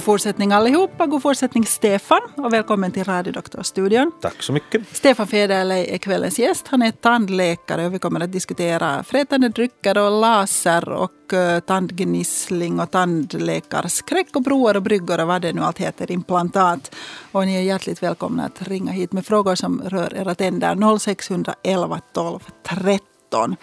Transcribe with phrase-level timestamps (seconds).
[0.00, 1.06] God fortsättning allihopa.
[1.06, 4.12] God fortsättning Stefan och välkommen till Radiodoktorstudion.
[4.20, 4.96] Tack så mycket.
[4.96, 6.68] Stefan Federley är kvällens gäst.
[6.68, 12.80] Han är tandläkare och vi kommer att diskutera frätande drycker och laser och uh, tandgnissling
[12.80, 16.94] och tandläkarskräck och broar och bryggor och vad det nu allt heter, implantat.
[17.32, 22.00] Och ni är hjärtligt välkomna att ringa hit med frågor som rör era tänder 0611
[22.12, 23.56] 12 13.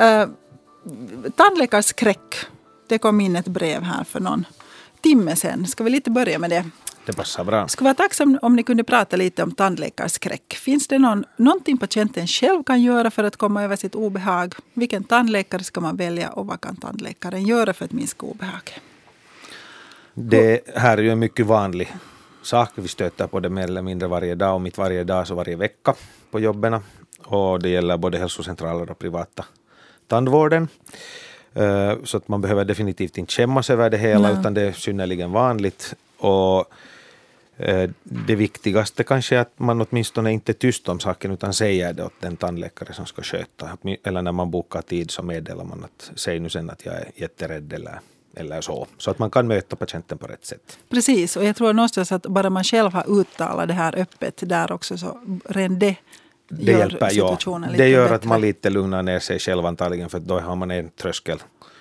[0.00, 0.28] Uh,
[1.36, 2.34] tandläkarskräck.
[2.88, 4.44] Det kom in ett brev här för någon
[5.00, 5.66] timme sedan.
[5.66, 6.64] Ska vi lite börja med det?
[7.06, 7.68] Det passar bra.
[7.68, 10.54] Skulle vara tacksam om ni kunde prata lite om tandläkarskräck.
[10.54, 14.54] Finns det någon, någonting patienten själv kan göra för att komma över sitt obehag?
[14.74, 18.80] Vilken tandläkare ska man välja och vad kan tandläkaren göra för att minska obehag?
[20.14, 21.92] Det här är ju en mycket vanlig
[22.42, 22.70] sak.
[22.74, 25.56] Vi stöter på det mer eller mindre varje dag, om inte varje dag så varje
[25.56, 25.94] vecka
[26.30, 26.82] på jobben.
[27.24, 29.44] Och det gäller både hälsocentraler och privata
[30.06, 30.68] tandvården.
[31.58, 34.40] Eh, så att man behöver definitivt inte skämmas över det hela, Nej.
[34.40, 35.94] utan det är synnerligen vanligt.
[36.18, 36.64] Och
[37.56, 41.92] eh, det viktigaste kanske är att man åtminstone inte är tyst om saken utan säger
[41.92, 43.78] det åt den tandläkare som ska sköta.
[44.04, 47.10] Eller när man bokar tid så meddelar man att säg nu sen att jag är
[47.14, 48.00] jätterädd eller
[48.34, 48.86] eller så.
[48.98, 50.78] Så att man kan möta patienten på rätt sätt.
[50.88, 54.72] Precis, och jag tror någonstans att bara man själv har uttalat det här öppet där
[54.72, 55.96] också så redan det
[56.48, 57.38] det gör hjälper, ja.
[57.76, 58.14] Det gör bättre.
[58.14, 61.38] att man lite lugnar ner sig själv antagligen för då har man en tröskel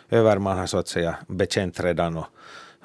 [0.09, 0.38] över.
[0.38, 2.26] Man har så att säga bekänt redan och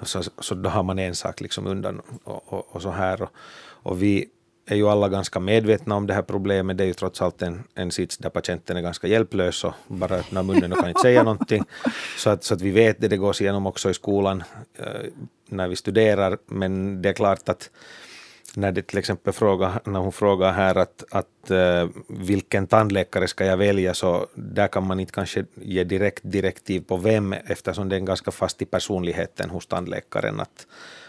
[0.02, 3.22] så, så då har man en sak liksom undan och, och, och så här.
[3.22, 3.30] Och,
[3.62, 4.26] och, vi
[4.66, 6.78] är ju alla ganska medvetna om det här problemet.
[6.78, 10.14] Det är ju trots allt en, en sits där patienten är ganska hjälplös och bara
[10.16, 11.64] öppnar munnen och kan inte säga någonting.
[12.18, 14.42] Så att, så att vi vet det, det gås igenom också i skolan
[14.78, 14.86] eh,
[15.48, 16.38] när vi studerar.
[16.46, 17.70] Men det är klart att
[18.56, 23.44] när det till exempel fråga, när hon frågar här att, att uh, vilken tandläkare ska
[23.44, 27.96] jag välja så där kan man inte kanske ge direkt direktiv på vem eftersom det
[27.96, 30.66] är ganska fast i personligheten hos tandläkaren att,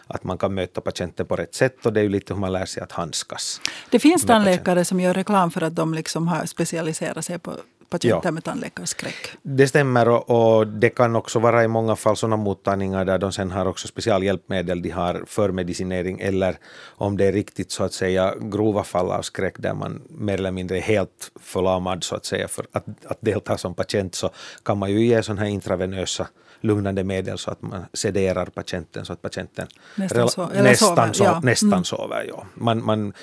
[0.07, 2.51] att man kan möta patienten på rätt sätt och det är ju lite hur man
[2.51, 3.61] lär sig att handskas.
[3.89, 7.53] Det finns tandläkare som gör reklam för att de liksom har specialiserat sig på
[7.93, 8.31] patienter ja.
[8.31, 9.27] med tandläkarskräck.
[9.41, 13.31] Det stämmer och, och, det kan också vara i många fall sådana mottagningar där de
[13.31, 16.57] sen har också specialhjälpmedel de har för medicinering eller
[16.97, 20.51] om det är riktigt så att säga grova fall av skräck där man mer eller
[20.51, 24.29] mindre är helt förlamad så att säga för att, att delta som patient så
[24.63, 26.27] kan man ju ge sådana här intravenösa
[26.63, 31.13] lugnande medel så att man sederar patienten så att patienten nästan, so nästan, sover.
[31.13, 31.39] So ja.
[31.43, 31.83] nästan mm.
[31.83, 32.25] sover.
[32.27, 32.45] Ja.
[32.55, 33.13] Man, man,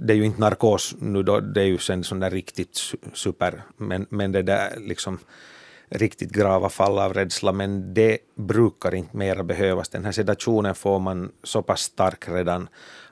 [0.00, 2.78] det är ju inte narkos nu då, det är ju sen sån där riktigt
[3.12, 5.18] super, men, men det där liksom
[5.88, 9.88] riktigt grava fall av rädsla, men det brukar inte mera behövas.
[9.88, 12.68] Den här sedationen får man så pass stark redan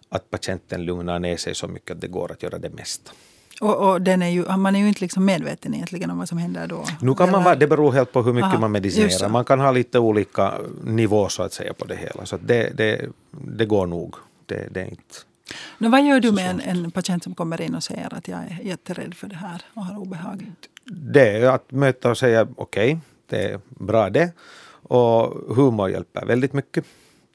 [0.08, 3.12] att patienten lugnar ner sig så mycket att det går att göra det mesta.
[3.60, 6.38] Och, och, den är ju, man är ju inte liksom medveten egentligen om vad som
[6.38, 6.84] händer då.
[7.00, 9.28] Nu kan man det beror helt på hur mycket Aha, man medicinerar.
[9.28, 10.54] Man kan ha lite olika
[10.84, 12.26] nivå så att säga på det hela.
[12.26, 14.14] Så det, det, det går nog.
[14.46, 15.14] Det, det är inte
[15.78, 18.38] nu, vad gör du med en, en, patient som kommer in och säger att jag
[18.38, 20.52] är jätterädd för det här och har obehag?
[20.84, 24.32] Det är att möta och säga okej, okay, det är bra det.
[24.82, 26.84] Och humor hjälper väldigt mycket.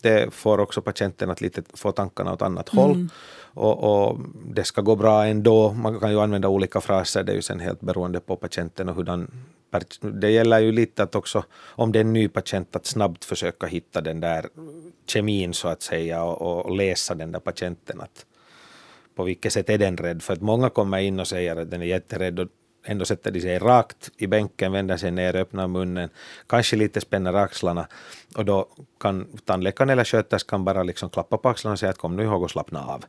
[0.01, 2.83] Det får också patienten att lite få tankarna åt annat mm.
[2.83, 3.09] håll
[3.53, 5.73] och, och, det ska gå bra ändå.
[5.73, 8.95] Man kan ju använda olika fraser, det är ju sen helt beroende på patienten och
[8.95, 9.31] hurdan
[10.01, 13.67] det gäller ju lite att också, om det är en ny patient, att snabbt försöka
[13.67, 14.45] hitta den där
[15.07, 18.01] kemin så att säga och, och läsa den där patienten.
[18.01, 18.25] Att
[19.15, 20.23] på vilket sätt är den rädd?
[20.23, 22.47] För att många kommer in och säger att den är jätterädd och
[22.83, 26.09] ändå sätter de sig rakt i bänken, vänder sig ner, öppnar munnen,
[26.47, 27.87] kanske lite spänner axlarna
[28.35, 28.67] och då
[28.99, 32.43] kan tandläkaren eller sköterskan bara liksom klappa på axlarna och säga att kom nu ihåg
[32.43, 33.05] att slappna av.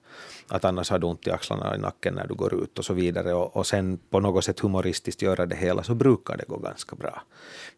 [0.48, 2.84] Att annars har du ont i axlarna och i nacken när du går ut och
[2.84, 6.44] så vidare och, och sen på något sätt humoristiskt göra det hela så brukar det
[6.48, 7.22] gå ganska bra.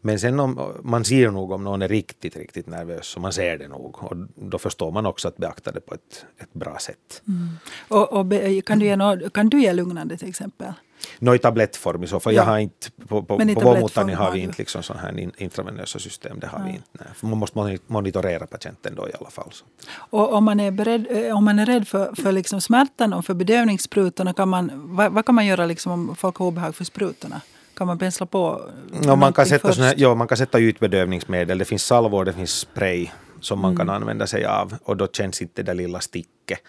[0.01, 3.57] Men sen om man ser nog om någon är riktigt, riktigt nervös så man ser
[3.57, 7.21] det nog och då förstår man också att beakta det på ett, ett bra sätt.
[7.27, 7.49] Mm.
[7.87, 8.25] Och, och
[8.65, 10.73] kan, du ge no, kan du ge lugnande till exempel?
[11.19, 12.33] Nå i tablettform i så fall.
[12.33, 12.41] Ja.
[12.41, 15.99] Jag har inte, på, på, på vår mottagning har vi inte liksom sån här intravenösa
[15.99, 16.39] system.
[16.39, 16.65] Det har ja.
[16.65, 16.87] vi inte.
[16.91, 17.07] Nej.
[17.21, 19.49] Man måste monitorera patienten då i alla fall.
[19.51, 19.65] Så.
[19.93, 23.25] Och om man är, beredd, eh, om man är rädd för, för liksom smärtan och
[23.25, 26.83] för bedövningssprutorna, kan man, vad, vad, kan man göra liksom om folk har obehag för
[26.83, 27.41] sprutorna?
[27.73, 28.69] Kan man pensla på
[29.05, 31.57] no, man, kan sätta här, ja, man kan sätta ytbedövningsmedel.
[31.57, 33.09] Det finns salvor, det finns spray
[33.39, 33.77] som man mm.
[33.77, 36.59] kan använda sig av och då känns inte det lilla sticket.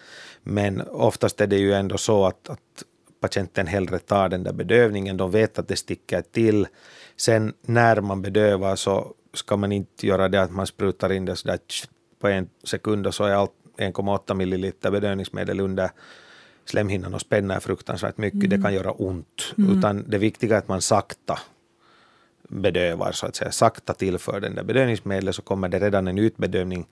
[0.43, 2.83] Men oftast är det ju ändå så att, att
[3.25, 5.17] patienten hellre tar den där bedövningen.
[5.17, 6.67] De vet att det sticker till.
[7.17, 11.35] Sen när man bedövar så ska man inte göra det att man sprutar in det
[11.35, 11.59] sådär
[12.21, 15.89] på en sekund och så är allt 1,8 milliliter bedövningsmedel under
[16.65, 18.43] slemhinnan och spänner fruktansvärt mycket.
[18.43, 18.49] Mm.
[18.49, 19.53] Det kan göra ont.
[19.57, 19.77] Mm.
[19.77, 21.39] Utan det viktiga är att man sakta
[22.47, 23.51] bedövar, så att säga.
[23.51, 26.87] Sakta tillför den där bedövningsmedlet så kommer det redan en utbedövning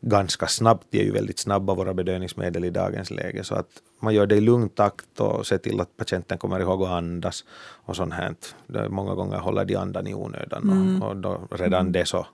[0.00, 0.86] ganska snabbt.
[0.90, 3.44] De är ju väldigt snabba våra bedövningsmedel i dagens läge.
[3.44, 3.68] Så att
[4.00, 7.44] man gör det i lugn takt och ser till att patienten kommer ihåg att andas
[7.86, 8.34] och sånt här.
[8.88, 11.02] Många gånger håller de andan i onödan mm.
[11.02, 12.26] och, och då, redan det så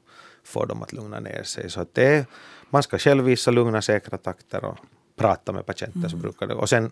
[0.44, 1.70] får de att lugna ner sig.
[1.70, 2.26] Så att det,
[2.70, 4.78] man ska själv visa lugna, säkra takter och
[5.16, 6.10] prata med patienten mm.
[6.10, 6.54] så brukar det.
[6.54, 6.90] Och sen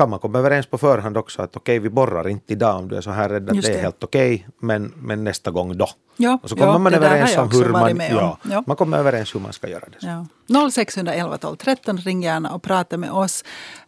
[0.00, 2.88] kan man komma överens på förhand också att okej, okay, vi borrar inte idag om
[2.88, 3.60] du är så här rädd att det.
[3.60, 5.88] det är helt okej, okay, men, men nästa gång då.
[6.16, 9.34] Ja, och så kommer ja, man överens om hur man, ja, ja, man kommer överens
[9.34, 10.26] hur man ska göra det.
[10.48, 10.70] Ja.
[10.70, 13.44] 0611 12 13, ring gärna och prata med oss.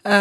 [0.06, 0.12] Uh,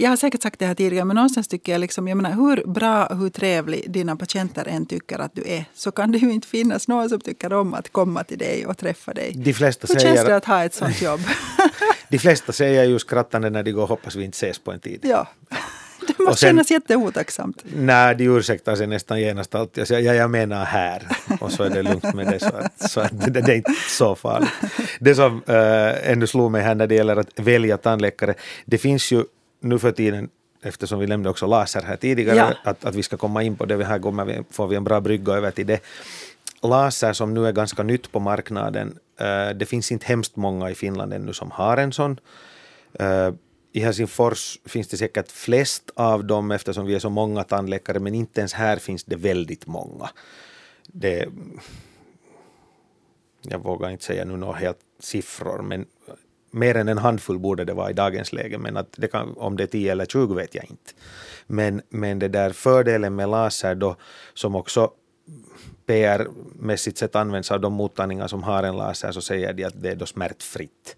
[0.00, 2.66] jag har säkert sagt det här tidigare, men någonstans tycker jag, liksom, jag menar, hur
[2.66, 6.32] bra och hur trevlig dina patienter än tycker att du är, så kan det ju
[6.32, 9.32] inte finnas någon som tycker om att komma till dig och träffa dig.
[9.36, 11.20] De flesta hur säger, känns det att ha ett sånt jobb?
[12.10, 14.80] de flesta säger ju skrattande när de går och hoppas vi inte ses på en
[14.80, 15.00] tid.
[15.02, 15.28] Ja.
[16.06, 17.64] Det måste sen, kännas jätteotacksamt.
[17.74, 19.80] Nej, de ursäktar sig nästan genast alltid.
[19.80, 21.02] Jag säger ja, jag menar här.
[21.40, 22.40] Och så är det lugnt med det.
[22.40, 24.50] Så, att, så att det, det, är inte så farligt.
[25.00, 28.34] Det som äh, ännu slog mig här när det gäller att välja tandläkare.
[28.64, 29.24] Det finns ju
[29.60, 30.28] nu för tiden
[30.62, 32.52] eftersom vi nämnde också laser här tidigare, ja.
[32.64, 33.84] att, att vi ska komma in på det.
[33.84, 35.80] Här kommer vi, får vi en bra brygga över till det.
[36.62, 40.74] Laser som nu är ganska nytt på marknaden, Eh, det finns inte hemskt många i
[40.74, 42.20] Finland ännu som har en sån.
[42.92, 43.32] Eh,
[43.72, 48.14] I Helsingfors finns det säkert flest av dem eftersom vi är så många tandläkare men
[48.14, 50.10] inte ens här finns det väldigt många.
[50.86, 51.28] Det,
[53.42, 55.86] jag vågar inte säga nu några helt siffror men
[56.50, 59.56] mer än en handfull borde det vara i dagens läge men att det kan, om
[59.56, 60.92] det är 10 eller 20 vet jag inte.
[61.46, 63.96] Men, men det där fördelen med laser då
[64.34, 64.90] som också
[65.86, 69.90] PR-mässigt sett används av de mottagningar som har en laser så säger de att det
[69.90, 70.96] är då smärtfritt.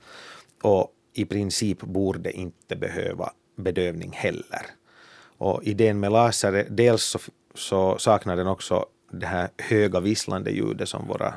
[0.63, 4.67] Och i princip borde inte behöva bedövning heller.
[5.39, 7.19] Och idén med laser, dels så,
[7.55, 11.35] så saknar den också det här höga visslande ljudet som våra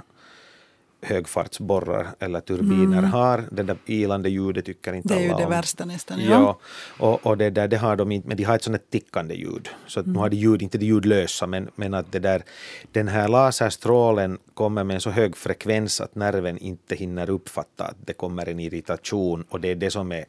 [1.06, 3.12] högfartsborrar eller turbiner mm.
[3.12, 3.44] har.
[3.52, 5.28] Det där ilande ljudet tycker inte alla om.
[5.28, 6.20] Det är ju det värsta nästan.
[6.20, 6.60] Ja, ja
[7.06, 9.70] och, och det, där, det har de inte, men de har ett sånt tickande ljud.
[9.88, 10.14] Så att mm.
[10.14, 12.44] nu har de ljud, inte det ljudlösa, men, men att det där,
[12.92, 17.98] den här laserstrålen kommer med en så hög frekvens att nerven inte hinner uppfatta att
[18.06, 20.26] det kommer en irritation och det är det som är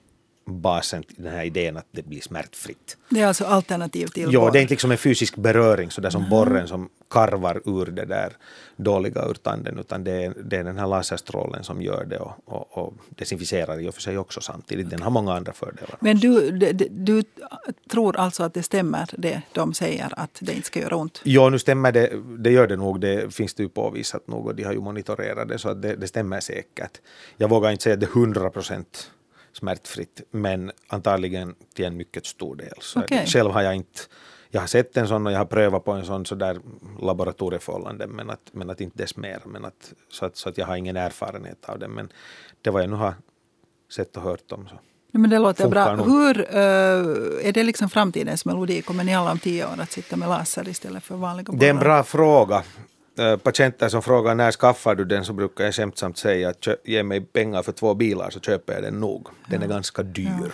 [0.46, 2.96] basen till den här idén att det blir smärtfritt.
[3.08, 6.10] Det är alltså alternativ till Ja, det är inte liksom en fysisk beröring så där
[6.10, 6.30] som mm.
[6.30, 8.32] borren som karvar ur det där
[8.76, 12.32] dåliga ur tanden utan det är, det är den här laserstrålen som gör det och,
[12.44, 14.90] och, och desinficerar i och för sig också samtidigt.
[14.90, 15.96] Den har många andra fördelar.
[16.00, 17.22] Men du, du, du,
[17.90, 21.20] tror alltså att det stämmer det de säger att det inte ska göra ont?
[21.24, 22.10] Ja, nu stämmer det.
[22.38, 23.00] Det gör det nog.
[23.00, 25.96] Det finns det ju påvisat nog och de har ju monitorerat det så att det,
[25.96, 27.00] det stämmer säkert.
[27.36, 29.10] Jag vågar inte säga att det är 100 procent
[29.56, 32.74] smärtfritt, men antagligen till en mycket stor del.
[32.80, 33.26] Så okay.
[33.26, 34.00] Själv har jag inte
[34.50, 36.60] jag har sett en sån och jag har prövat på en sån så där
[37.00, 39.40] laboratorieförhållande men att, men att inte dess mer.
[39.44, 41.88] Men att, så, att, så att jag har ingen erfarenhet av det.
[41.88, 42.08] Men
[42.62, 43.14] det var jag nu har
[43.92, 44.68] sett och hört om.
[44.68, 44.74] Så.
[45.12, 45.96] Ja, men det låter bra.
[45.96, 46.06] Nog.
[46.06, 48.82] Hur, uh, är det liksom framtidens melodi?
[48.82, 51.60] Kommer ni alla om tio år att sitta med laser istället för vanliga bollar?
[51.60, 52.62] Det är en bra fråga.
[53.20, 57.02] Uh, patienter som frågar när skaffar du den så brukar jag skämtsamt säga att ge
[57.02, 59.28] mig pengar för två bilar så köper jag den nog.
[59.50, 60.52] Den är ganska dyr.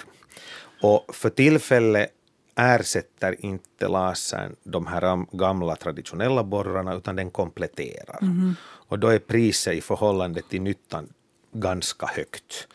[0.83, 2.11] Och för tillfället
[2.57, 8.19] ersätter inte lasern de här gamla traditionella borrarna utan den kompletterar.
[8.23, 8.55] Mm.
[8.63, 11.09] Och då är priset i förhållande till nyttan
[11.53, 12.69] ganska högt.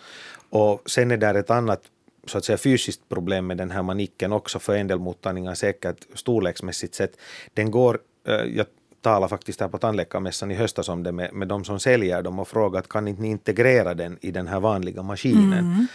[0.50, 1.82] Och sen är det ett annat
[2.26, 6.06] så att säga fysiskt problem med den här manicken också för en del mottagningar säkert
[6.14, 7.18] storleksmässigt sett.
[7.54, 8.66] Den går, eh, jag
[9.08, 12.40] talade faktiskt här på tandläkarmässan i höstas om det med, med de som säljer dem
[12.40, 15.60] och frågat kan inte ni integrera den i den här vanliga maskinen?
[15.60, 15.88] Mm.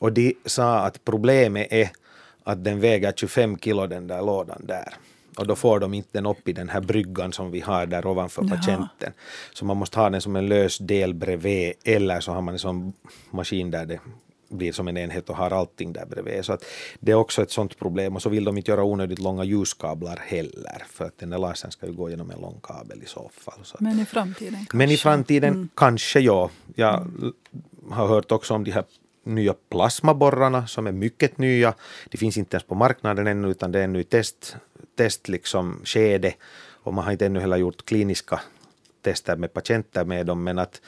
[0.00, 1.90] Och de sa att problemet är
[2.44, 4.94] att den väger 25 kilo den där lådan där.
[5.38, 8.06] Och då får de inte den upp i den här bryggan som vi har där
[8.06, 8.56] ovanför Jaha.
[8.56, 9.12] patienten.
[9.54, 12.58] Så man måste ha den som en lös del bredvid eller så har man en
[12.58, 12.92] sån
[13.30, 14.00] maskin där det
[14.50, 16.44] blir som en enhet och har allting där bredvid.
[16.44, 16.64] Så att
[17.00, 20.16] det är också ett sånt problem och så vill de inte göra onödigt långa ljuskablar
[20.26, 23.30] heller för att den där lasern ska ju gå genom en lång kabel i så
[23.34, 23.60] fall.
[23.62, 24.76] Så men i framtiden kanske?
[24.76, 25.68] Men i framtiden mm.
[25.74, 26.50] kanske ja.
[26.74, 27.32] Jag mm.
[27.90, 28.84] har hört också om de här
[29.24, 31.74] nya plasmaborrarna som är mycket nya.
[32.10, 34.56] De finns inte ens på marknaden ännu utan det är ännu i test,
[34.96, 36.34] test liksom skede
[36.82, 38.40] och man har inte ännu heller gjort kliniska
[39.02, 40.80] tester med patienter med dem men att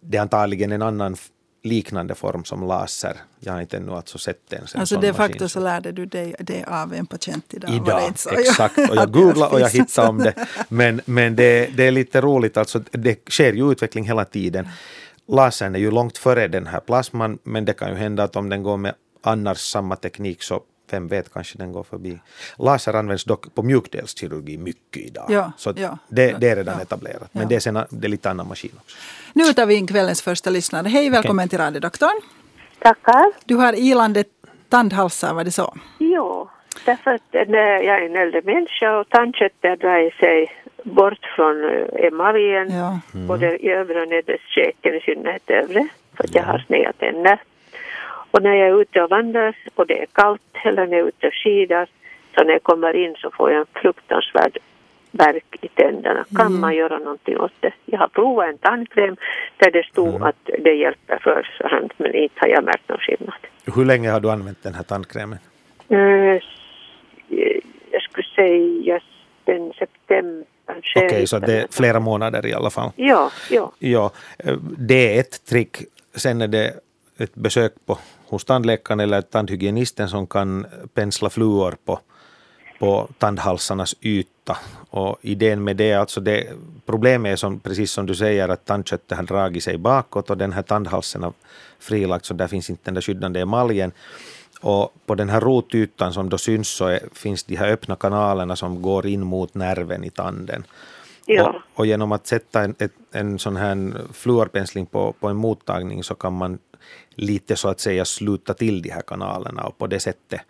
[0.00, 1.16] det är antagligen en annan
[1.62, 3.16] liknande form som laser.
[3.40, 4.66] Jag har inte ännu alltså sett den.
[4.74, 7.70] Alltså de facto så lärde du dig det av en patient idag?
[7.70, 8.02] Idag,
[8.38, 8.78] exakt.
[8.78, 10.34] Och jag googlade och jag hittade om det.
[10.68, 14.68] Men, men det, det är lite roligt, alltså det sker ju utveckling hela tiden
[15.28, 18.48] lasern är ju långt före den här plasman men det kan ju hända att om
[18.48, 20.60] den går med annars samma teknik så
[20.92, 22.18] vem vet, kanske den går förbi.
[22.58, 25.26] Laser används dock på mjukdelskirurgi mycket idag.
[25.28, 27.28] Ja, så ja, det, det är redan ja, etablerat.
[27.32, 27.48] Men ja.
[27.48, 28.96] det, är sen, det är lite annan maskin också.
[29.32, 30.88] Nu tar vi in kvällens första lyssnare.
[30.88, 32.20] Hej, välkommen till radiodoktorn.
[32.78, 33.32] Tackar.
[33.44, 34.24] Du har ilande
[34.68, 35.74] tandhalsar, var det så?
[35.98, 36.48] Jo,
[36.84, 40.52] därför att jag är en äldre människa och tandköttet drar sig
[40.84, 43.00] bort från eh, emaljen, Ja.
[43.12, 47.38] både i övre och nedre käken, i synnerhet övre, för att jag har sneda tänder.
[48.32, 51.08] Och när jag är ute och vandrar och det är kallt, eller när jag är
[51.08, 51.88] ute och skidar,
[52.34, 54.58] så när jag kommer in så får jag en fruktansvärd
[55.10, 56.24] värk i tänderna.
[56.36, 57.72] Kan man göra någonting åt det?
[57.84, 59.16] Jag har provat en tandkräm
[59.56, 63.34] där det stod att det hjälper för hand, men inte har jag märkt någon skillnad.
[63.76, 65.38] Hur länge har du använt den här tandkrämen?
[65.88, 66.42] Eh,
[67.90, 69.00] jag skulle säga
[69.44, 70.46] den september.
[70.96, 72.90] Okej, så det är flera månader i alla fall.
[72.96, 73.72] Ja, ja.
[73.78, 75.76] Ja, eh, det är ett trick.
[76.14, 76.72] Sen är det
[77.22, 82.00] ett besök på, hos tandläkaren eller tandhygienisten som kan pensla fluor på,
[82.78, 84.56] på tandhalsarnas yta.
[84.90, 86.46] Och idén med det, är alltså det
[86.86, 90.52] problemet är som, precis som du säger att tandköttet har dragit sig bakåt och den
[90.52, 91.32] här tandhalsen har
[91.78, 93.92] frilagt så där finns inte den där skyddande emaljen.
[94.60, 98.56] Och på den här rotytan som då syns så är, finns de här öppna kanalerna
[98.56, 100.64] som går in mot nerven i tanden.
[101.26, 101.48] Ja.
[101.48, 106.04] Och, och genom att sätta en, ett, en sån här fluorpensling på, på en mottagning
[106.04, 106.58] så kan man
[107.14, 110.40] lite så att säga sluta till de här kanalerna och på det sättet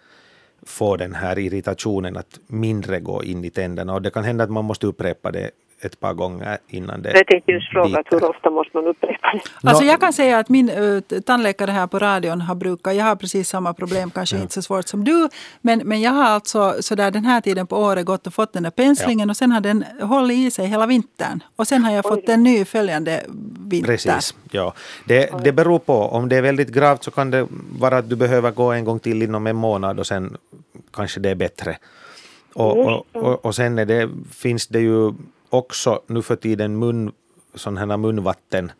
[0.63, 3.95] få den här irritationen att mindre gå in i tänderna.
[3.95, 5.51] Och det kan hända att man måste upprepa det
[5.85, 9.69] ett par gånger innan det Jag tänkte just fråga hur ofta måste man upprepa det?
[9.69, 13.17] Alltså jag kan säga att min uh, tandläkare här på radion har brukat, jag har
[13.17, 15.29] precis samma problem, kanske inte så svårt som du,
[15.61, 18.63] men, men jag har alltså sådär den här tiden på året gått och fått den
[18.63, 21.43] där penslingen och sen har den hållit i sig hela vintern.
[21.57, 23.25] Och sen har jag fått en ny följande
[23.69, 23.93] vinter.
[23.93, 24.35] Precis.
[24.51, 24.75] Ja.
[25.05, 25.95] Det, det beror på.
[25.95, 27.47] Om det är väldigt gravt så kan det
[27.79, 30.37] vara att du behöver gå en gång till inom en månad och sen
[30.93, 31.77] kanske det är bättre.
[32.55, 35.13] Och, och, och, och sen är det, finns det ju
[35.55, 37.13] också nu för tiden mun,
[37.55, 38.73] sån här munvatten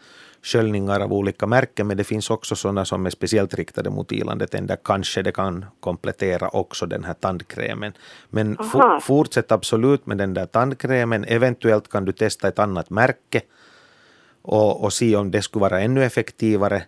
[0.43, 4.47] sköljningar av olika märken, men det finns också sådana som är speciellt riktade mot ilande
[4.47, 4.77] tänder.
[4.85, 7.93] Kanske det kan komplettera också den här tandkrämen.
[8.31, 11.25] Men for, fortsätt absolut med den där tandkrämen.
[11.25, 13.41] Eventuellt kan du testa ett annat märke
[14.43, 16.83] och, och se om det skulle vara ännu effektivare.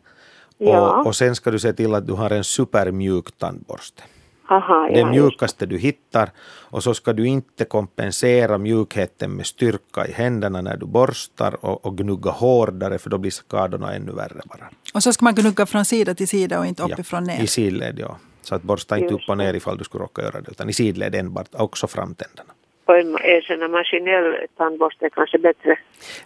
[0.59, 1.01] Ja.
[1.01, 4.03] Och, och sen ska du se till att du har en supermjuk tandborste.
[4.49, 6.31] Aha, Det ja, mjukaste du hittar
[6.71, 11.87] och så ska du inte kompensera mjukheten med styrka i händerna när du borstar och,
[11.87, 14.71] och gnugga hårdare för då blir skadorna ännu värre bara.
[14.95, 17.43] Och så ska man gnugga från sida till sida och inte uppifrån ner.
[17.43, 18.17] I sidled, ja.
[18.43, 20.73] Så att borsta inte upp och ner ifall du skulle råka göra det, utan i
[20.73, 22.54] sidled enbart, också framtänderna
[22.87, 25.79] på en, erkänna maskinell tandborste kanske bättre.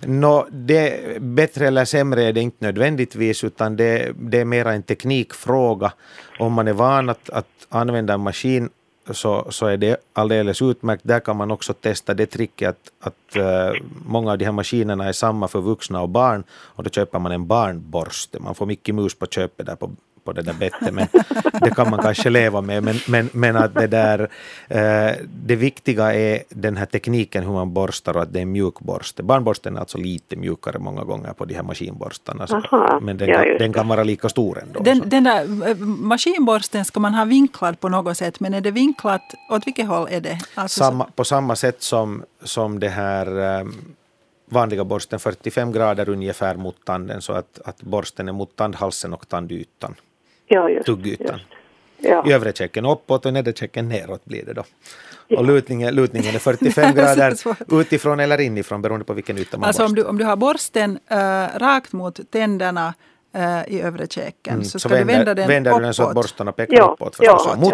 [0.06, 4.82] Nå, det, bättre eller sämre är det inte nödvändigtvis, utan det, det är mera en
[4.82, 5.92] teknikfråga.
[6.38, 8.70] Om man är van att, att använda en maskin
[9.10, 11.02] så, så är det alldeles utmärkt.
[11.04, 15.08] Där kan man också testa det tricket att, att eh, många av de här maskinerna
[15.08, 18.38] är samma för vuxna och barn och då köper man en barnborste.
[18.40, 19.90] Man får mycket mus på köpet där på,
[20.28, 21.06] på det där bettet, men
[21.60, 22.82] det kan man kanske leva med.
[22.82, 24.20] Men, men, men att det där,
[24.68, 25.16] eh,
[25.46, 28.80] det viktiga är den här tekniken hur man borstar och att det är en mjuk
[28.80, 29.22] borste.
[29.22, 33.28] Barnborsten är alltså lite mjukare många gånger på de här maskinborstarna, så, Aha, men den,
[33.28, 34.82] ja, kan, den kan vara lika stor ändå.
[34.82, 35.76] Den, den där eh,
[36.12, 40.08] maskinborsten ska man ha vinklad på något sätt, men är det vinklat, åt vilket håll
[40.10, 40.38] är det?
[40.54, 43.26] Alltså, samma, på samma sätt som, som det här
[43.60, 43.96] um,
[44.50, 49.28] vanliga borsten 45 grader ungefär mot tanden så att, att borsten är mot tandhalsen och
[49.28, 49.94] tandytan,
[50.48, 51.40] Ja, just, tuggytan.
[52.00, 52.24] Ja.
[52.32, 54.64] Övre käken uppåt och nedre käken neråt blir det då.
[55.36, 59.66] Och lutningen, lutningen är 45 grader Så utifrån eller inifrån beroende på vilken yta man
[59.66, 60.02] Alltså om borstar.
[60.04, 61.18] du, om du har borsten eh,
[61.58, 62.94] rakt mot tänderna
[63.34, 65.82] eh, i övre käken Mm, så ska du vända den vänder du uppåt.
[65.82, 67.16] den så att borstarna pekar Ja, uppåt.
[67.20, 67.56] ja, förstås.
[67.56, 67.72] mot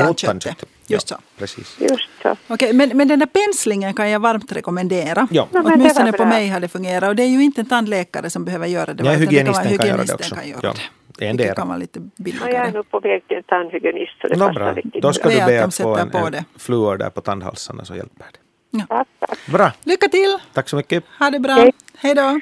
[0.00, 0.68] ja, mot tandköttet.
[0.86, 1.22] Just ja, så.
[1.38, 1.76] Precis.
[1.80, 2.36] Just så.
[2.48, 5.28] Okej, men, men den där penslingen kan jag varmt rekommendera.
[5.30, 5.48] Ja.
[5.52, 7.08] Ja, men det Åtminstone på mig har det fungerat.
[7.08, 9.04] Och det är ju inte en tandläkare som behöver göra det.
[9.04, 10.34] Ja, utan det kan hygienisten kan göra det hygienisten också.
[10.34, 10.80] Kan göra Ja, det.
[11.18, 11.54] Det är en del.
[11.54, 12.56] kan vara lite Ja, jag billigare.
[12.68, 14.72] är nu på väg till en tandhygienist så det passar bra.
[14.72, 16.44] riktigt Då ska Det du be att få en, på en det.
[16.56, 18.86] fluor där på tandhalsarna så hjälper det.
[18.88, 19.38] Tack, tack.
[19.46, 20.38] Bra, Lycka till!
[20.52, 21.04] tack så mycket.
[21.18, 21.52] Ha det bra.
[21.54, 21.72] Hej.
[21.98, 22.40] Hej då.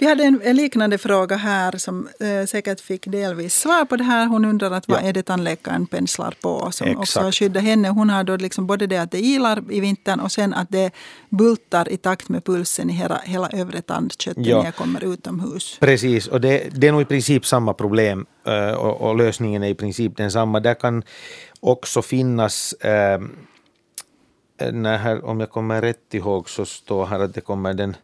[0.00, 4.04] Vi hade en, en liknande fråga här som eh, säkert fick delvis svar på det
[4.04, 4.26] här.
[4.26, 5.08] Hon undrar att vad Ja.
[5.08, 7.34] är det tandläkaren penslar på som också Exakt.
[7.36, 7.88] skyddar henne.
[7.88, 10.90] Hon har då liksom både det att det ilar i vintern och sen att det
[11.28, 14.58] bultar i takt med pulsen i hela, hela övre tandköttet Ja.
[14.58, 15.76] när jag kommer utomhus.
[15.80, 19.68] Precis, och det, det är nog i princip samma problem eh, och, och lösningen är
[19.68, 20.60] i princip densamma.
[20.60, 21.02] Där kan
[21.60, 23.20] också finnas, eh,
[24.72, 27.96] när här, om jag kommer rätt ihåg så står här att det kommer den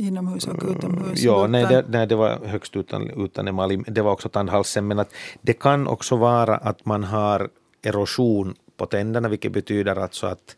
[0.00, 1.22] Inomhus och utomhus.
[1.22, 1.82] Ja, nej bultar.
[1.82, 3.82] det, nej, det var högst utan, utan emalj.
[3.86, 4.86] Det var också tandhalsen.
[4.86, 7.48] Men att det kan också vara att man har
[7.82, 10.56] erosion på tänderna, vilket betyder alltså att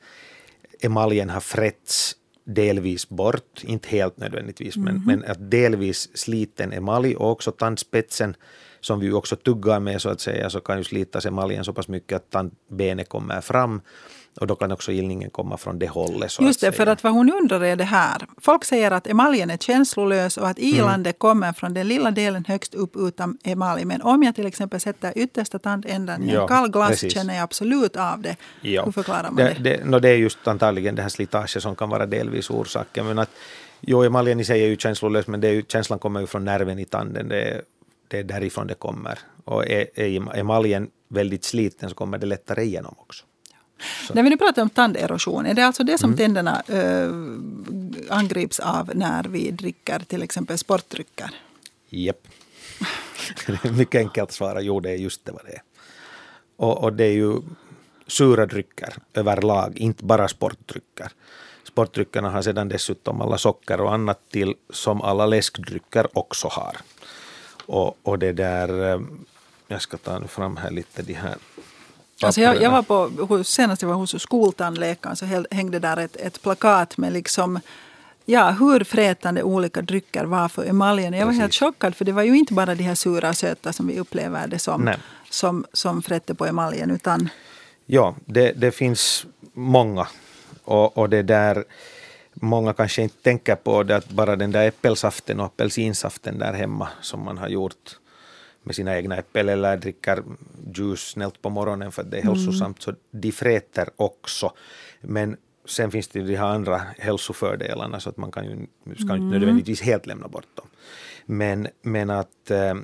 [0.80, 4.84] emaljen har frätts delvis bort, inte helt nödvändigtvis, mm.
[4.84, 5.06] men, mhm.
[5.06, 8.36] men att delvis sliten emalj och också tandspetsen
[8.80, 11.88] som vi också tuggar med så att säga, så kan ju slitas emaljen så pass
[11.88, 13.80] mycket att tandbenet kommer fram.
[14.40, 16.32] Och då kan också ilningen komma från det hållet.
[16.32, 18.26] Så Just det, att för att vad hon undrar är det här.
[18.40, 21.18] Folk säger att emaljen är känslolös och att ilandet mm.
[21.18, 23.84] kommer från den lilla delen högst upp utan emalj.
[23.84, 27.12] Men om jag till exempel sätter yttersta tandändan i en kall glass precis.
[27.12, 28.36] känner jag absolut av det.
[28.60, 28.84] Ja.
[28.84, 29.56] Hur förklarar man det?
[29.60, 33.06] Det, det, no, det är just antagligen det här slitaget som kan vara delvis orsaken.
[33.06, 33.30] Men att,
[33.80, 36.44] jo, emaljen i sig är ju känslolös men det är ju, känslan kommer ju från
[36.44, 37.28] nerven i tanden.
[37.28, 37.62] Det är,
[38.08, 39.18] det är därifrån det kommer.
[39.44, 43.24] Och är, är emaljen väldigt sliten så kommer det lättare igenom också.
[44.06, 44.14] Så.
[44.14, 46.18] När vi nu pratar om tanderosion, är det alltså det som mm.
[46.18, 51.30] tänderna äh, angrips av när vi dricker till exempel sportdrycker?
[51.90, 52.28] Japp.
[53.76, 55.62] Mycket enkelt att svara, jo det är just det vad det är.
[56.56, 57.40] Och, och det är ju
[58.06, 61.12] sura drycker överlag, inte bara sportdrycker.
[61.64, 66.76] Sportdryckerna har sedan dessutom alla socker och annat till som alla läskdrycker också har.
[67.66, 69.00] Och, och det där, eh,
[69.68, 71.34] jag ska ta fram här lite de här
[72.26, 76.42] Alltså jag, jag var på, senast jag var hos skoltandläkaren så hängde där ett, ett
[76.42, 77.60] plakat med liksom
[78.24, 81.12] Ja, hur frätande olika drycker var för emaljen.
[81.12, 81.40] Jag var Precis.
[81.40, 84.00] helt chockad för det var ju inte bara de här sura och söta som vi
[84.00, 84.94] upplever det som,
[85.30, 87.28] som, som frätte på emaljen utan...
[87.86, 90.06] Ja, det, det finns många.
[90.64, 91.64] Och, och det där,
[92.34, 96.88] många kanske inte tänker på det att bara den där äppelsaften och apelsinsaften där hemma
[97.00, 97.98] som man har gjort
[98.62, 100.22] med sina egna äppel eller dricker
[100.74, 102.96] juice snällt på morgonen för att det är hälsosamt, mm.
[102.96, 104.52] så de fräter också.
[105.00, 109.04] Men sen finns det ju de här andra hälsofördelarna så att man kan ju, ska
[109.04, 109.16] mm.
[109.16, 110.66] inte nödvändigtvis helt lämna bort dem.
[111.26, 112.74] Men, men att eh,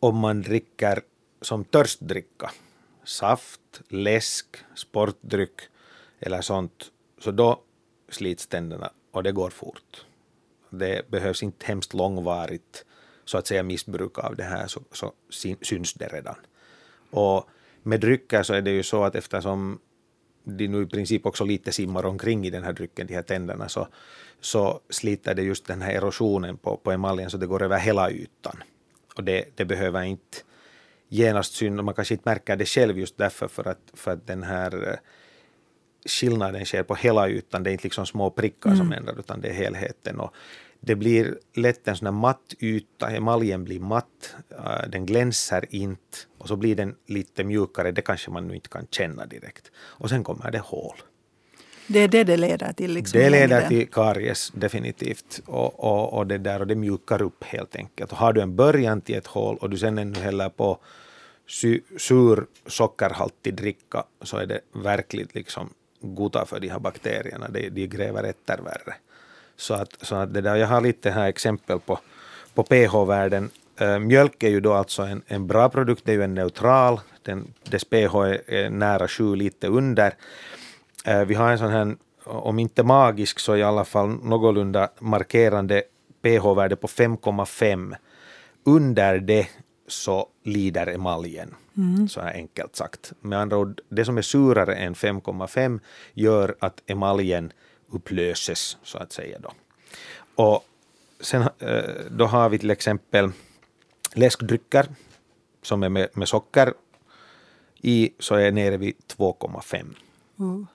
[0.00, 1.00] om man dricker
[1.40, 2.50] som törstdricka,
[3.04, 5.60] saft, läsk, sportdryck
[6.20, 7.60] eller sånt, så då
[8.08, 10.06] slits tänderna och det går fort.
[10.70, 12.84] Det behövs inte hemskt långvarigt
[13.26, 15.12] så att säga missbruk av det här så, så
[15.62, 16.36] syns det redan.
[17.10, 17.48] Och
[17.82, 19.78] med drycker så är det ju så att eftersom
[20.44, 23.68] de nu i princip också lite simmar omkring i den här drycken, de här tänderna,
[23.68, 23.88] så,
[24.40, 28.10] så sliter det just den här erosionen på, på emaljen så det går över hela
[28.10, 28.62] ytan.
[29.16, 30.38] Och det, det behöver inte
[31.08, 34.42] genast synas, man kanske inte märker det själv just därför för att, för att den
[34.42, 34.98] här eh,
[36.06, 38.78] skillnaden sker på hela ytan, det är inte liksom små prickar mm.
[38.78, 40.20] som ändrar utan det är helheten.
[40.20, 40.34] Och
[40.86, 46.18] det blir lätt en sån här matt yta, emaljen blir matt, äh, den glänser inte
[46.38, 49.70] och så blir den lite mjukare, det kanske man nu inte kan känna direkt.
[49.76, 50.96] Och sen kommer det hål.
[51.86, 52.92] Det är det det leder till?
[52.92, 53.68] Liksom det leder längden.
[53.68, 55.40] till karies definitivt.
[55.46, 58.12] Och, och, och, det där, och det mjukar upp helt enkelt.
[58.12, 60.78] Och har du en början till ett hål och du sen ännu häller på
[61.98, 65.70] sur sockerhaltig dricka så är det verkligt liksom
[66.00, 67.48] goda för de här bakterierna.
[67.48, 68.94] De, de gräver etter värre.
[69.56, 71.98] Så att, så att det där, jag har lite här exempel på,
[72.54, 73.50] på pH-värden.
[73.78, 77.00] Äh, mjölk är ju då alltså en, en bra produkt, det är ju en neutral,
[77.22, 80.14] den, dess pH är, är nära 7, lite under.
[81.04, 85.82] Äh, vi har en sån här, om inte magisk så i alla fall någorlunda markerande
[86.22, 87.96] pH-värde på 5,5.
[88.64, 89.48] Under det
[89.88, 91.54] så lider emaljen.
[91.76, 92.08] Mm.
[92.08, 93.12] Så här enkelt sagt.
[93.20, 95.80] Med andra ord, det som är surare än 5,5
[96.14, 97.52] gör att emaljen
[97.96, 99.38] upplöses så att säga.
[99.38, 99.52] Då.
[100.34, 100.64] Och
[101.20, 103.30] sen eh, då har vi till exempel
[104.14, 104.86] läskdrycker
[105.62, 106.74] som är med, med socker
[107.76, 109.96] i så är nere vid 2,5.
[110.38, 110.66] Mm.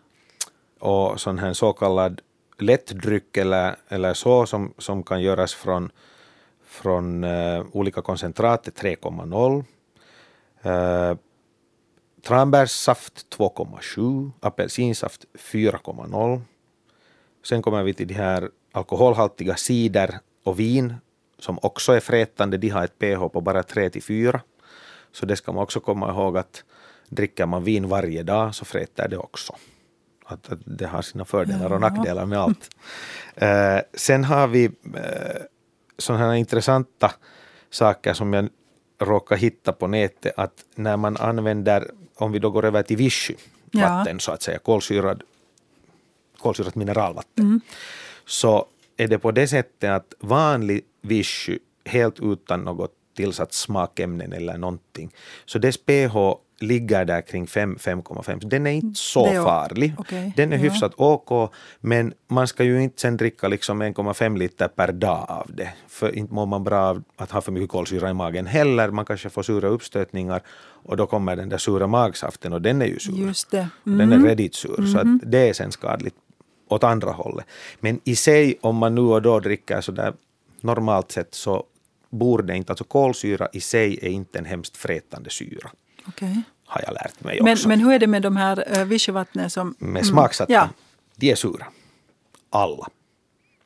[0.79, 2.21] Och sån här så kallad
[2.57, 5.91] lättdryck eller, eller så som, som kan göras från,
[6.63, 9.65] från uh, olika koncentrat 3,0.
[10.65, 11.17] Uh,
[12.21, 16.41] tranbärssaft 2,7, apelsinsaft 4,0
[17.43, 20.95] Sen kommer vi till de här alkoholhaltiga cider och vin
[21.39, 22.57] som också är frätande.
[22.57, 24.41] De har ett pH på bara 3 till 4.
[25.11, 26.63] Så det ska man också komma ihåg att
[27.09, 29.55] dricker man vin varje dag så fräter det också.
[30.25, 32.69] Att, att det har sina fördelar och nackdelar med allt.
[33.41, 34.71] Uh, sen har vi uh,
[35.97, 37.11] sådana här intressanta
[37.69, 38.49] saker som jag
[39.01, 43.35] råkar hitta på nätet att när man använder, om vi då går över till vichy,
[43.71, 44.19] vatten ja.
[44.19, 45.23] så att säga, kolsyrad
[46.41, 47.45] kolsyrat mineralvatten.
[47.45, 47.61] Mm.
[48.25, 48.65] Så
[48.97, 55.11] är det på det sättet att vanlig vichy helt utan något tillsatt smakämnen eller någonting,
[55.45, 56.15] så dess pH
[56.59, 58.47] ligger där kring 5-5,5.
[58.49, 59.93] Den är inte så Det är farlig.
[59.97, 60.63] okej, Den är ja.
[60.63, 65.51] hyfsat OK, men man ska ju inte sen dricka liksom 1,5 liter per dag av
[65.53, 65.69] det.
[65.87, 68.89] För inte mår man bra av att ha för mycket kolsyra i magen heller.
[68.91, 70.41] Man kanske får sura uppstötningar
[70.83, 73.13] och då kommer den där sura magsaften och den är ju sur.
[73.13, 73.67] Just det.
[73.83, 76.15] Och Den är redigt sur, så att det är sen skadligt
[76.75, 77.45] åt andra hållet.
[77.79, 80.13] Men i sig, om man nu och då dricker så där
[80.61, 81.63] normalt sett så
[82.09, 85.71] borde inte, alltså kolsyra i sig är inte en hemskt frätande syra,
[86.07, 86.41] Okej.
[86.65, 87.67] har jag lärt mig Men, också.
[87.67, 89.75] men hur är det med de här uh, vichyvattnen som...
[89.77, 90.69] Med smaksatta, Ja.
[91.15, 91.67] de är sura.
[92.49, 92.87] Alla.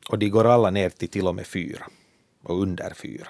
[0.08, 1.86] Och de går alla ner till till och med fyra.
[2.42, 3.26] Och under fyra.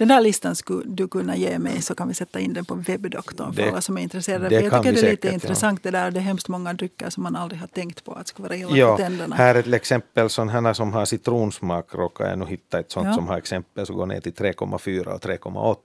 [0.00, 2.74] Den där listan skulle du kunna ge mig så kan vi sätta in den på
[2.74, 4.48] webbdoktorn för alla som är intresserade.
[4.48, 5.30] det jag tycker det är lite säkert, ja.
[5.32, 6.10] intressant det där.
[6.10, 8.76] Det är hemskt många drycker som man aldrig har tänkt på att skulle vara illa
[8.76, 9.36] Ja, för tänderna.
[9.36, 13.14] här är till exempel sådana som har citronsmak, råkar jag nu hitta ett sånt Ja.
[13.14, 15.76] som har exempel som går ner till 3,4 och 3,8.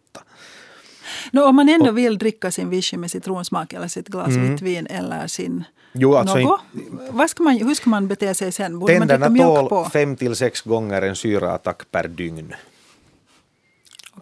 [1.31, 4.51] Nå, om man ändå vill dricka sin vichy med citronsmak eller sitt glas Mm.
[4.51, 6.59] vitt vin eller sin Jo, alltså något,
[7.11, 8.79] vad ska man, hur ska man bete sig sen?
[8.79, 9.89] Borde man Tänderna mjölk tål på?
[9.93, 12.53] fem till sex gånger en syraattack per dygn.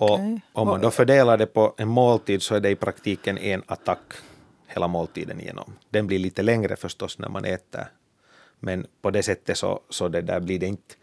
[0.04, 0.20] Och
[0.54, 4.14] om man då fördelar det på en måltid så är det i praktiken en attack
[4.68, 5.74] hela måltiden igenom.
[5.90, 7.88] Den blir lite längre förstås när man äter.
[8.60, 10.96] Men på det sättet så, så det där blir det inte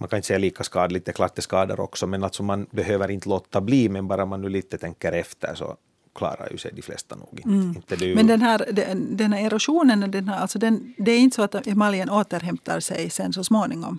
[0.00, 2.66] man kan inte säga lika skadligt, det är klart det skadar också, men alltså man
[2.70, 5.76] behöver inte låta bli, men bara man nu lite tänker efter så
[6.14, 7.78] klarar ju sig de flesta nog inte.
[7.78, 11.18] inte ju, Men den här, den, den här erosionen, den här, alltså den, det är
[11.18, 13.98] inte så att emaljen återhämtar sig sen så småningom?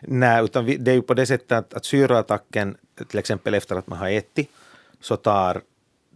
[0.00, 2.76] Nej, utan vi, det är ju på det sättet att, att syraattacken,
[3.08, 4.50] till exempel efter att man har ätit,
[5.00, 5.60] så tar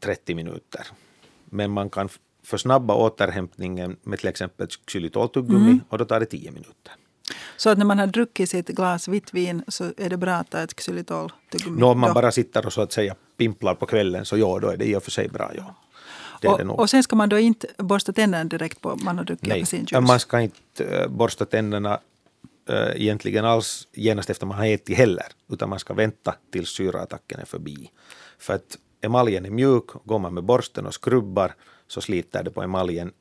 [0.00, 0.86] 30 minuter.
[1.44, 2.08] Men man kan
[2.42, 6.92] försnabba återhämtningen med till exempel xylitoltuggummi och då tar det 10 minuter.
[7.56, 10.50] Så att när man har druckit sitt glas vitt vin så är det bra att
[10.50, 12.14] ta ett xylitol tuggummi Nå, om man då.
[12.14, 14.96] bara sitter och så att säga pimplar på kvällen så ja, då är det i
[14.96, 15.52] och för sig bra.
[15.56, 15.74] Ja.
[16.44, 19.58] Och, och sen ska man då inte borsta tänderna direkt på man har druckit Nej,
[19.58, 20.08] apelsinjuice?
[20.08, 22.00] man ska inte äh, borsta tänderna
[22.68, 27.40] äh, egentligen alls genast efter man har ätit heller, utan man ska vänta tills syraattacken
[27.40, 27.90] är förbi.
[28.38, 31.54] För att emaljen är mjuk, går man med borsten och skrubbar
[31.86, 33.12] så sliter det på emaljen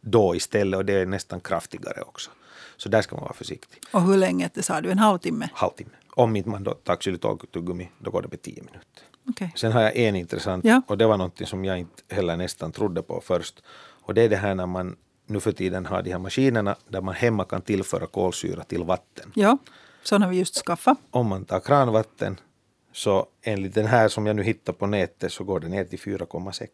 [0.00, 2.30] då istället och det är nästan kraftigare också.
[2.76, 3.82] Så där ska man vara försiktig.
[3.92, 4.90] Och hur länge det sa du?
[4.90, 5.48] En halvtimme?
[5.52, 5.90] Halvtimme.
[6.10, 9.02] Om inte man då tar xylitoltuggummi, då går det med tio minuter.
[9.28, 9.52] Okej.
[9.56, 10.82] Sen har jag en intressant, Ja.
[10.86, 13.62] och det var något som jag inte heller nästan trodde på först.
[14.02, 14.96] Och det är det här när man
[15.30, 19.32] nu för tiden har de här maskinerna där man hemma kan tillföra kolsyra till vatten.
[19.34, 19.58] Ja,
[20.02, 20.98] sån har vi just skaffat.
[21.10, 22.40] Om man tar kranvatten
[22.92, 25.98] så enligt den här som jag nu hittar på nätet så går det ner till
[25.98, 26.66] 4,6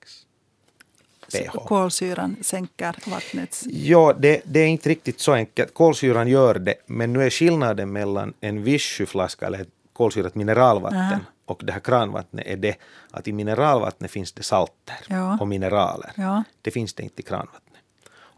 [1.32, 1.66] pH.
[1.66, 3.64] Kolsyran sänker vattnets...
[3.66, 5.74] Ja, det, det är inte riktigt så enkelt.
[5.74, 11.20] Kolsyran gör det, men nu är skillnaden mellan en vichyflaska eller ett kolsyrat mineralvatten Aha.
[11.44, 12.76] och det här kranvattnet är det
[13.10, 15.38] att i mineralvattnet finns det salter Ja.
[15.40, 16.12] och mineraler.
[16.16, 16.42] Ja.
[16.62, 17.62] Det finns det inte i kranvattnet.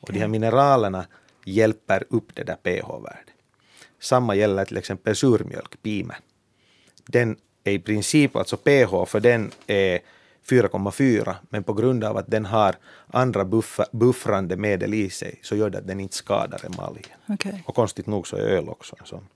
[0.00, 1.06] Och de här mineralerna
[1.44, 3.34] hjälper upp det där pH-värdet.
[4.00, 6.14] Samma gäller till exempel surmjölk, pime.
[7.06, 9.98] Den är i princip, alltså pH för den är
[10.48, 12.76] 4,4 men på grund av att den har
[13.12, 17.04] andra buffa, buffrande medel i sig så gör det att den inte skadar emaljen.
[17.28, 17.62] Okej.
[17.66, 19.28] Och konstigt nog så är öl också en sån.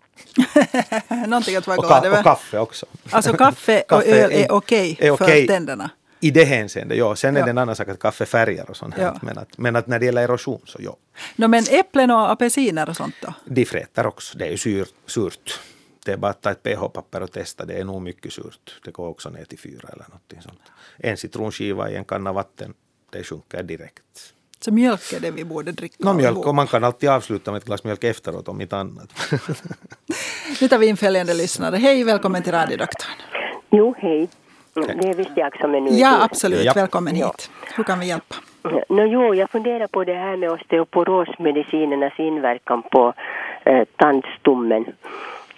[1.28, 2.18] Någonting att vara Och, glad över.
[2.18, 2.86] och kaffe också.
[3.10, 5.46] Alltså kaffe och Kaffe öl är- är okej är för okej.
[5.46, 5.90] tänderna.
[6.22, 7.16] I det hänseendet, ja.
[7.16, 7.44] Sen är Ja.
[7.46, 9.02] det en annan sak att kaffe färgar och sånt här.
[9.04, 9.18] Ja.
[9.22, 10.96] Men, att, men att när det gäller erosion så ja.
[11.36, 13.34] No, men äpplen och apelsiner och sånt då?
[13.44, 14.38] De fräter också.
[14.38, 15.60] Det är ju sur, surt.
[16.04, 17.64] Det är bara att ta ett pH-papper och testa.
[17.64, 18.80] Det är nog mycket surt.
[18.84, 20.60] Det går också ner till fyra eller någonting sånt.
[20.98, 22.74] En citronskiva i en kanna vatten,
[23.12, 24.32] det sjunker direkt.
[24.60, 25.96] Så mjölk är det vi borde dricka.
[25.98, 29.08] Nå, mjölk, och man kan alltid avsluta med ett glas mjölk efteråt om inte annat.
[30.60, 31.76] Nu tar vi in följande lyssnare.
[31.76, 33.10] Hej, välkommen till radiodoktorn.
[33.70, 34.28] Jo, hej.
[34.74, 35.90] Det är visst jag som är nu.
[35.90, 36.64] Ja, absolut.
[36.64, 36.72] Ja.
[36.76, 37.26] Välkommen Ja.
[37.26, 37.50] hit.
[37.76, 38.34] Hur kan vi hjälpa?
[38.88, 43.12] No, jo, jag funderar på det här med osteoporosmedicinernas inverkan på
[43.64, 44.84] eh, tandstommen.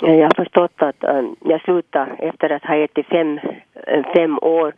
[0.03, 3.40] Eh, Jag har förstått att eh, jag slutade efter att ha ätit fem,
[3.87, 4.72] eh, fem år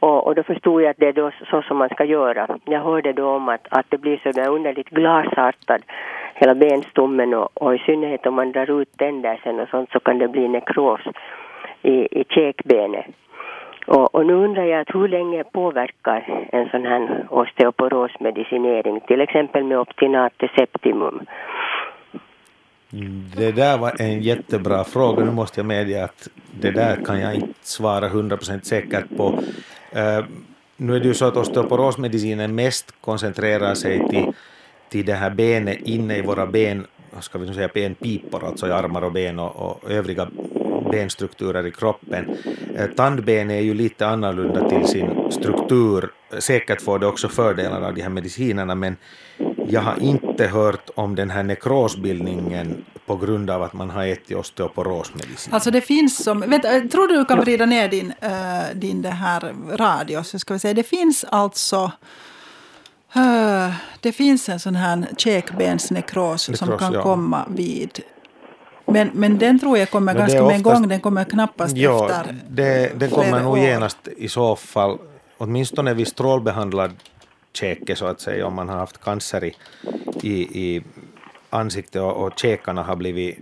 [0.00, 2.58] och, och då förstod jag att det är då så som man ska göra.
[2.64, 5.82] Jag hörde då om att, att det blir så där underligt glasartad
[6.34, 10.00] hela benstommen och, och i synnerhet om man drar ut tänder sen och sånt så
[10.00, 11.00] kan det bli nekros
[11.82, 13.06] i, i käkbenet.
[13.86, 19.64] Och, och nu undrar jag att hur länge påverkar en sån här osteoporosmedicinering, till exempel
[19.64, 21.20] med optinat septimum?
[22.92, 25.24] Mm, det där var en jättebra fråga.
[25.24, 26.28] Nu måste jag medge att
[26.60, 29.38] det där kan jag inte svara 100% säkert på.
[29.92, 30.24] Eh,
[30.76, 34.32] nu är det ju så att osteoporosmedicinen mest koncentrerar sig till,
[34.88, 36.86] till det här benet inne i våra ben,
[37.20, 40.28] ska vi nu säga, benpipor, alltså i armar och ben och, och övriga
[40.92, 42.36] benstrukturer i kroppen.
[42.76, 46.10] Eh, tandben är ju lite annorlunda till sin struktur.
[46.38, 48.96] Säkert får det också fördelar av de här medicinerna, men
[49.68, 54.36] jag har inte hört om den här nekrosbildningen på grund av att man har ätit
[54.36, 55.54] osteoporosmedicin.
[55.54, 59.08] Alltså det finns som, vet, tror du du kan vrida ner din, uh, din det
[59.08, 61.92] här radio så ska vi säga, det finns alltså
[63.16, 67.02] uh, det finns en sån här käkbensnekros Nekros, som kan ja.
[67.02, 68.00] komma vid
[68.92, 72.36] men, men den tror jag kommer ganska med en gång, den kommer knappast ja, efter
[72.48, 73.58] det, Den kommer nog år.
[73.58, 74.98] genast i så fall,
[75.38, 76.90] åtminstone vid strålbehandlad
[77.52, 79.54] käke så att säga, om man har haft cancer i,
[80.22, 80.32] i,
[80.66, 80.82] i
[81.50, 83.38] ansiktet och, och käkarna har blivit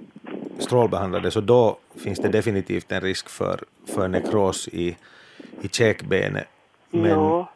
[0.59, 4.97] strålbehandlade, så då finns det definitivt en risk för, för nekros i,
[5.63, 6.47] i käkbenet.
[6.91, 7.47] Men jo.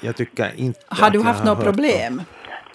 [0.00, 2.22] jag tycker inte Har du haft något problem?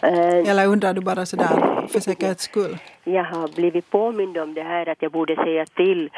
[0.03, 2.77] Uh, Eller undrar du bara sådär för säkerhets skull?
[3.03, 6.09] Jag har blivit påmind om det här att jag borde säga till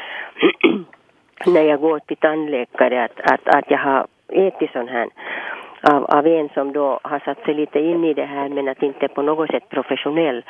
[1.46, 5.08] när jag går till tandläkare att, att, att jag har ätit sån här
[5.82, 8.82] av, av en som då har satt sig lite in i det här men att
[8.82, 10.44] inte på något sätt professionell.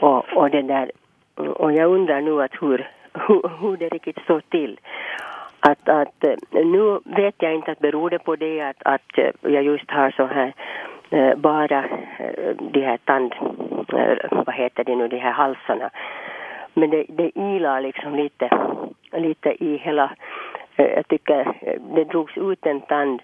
[0.00, 0.90] Och, och, det där,
[1.34, 2.90] och jag undrar nu att hur,
[3.26, 4.80] hur, hur det riktigt står till.
[5.60, 9.52] Att, att, eh, nu vet jag inte att beror det på det att, att eh,
[9.52, 10.52] jag just har så här
[11.10, 11.84] eh, bara
[12.72, 13.34] de här tand,
[14.30, 15.90] vad heter det nu, de här halsarna.
[16.74, 18.50] Men det, det ilar liksom lite,
[19.12, 20.10] lite i hela,
[20.76, 21.52] jag tycker
[21.94, 23.22] det drogs ut en tand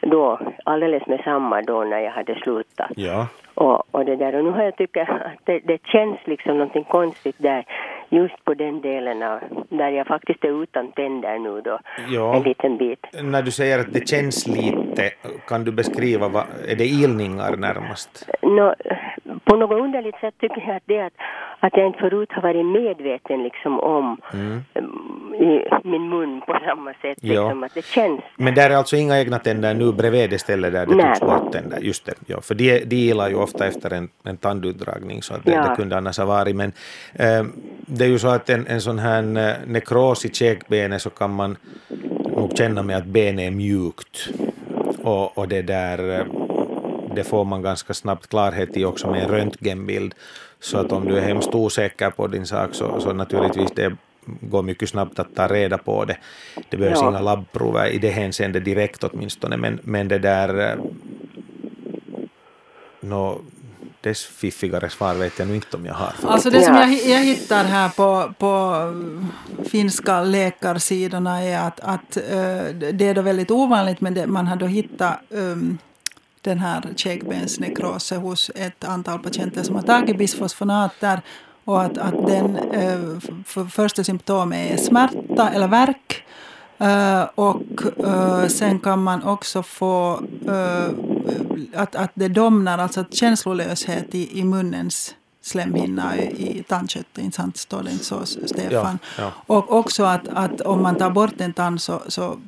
[0.00, 2.90] då, alldeles med samma då när jag hade slutat.
[2.96, 3.28] Ja.
[3.54, 5.08] Och, och det där, och nu har jag tyckt att
[5.44, 7.64] det, det känns liksom någonting konstigt där,
[8.08, 12.36] just på den delen av, där jag faktiskt är utan tänder nu då, ja.
[12.36, 13.06] en liten bit.
[13.22, 15.10] När du säger att det känns lite,
[15.48, 18.28] kan du beskriva, vad, är det ilningar närmast?
[18.42, 18.74] No,
[19.54, 21.12] på något underligt sätt tycker jag att det att,
[21.60, 24.64] att jag inte förut har varit medveten liksom om mm.
[25.34, 27.18] i min mun på samma sätt.
[27.20, 27.42] Ja.
[27.42, 28.20] Liksom, att det känns.
[28.36, 31.04] Men där är alltså inga egna tänder nu bredvid det stället där det Nej.
[31.04, 31.78] togs bort tänder?
[31.80, 35.44] Just det, ja, för de, de gillar ju ofta efter en, en tandutdragning så att
[35.44, 35.68] det, ja.
[35.68, 36.56] det kunde annars ha varit.
[36.56, 36.72] Men
[37.12, 37.44] äh,
[37.86, 41.34] det är ju så att en, en sån här eh, nekros i käkbenet så kan
[41.34, 41.56] man
[42.36, 44.28] nog känna med att benet är mjukt.
[45.02, 46.26] Och, och det där eh,
[47.14, 50.14] det får man ganska snabbt klarhet i också med en röntgenbild.
[50.60, 53.96] Så att om du är hemskt osäker på din sak så, så naturligtvis det
[54.40, 56.16] går mycket snabbt att ta reda på det.
[56.68, 57.08] Det behövs ja.
[57.08, 60.70] inga labbprover i det hänseendet direkt åtminstone, men, men det där...
[60.70, 60.76] Eh,
[63.00, 63.40] no,
[64.04, 66.12] dess fiffigare svar vet jag nu inte om jag har.
[66.22, 68.74] Alltså det som jag, jag hittar här på, på
[69.64, 74.56] finska läkarsidorna är att, att uh, det är då väldigt ovanligt men det, man har
[74.56, 75.78] då hittat um,
[76.44, 81.20] den här käkbensnekrosen hos ett antal patienter som har tagit bisfosfonater
[81.64, 86.24] och att, att den eh, för första symptomet är smärta eller värk.
[86.80, 87.62] Uh, och
[88.04, 90.22] uh, sen kan man också få
[91.74, 97.56] att, att det domnar, alltså känslolöshet i, i munnens slemhinna i, i tandköttet, inte sant?
[97.56, 98.98] Står det inte så, Stefan?
[99.18, 99.32] Ja, ja.
[99.46, 102.38] Och också att, att om man tar bort en tand så, så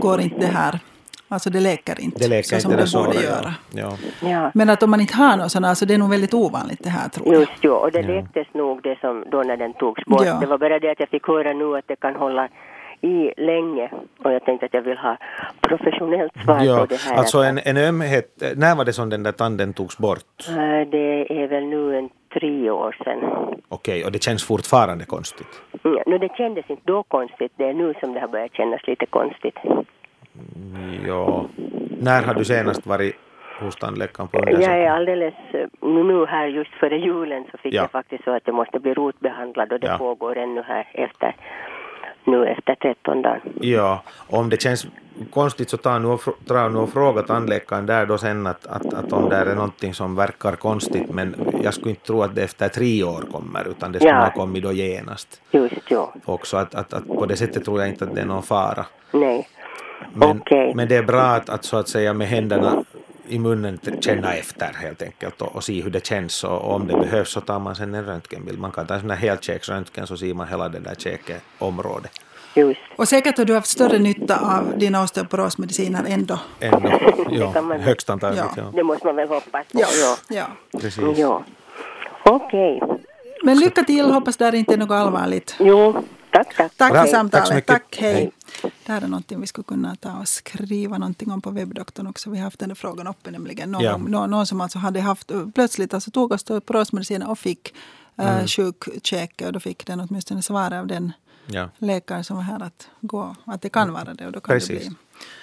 [0.00, 0.80] går inte det här
[1.28, 3.54] Alltså det läker inte det läker så inte som det, borde göra.
[3.74, 3.92] Ja.
[4.20, 4.50] Ja.
[4.54, 6.90] Men att om man inte har något sådant, alltså det är nog väldigt ovanligt det
[6.90, 7.40] här tror jag.
[7.40, 8.08] Just jo, och det ja.
[8.08, 10.26] läktes nog det som då när den togs bort.
[10.26, 10.38] Ja.
[10.40, 12.48] Det var bara det att jag fick höra nu att det kan hålla
[13.00, 13.90] i länge
[14.24, 15.16] och jag tänkte att jag vill ha
[15.60, 17.16] professionellt svar ja, på det här.
[17.16, 20.46] Alltså en, en ömhet, när var det som den där tanden togs bort?
[20.90, 23.18] Det är väl nu en tre år sedan.
[23.68, 25.62] Okej, okay, och det känns fortfarande konstigt?
[25.82, 28.86] Ja, no, det kändes inte då konstigt, det är nu som det har börjat kännas
[28.86, 29.58] lite konstigt.
[31.06, 31.46] Ja.
[32.00, 33.16] När har du senast varit
[33.60, 34.70] hos tandläkaren på undersökning?
[34.70, 35.34] Jag är alldeles,
[35.80, 37.82] nu här just före julen så fick ja.
[37.82, 39.98] jag faktiskt så att jag måste bli rotbehandlad och det ja.
[39.98, 41.36] pågår ännu här efter,
[42.24, 43.40] nu efter 13 dagar.
[43.60, 44.86] Ja, om det känns
[45.30, 48.94] konstigt så ta nu och, dra nu och fråga tandläkaren där då sen att, att,
[48.94, 52.42] att om det är någonting som verkar konstigt men jag skulle inte tro att det
[52.42, 54.24] efter tre år kommer utan det skulle ja.
[54.24, 55.42] ha kommit då genast.
[55.50, 56.14] Just ja.
[56.24, 58.86] Också att, att, att på det sättet tror jag inte att det är någon fara.
[59.12, 59.48] Nej.
[60.14, 60.74] Men, okay.
[60.74, 62.84] men det är bra att, att så att säga med händerna
[63.28, 66.98] i munnen känna efter helt enkelt och, och se hur det känns och, om det
[66.98, 68.58] behövs så tar man sen en röntgenbild.
[68.58, 72.12] Man kan ta en sån här helkäksröntgen så ser man hela det där käkeområdet.
[72.54, 72.80] Just.
[72.96, 76.38] Och säkert har du haft större nytta av dina osteoporosmediciner ändå.
[76.60, 76.90] Ändå,
[77.30, 77.78] ja.
[77.80, 78.46] högst antagligen.
[78.56, 78.62] Ja.
[78.62, 78.70] ja.
[78.74, 79.80] Det måste man väl hoppas på.
[79.80, 79.86] Ja.
[80.02, 80.16] ja.
[80.28, 80.80] ja.
[80.80, 81.18] Precis.
[81.18, 81.44] Ja.
[82.24, 82.82] Okej.
[82.82, 82.98] Okay.
[83.42, 85.56] Men lycka till, hoppas det inte är något allvarligt.
[85.58, 86.02] Jo,
[86.44, 86.72] tack, tack.
[86.76, 87.48] Tack för samtalet.
[87.48, 88.14] Tack, tack hej.
[88.14, 88.32] hej.
[88.86, 92.30] Det här är någonting vi skulle kunna ta och skriva någonting om på webbdoktorn också.
[92.30, 93.72] Vi har haft den frågan uppe nämligen.
[93.72, 93.96] Någon, ja.
[93.96, 97.74] någon, någon, som alltså hade haft, plötsligt alltså tog osteoporosmediciner och fick
[98.20, 98.46] uh, mm.
[98.46, 101.12] sjuk käke och då fick den åtminstone svar av den
[101.48, 101.68] Ja.
[101.78, 103.36] läkare som var här att gå.
[103.44, 104.84] Att det kan vara det och då kan Precis.
[104.84, 104.96] det bli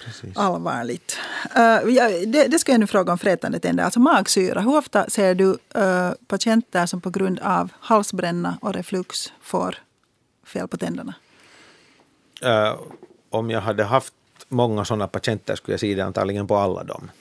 [0.06, 0.38] Precis.
[0.38, 1.18] allvarligt.
[1.58, 3.84] Uh, ja, det, det ska jag nu fråga om frätande tänder.
[3.84, 4.62] Alltså magsyra.
[4.62, 9.78] Hur ofta ser du uh, patienter som på grund av halsbränna och reflux får
[10.44, 11.14] fel på tänderna?
[12.42, 12.80] Eh,
[13.30, 14.14] om jag hade haft
[14.48, 17.12] många sådana patienter skulle jag se det antagligen på alla dem.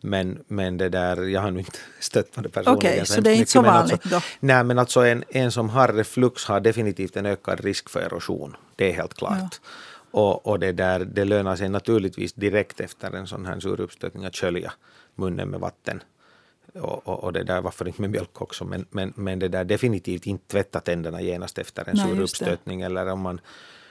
[0.00, 2.78] Men, men det där, jag har nu inte stött på det personligen.
[2.78, 4.20] Okej, så hemskt det är inte mycket, så men vanligt alltså, då?
[4.40, 8.56] Nej, men alltså en, en som har reflux har definitivt en ökad risk för erosion.
[8.76, 9.60] Det är helt klart.
[10.10, 14.24] Och, och det, där, det lönar sig naturligtvis direkt efter en sån här sur uppstötning
[14.24, 14.72] att skölja
[15.14, 16.02] munnen med vatten.
[16.80, 19.64] Och, och, och det där, varför inte med mjölk också, men, men, men det där
[19.64, 22.22] definitivt inte tvätta tänderna genast efter en Nej, sur det.
[22.22, 23.40] uppstötning eller om man,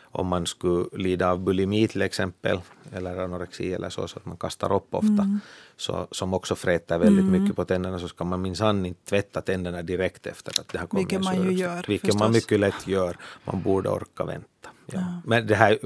[0.04, 2.60] om man skulle lida av bulimi till exempel,
[2.94, 5.40] eller anorexi eller så, så att man kastar upp ofta, Mm.
[5.78, 9.82] så, som också fräter väldigt mycket på tänderna, så ska man minsann inte tvätta tänderna
[9.82, 12.36] direkt efter att det har kommit Vilket en man ju gör, Vilket man förstås.
[12.52, 13.18] mycket lätt gör.
[13.46, 14.70] Man borde orka vänta.
[14.92, 15.22] Ja.
[15.26, 15.80] Men det här,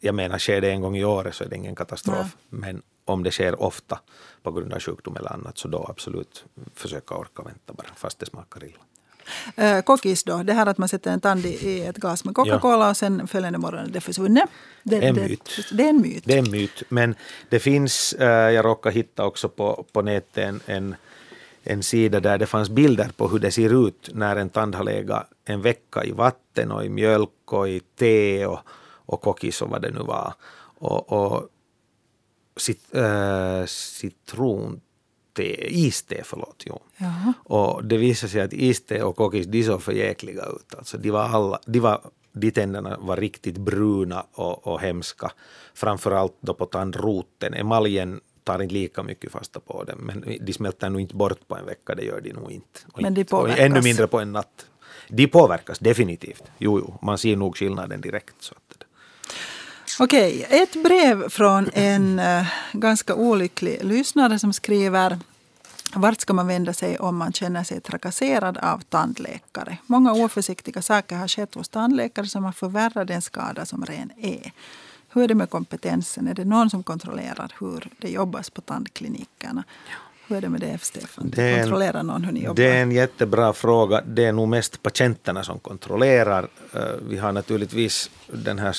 [0.00, 2.36] jag menar, sker det en gång i året så är det ingen katastrof.
[2.48, 4.00] Men om det sker ofta
[4.42, 8.26] på grund av sjukdom eller annat så då absolut försöka orka vänta bara, fast det
[8.26, 8.78] smakar illa.
[9.58, 12.90] Uh, kokis då, det här att man sätter en tand i, ett glas med Coca-Cola
[12.90, 14.48] och sen följande morgon är det försvunnet.
[14.82, 15.50] Det, En det, myt.
[15.72, 16.24] Det är en myt.
[16.26, 17.14] Det är en myt, men
[17.48, 20.94] det finns, eh, jag råkade hitta också på, på nätet en, en,
[21.62, 24.84] en sida där det fanns bilder på hur det ser ut när en tand har
[24.84, 28.60] legat en vecka i vatten och i mjölk och i te och,
[29.06, 30.34] och kokis och vad det nu var.
[30.78, 31.48] Och, och
[32.56, 35.42] cit, äh, citronte,
[35.74, 36.62] iste, förlåt.
[36.66, 36.80] Jo.
[36.96, 37.32] Jaha.
[37.44, 40.74] Och det visade sig att iste och kokis, de såg för jäkliga ut.
[40.78, 42.00] Alltså, de, var alla, de, var,
[42.32, 45.32] de tänderna var riktigt bruna och, och hemska.
[45.74, 47.54] Framförallt då på tandroten.
[47.54, 51.56] Emaljen tar inte lika mycket fasta på dem, men de smälter nog inte bort på
[51.56, 52.80] en vecka, det gör de nog inte.
[52.92, 53.58] Och Men de påverkas.
[53.58, 54.66] Ännu mindre på en natt.
[55.08, 56.42] De påverkas definitivt.
[56.58, 58.34] Jo, jo, man ser nog skillnaden direkt.
[58.38, 58.54] Så
[60.00, 65.18] Okej, ett brev från en eh, ganska olycklig lyssnare som skriver
[65.94, 69.78] vart ska man vända sig om man känner sig trakasserad av tandläkare?
[69.86, 74.52] Många oförsiktiga saker har skett hos tandläkare som har förvärrat den skada som redan är.
[75.12, 76.28] Hur är det med kompetensen?
[76.28, 79.64] Är det någon som kontrollerar hur det jobbas på tandklinikerna?
[80.28, 81.30] Hur är det med det, Stefan?
[81.30, 82.54] Det en- Kontrollerar någon hur ni jobbar?
[82.54, 84.00] Det är en jättebra fråga.
[84.06, 86.48] Det är nog mest patienterna som kontrollerar.
[86.74, 88.76] Eh, Vi har naturligtvis den här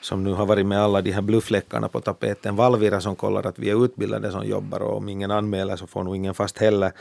[0.00, 3.58] som nu har varit med alla de här bluffläckarna på tapeten, Valvira som kollar att
[3.58, 6.92] vi är utbildade som jobbar och om ingen anmäler så får nog ingen fast heller.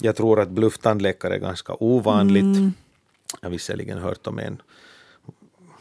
[0.00, 2.74] Jag tror att blufftandläkare är ganska ovanligt.
[3.40, 4.62] Jag har visserligen hört om en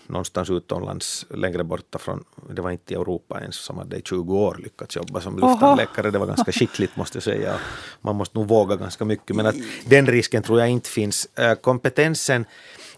[0.07, 4.37] någonstans utomlands längre borta från, det var inte i Europa ens, som hade i 20
[4.37, 6.11] år lyckats jobba som lufttandläkare.
[6.11, 7.55] Det var ganska skickligt måste jag säga.
[8.01, 9.55] Man måste nog våga ganska mycket, men att
[9.85, 11.27] den risken tror jag inte finns.
[11.35, 12.45] Eh, Kompetensen,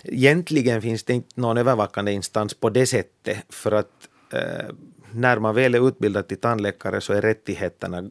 [0.05, 4.65] egentligen finns det inte någon övervakande instans på det sättet, för att eh,
[5.11, 8.09] när man väl är utbildad till tandläkare så är rättigheterna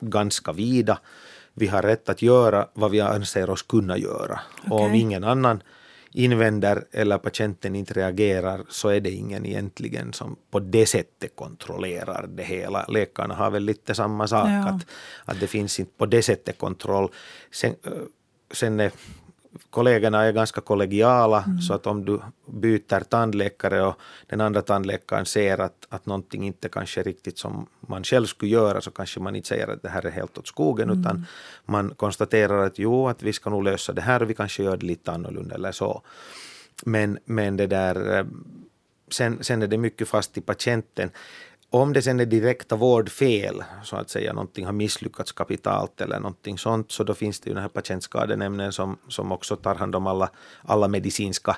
[0.00, 0.98] ganska vida.
[1.54, 4.40] Vi har rätt att göra vad vi anser oss kunna göra.
[4.70, 5.62] Och om ingen annan
[6.14, 12.26] invänder eller patienten inte reagerar så är det ingen egentligen som på det sättet kontrollerar
[12.26, 12.84] det hela.
[12.88, 14.68] Läkarna har väl lite samma sak, Ja.
[14.68, 14.86] att,
[15.24, 17.08] att det finns inte på det sättet kontroll.
[17.50, 17.92] Sen, eh,
[18.50, 18.92] sen är
[19.70, 23.94] kollegorna är ganska kollegiala så att om du byter tandläkare och
[24.26, 28.50] den andra tandläkaren ser att, att någonting inte kanske är riktigt som man själv skulle
[28.50, 31.26] göra så kanske man inte säger att det här är helt åt skogen utan
[31.64, 34.76] man konstaterar att jo, att vi ska nog lösa det här och vi kanske gör
[34.76, 36.02] det lite annorlunda eller så.
[36.84, 38.26] Men, men det där, eh,
[39.10, 41.10] sen, sen är det mycket fast i patienten.
[41.74, 46.58] Om det sen är direkta vårdfel, så att säga, någonting har misslyckats kapitalt eller någonting
[46.58, 50.06] sånt, så då finns det ju den här patientskadenämnden som, som också tar hand om
[50.06, 50.30] alla,
[50.62, 51.56] alla medicinska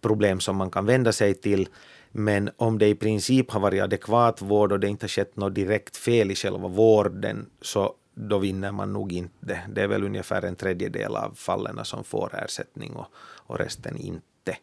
[0.00, 1.68] problem som man kan vända sig till.
[2.12, 5.54] Men om det i princip har varit adekvat vård och det inte har skett något
[5.54, 9.60] direkt fel i själva vården, så då vinner man nog inte.
[9.68, 13.06] Det är väl ungefär en tredjedel av fallen som får ersättning och,
[13.46, 14.56] och resten inte.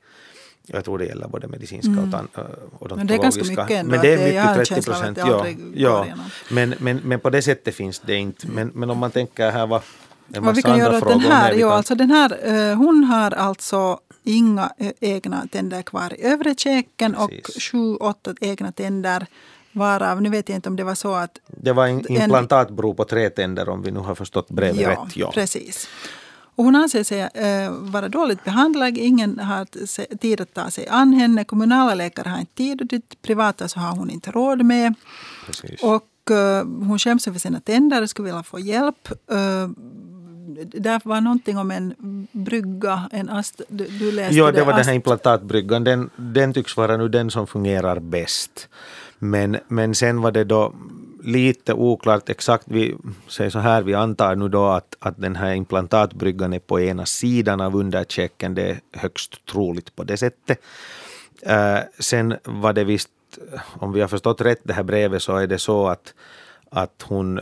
[0.67, 2.27] Jag tror det gäller både medicinska och tan-
[2.79, 2.89] odontologiska.
[2.89, 2.97] Mm.
[2.97, 5.59] Men det är ganska mycket ändå, Men det är mycket 30 känsla av att procent.
[5.75, 6.15] Ja, ja.
[6.49, 8.47] Men, men, men på det sättet finns det inte.
[8.47, 9.81] Men, men om man tänker här vad
[10.27, 11.53] Vad vi kan göra åt den här?
[11.53, 16.55] Jo, alltså den här eh, hon har alltså inga eh, egna tänder kvar i övre
[16.55, 17.31] käken och
[17.71, 19.25] sju, åtta egna tänder
[19.71, 22.93] varav, nu vet jag inte om det var så att Det var en en- implantatbro
[22.93, 25.15] på tre tänder om vi nu har förstått brevet ja, rätt.
[25.15, 25.31] Ja.
[25.31, 25.87] precis.
[26.57, 28.97] Och hon anser sig eh, vara dåligt behandlad.
[28.97, 29.65] Ingen har
[30.17, 31.43] tid att ta sig an henne.
[31.43, 34.93] Kommunala läkare har inte tid och det privata så har hon inte råd med.
[35.45, 35.83] Precis.
[35.83, 39.09] Och eh, hon skäms över sina tänder och skulle vilja få hjälp.
[39.31, 39.69] Eh,
[40.65, 41.93] där var någonting om en
[42.31, 45.83] brygga, en ast, du, du läste Jo, det var ast- den här implantatbryggan.
[45.83, 48.69] Den, den tycks vara nu den som fungerar bäst.
[49.19, 50.73] Men, men sen var det då
[51.27, 52.65] lite oklart exakt.
[52.67, 52.95] Vi
[53.27, 57.05] säger så här, vi antar nu då att, att den här implantatbryggan är på ena
[57.05, 58.55] sidan av underkäken.
[58.55, 60.59] Det är högst troligt på det sättet.
[61.41, 63.09] Äh, sen var det visst,
[63.79, 66.13] om vi har förstått rätt det här brevet, så är det så att,
[66.71, 67.39] att hon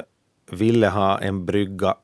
[0.51, 1.95] ville ha en brygga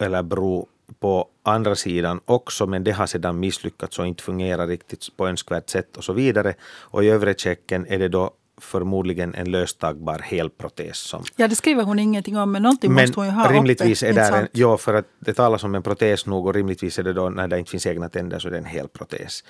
[0.00, 0.68] eller bro
[1.00, 5.70] på andra sidan också, men det har sedan misslyckats och inte fungerar riktigt på önskvärt
[5.70, 6.54] sätt och så vidare.
[6.62, 8.30] Och i övre checken är det då
[8.62, 13.20] förmodligen en löstagbar helprotes som Ja, det skriver hon ingenting om, men någonting men måste
[13.20, 14.10] hon ju ha rimligtvis uppe.
[14.10, 17.02] är där en, ja, för att det talas om en protes nog och rimligtvis är
[17.02, 19.44] det då när det inte finns egna tänder så är det en hel protes.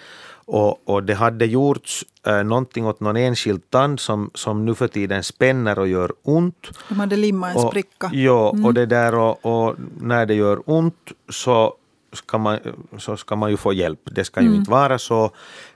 [0.45, 4.89] Och, och det hade gjorts eh, någonting åt någon enskild tand som, som nu för
[4.89, 6.69] tiden spänner och gör ont.
[6.89, 8.11] De hade limmat en Och, spricka.
[8.13, 8.65] ja, Mm.
[8.65, 11.75] och det där och, och när det gör ont så
[12.13, 12.59] ska man,
[12.99, 14.01] så ska man ju få hjälp.
[14.05, 14.59] Det ska ju Mm.
[14.59, 15.25] inte vara så.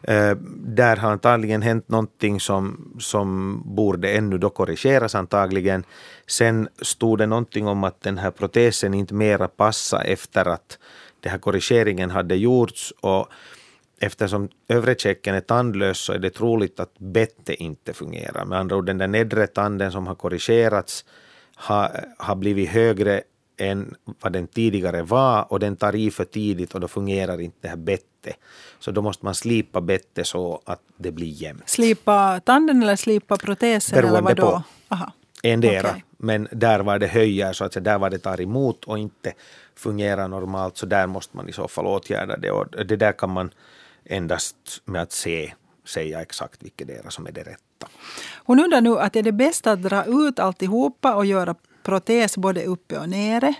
[0.03, 5.85] Eh, där har antagligen hänt någonting som, som borde ännu då korrigeras antagligen.
[6.27, 10.79] Sen stod det någonting om att den här protesen inte mera passar efter att
[11.21, 12.93] den här korrigeringen hade gjorts.
[13.01, 13.29] Och
[14.01, 18.45] Eftersom övre käken är tandlös så är det troligt att bettet inte fungerar.
[18.45, 21.05] Med andra ord, den där nedre tanden som har korrigerats
[21.55, 23.23] har, har blivit högre
[23.57, 27.57] än vad den tidigare var och den tar i för tidigt och då fungerar inte
[27.61, 28.37] det här bettet.
[28.79, 31.69] Så då måste man slipa bettet så att det blir jämnt.
[31.69, 33.99] Slipa tanden eller slipa protesen?
[33.99, 34.51] eller Beroende vadå?
[34.51, 34.63] på.
[34.95, 35.13] Aha.
[35.43, 35.91] Endera.
[35.91, 36.05] Okej.
[36.19, 39.33] Men där var det höjer så att säga, där var det tar emot och inte
[39.75, 43.31] fungerar normalt så där måste man i så fall åtgärda det och det där kan
[43.31, 43.51] man
[44.05, 45.53] endast med att se
[45.89, 47.89] säga exakt vilket som är det rätta.
[48.45, 51.55] Hon undrar nu att är det bäst att dra ut alltihopa och göra
[51.87, 53.55] protes både uppe och nere?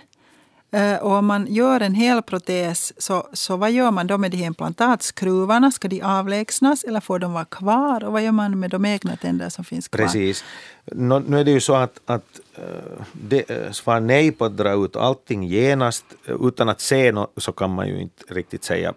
[0.71, 4.31] Eh, och om man gör en hel protes, så, så vad gör man då med
[4.31, 5.71] de här implantatskruvarna?
[5.71, 8.03] Ska de avlägsnas eller får de vara kvar?
[8.03, 10.05] Och vad gör man med de egna tänder som finns kvar?
[10.05, 10.43] Precis.
[10.85, 12.63] Nå, nu är det ju så att, att eh,
[13.11, 17.51] de, eh, svar nej på att dra ut allting genast utan att se något så
[17.51, 18.93] kan man ju inte riktigt säga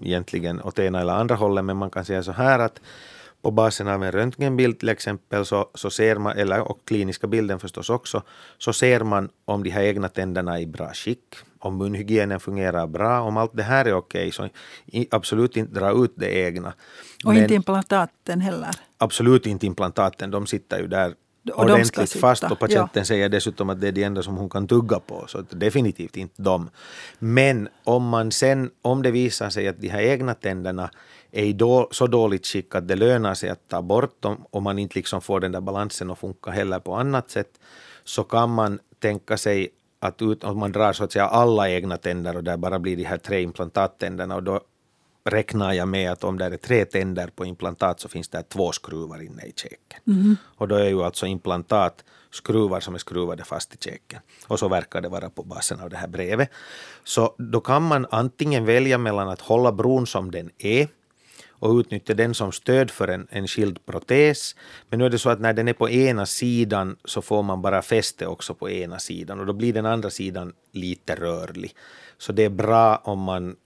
[0.00, 2.80] egentligen åt ena eller andra hållet men man kan säga så här att
[3.44, 7.60] på basen av en röntgenbild till exempel så, så ser man, eller och kliniska bilden
[7.60, 8.22] förstås också,
[8.58, 12.86] så ser man om de här egna tänderna är i bra skick, om munhygienen fungerar
[12.86, 14.48] bra, om allt det här är okej så
[15.10, 16.74] absolut inte dra ut det egna.
[17.24, 18.70] Och Men- inte implantaten heller.
[18.98, 21.14] absolut inte implantaten, de sitter ju där
[21.52, 24.66] Och ordentligt fast och patienten säger dessutom att det är det enda som hon kan
[24.66, 26.70] tugga på, så definitivt inte de.
[27.18, 30.90] Men om man sen, om det visar sig att de här egna tänderna
[31.34, 34.62] är i då, så dåligt skick att det lönar sig att ta bort dem och
[34.62, 37.60] man inte liksom får den där balansen att funka heller på annat sätt,
[38.04, 39.68] så kan man tänka sig
[40.00, 42.96] att ut, om man drar så att säga alla egna tänder och där bara blir
[42.96, 44.60] de här tre implantattänderna och då
[45.24, 48.72] räknar jag med att om det är tre tänder på implantat så finns det två
[48.72, 50.00] skruvar inne i käken.
[50.44, 54.20] Och då är ju alltså implantat skruvar som är skruvade fast i käken.
[54.46, 56.50] Och så verkar det vara på basen av det här brevet.
[57.04, 60.88] Så då kan man antingen välja mellan att hålla bron som den är
[61.64, 64.56] och utnyttja den som stöd för en, en skild protes.
[64.90, 67.62] Men nu är det så att när den är på ena sidan så får man
[67.62, 71.74] bara fäste också på ena sidan och då blir den andra sidan lite rörlig.
[72.18, 73.56] Så det är bra om man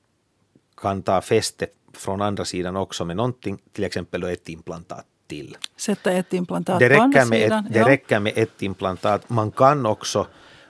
[0.76, 5.56] kan ta fäste från andra sidan också med någonting, till exempel ett implantat till.
[5.76, 7.66] Sätta ett implantat Det på andra räcker, med sidan.
[7.66, 9.30] ett, det räcker med ett implantat.
[9.30, 10.26] Man kan också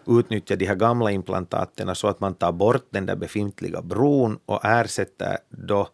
[0.07, 4.65] utnyttja de här gamla implantaten så att man tar bort den där befintliga bron och
[4.65, 5.89] ersätter då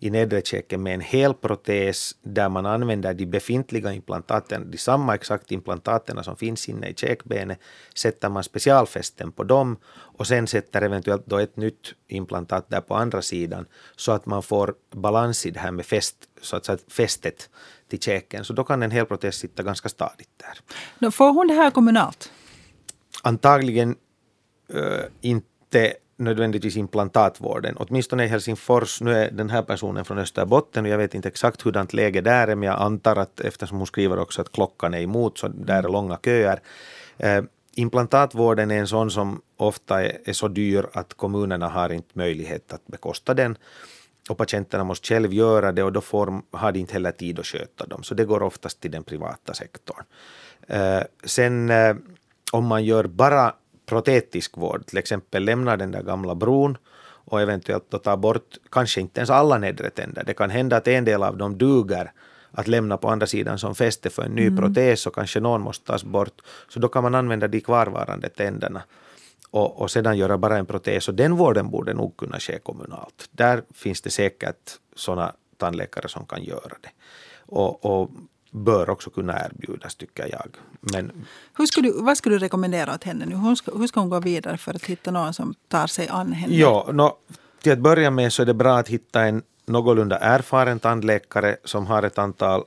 [0.00, 5.14] i nedre käken med en hel protes där man använder de befintliga implantaten, de samma
[5.14, 7.58] exakt implantaten som finns inne i käkbenet,
[7.94, 12.94] sätter man specialfästen på dem och sen sätter eventuellt då ett nytt implantat där på
[12.94, 13.66] andra sidan
[13.96, 17.50] så att man får balans i det här med fäst, så att säga, fästet
[17.88, 18.44] till käken.
[18.44, 20.58] Så då kan en hel protes sitta ganska stadigt där.
[20.98, 22.32] Nå, Får hon det här kommunalt?
[23.22, 23.96] Antagligen
[24.74, 27.76] eh, inte nödvändigtvis implantatvården.
[27.76, 31.62] Åtminstone i Helsingfors, nu är den här personen från Österbotten och jag vet inte exakt
[31.62, 35.00] hurdant läge där är men jag antar att eftersom hon skriver också att klockan är
[35.00, 36.60] emot så där är långa köer.
[37.18, 37.42] Eh,
[37.74, 42.72] implantatvården är en sån som ofta är, är så dyr att kommunerna har inte möjlighet
[42.72, 43.58] att bekosta den
[44.28, 47.46] och patienterna måste själv göra det och då får, har de inte heller tid att
[47.46, 48.02] sköta dem.
[48.02, 50.04] Så det går oftast till den privata sektorn.
[50.68, 51.96] Eh, sen eh,
[52.52, 53.54] om man gör bara
[53.86, 56.78] protetisk vård, till exempel lämnar den där gamla bron
[57.26, 60.24] och eventuellt då tar bort kanske inte ens alla nedre tänder.
[60.26, 62.12] Det kan hända att en del av dem duger
[62.50, 65.86] att lämna på andra sidan som fäste för en ny protes och kanske någon måste
[65.86, 66.40] tas bort.
[66.68, 68.82] Så då kan man använda de kvarvarande tänderna.
[69.50, 71.08] och, och sedan göra bara en protes.
[71.08, 73.28] Och den vården borde nog kunna ske kommunalt.
[73.30, 76.90] Där finns det säkert sådana tandläkare som kan göra det.
[77.46, 78.10] Och, och
[78.50, 80.56] bör också kunna erbjudas tycker jag.
[80.80, 81.12] Men,
[81.56, 83.36] hur skulle vad skulle du rekommendera åt henne nu?
[83.36, 86.32] Hur ska, hur ska hon gå vidare för att hitta någon som tar sig an
[86.32, 86.54] henne?
[86.54, 87.16] Ja, no,
[87.62, 91.86] till att börja med så är det bra att hitta en någorlunda erfaren tandläkare som
[91.86, 92.64] har ett antal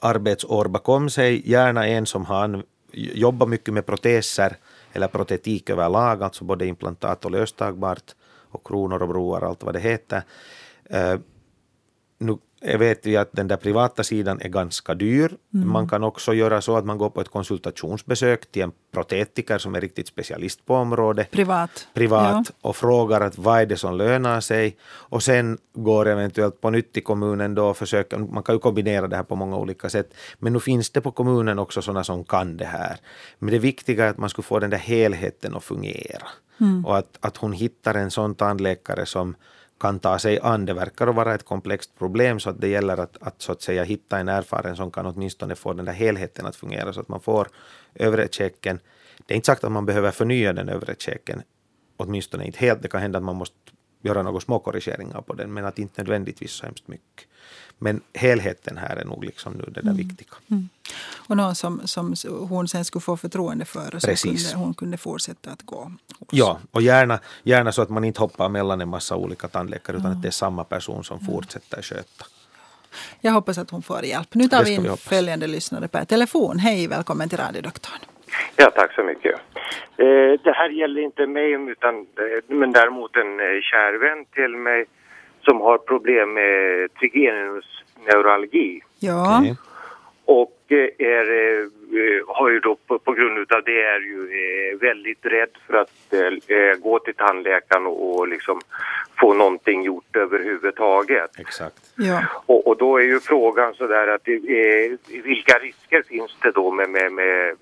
[0.00, 2.62] arbetsår bakom sig, gärna en som har
[2.92, 4.56] jobbat mycket med proteser
[4.92, 8.14] eller protetik överlag, alltså både implantat och löstagbart
[8.50, 10.22] och kronor och broar allt vad det heter.
[10.94, 11.20] Uh,
[12.18, 15.36] nu vet vi att den där privata sidan är ganska dyr.
[15.54, 15.72] Mm.
[15.72, 19.74] Man kan också göra så att man går på ett konsultationsbesök till en protetiker som
[19.74, 21.30] är riktigt specialist på området.
[21.30, 21.88] Privat.
[21.94, 22.68] Privat ja.
[22.68, 24.76] och frågar att vad är det som lönar sig.
[24.84, 29.08] Och sen går eventuellt på nytt till kommunen då och försöker, man kan ju kombinera
[29.08, 30.14] det här på många olika sätt.
[30.38, 32.96] Men nu finns det på kommunen också sådana som kan det här.
[33.38, 36.28] Men det viktiga är att man skulle få den där helheten att fungera.
[36.60, 36.86] Mm.
[36.86, 39.34] Och att, att hon hittar en sån tandläkare som
[39.80, 40.66] kan ta sig an.
[40.66, 43.62] Det verkar att vara ett komplext problem så att det gäller att, att, så att
[43.62, 47.08] säga hitta en erfaren som kan åtminstone få den där helheten att fungera så att
[47.08, 47.48] man får
[47.94, 48.80] övre checken.
[49.26, 51.42] Det är inte sagt att man behöver förnya den övre checken,
[51.96, 52.82] åtminstone inte helt.
[52.82, 53.56] Det kan hända att man måste
[54.02, 57.28] göra några små korrigeringar på den men att inte nödvändigtvis så hemskt mycket.
[57.78, 59.96] Men helheten här är nog liksom nu det där mm.
[59.96, 60.28] viktiga.
[60.50, 60.68] Mm.
[61.28, 62.14] Och någon som, som
[62.48, 66.28] hon sen skulle få förtroende för och som kunde, hon kunde fortsätta att gå hos.
[66.30, 70.06] Ja, och gärna, gärna så att man inte hoppar mellan en massa olika tandläkare utan
[70.06, 70.18] mm.
[70.18, 72.24] att det är samma person som fortsätter sköta.
[73.20, 74.34] Jag hoppas att hon får hjälp.
[74.34, 76.58] Nu tar vi in vi följande lyssnare per telefon.
[76.58, 77.98] Hej, välkommen till radiodoktorn.
[78.56, 79.34] Ja, tack så mycket.
[79.96, 84.56] Eh, det här gäller inte mig, utan, eh, men däremot en eh, kär vän till
[84.56, 84.84] mig
[85.48, 88.80] som har problem med trigeminusneuralgi.
[88.98, 89.40] Ja.
[89.40, 89.54] Okay.
[90.24, 91.66] Och eh, är, eh,
[92.26, 95.90] har ju då på, på, grund av det är ju eh, väldigt rädd för att
[96.80, 98.60] gå till tandläkaren och, och liksom
[99.20, 101.30] få någonting gjort överhuvudtaget.
[101.38, 101.92] Exakt.
[101.94, 102.24] Ja.
[102.46, 104.28] Och, och då är ju frågan sådär att
[105.24, 107.56] vilka risker finns det då med, med, med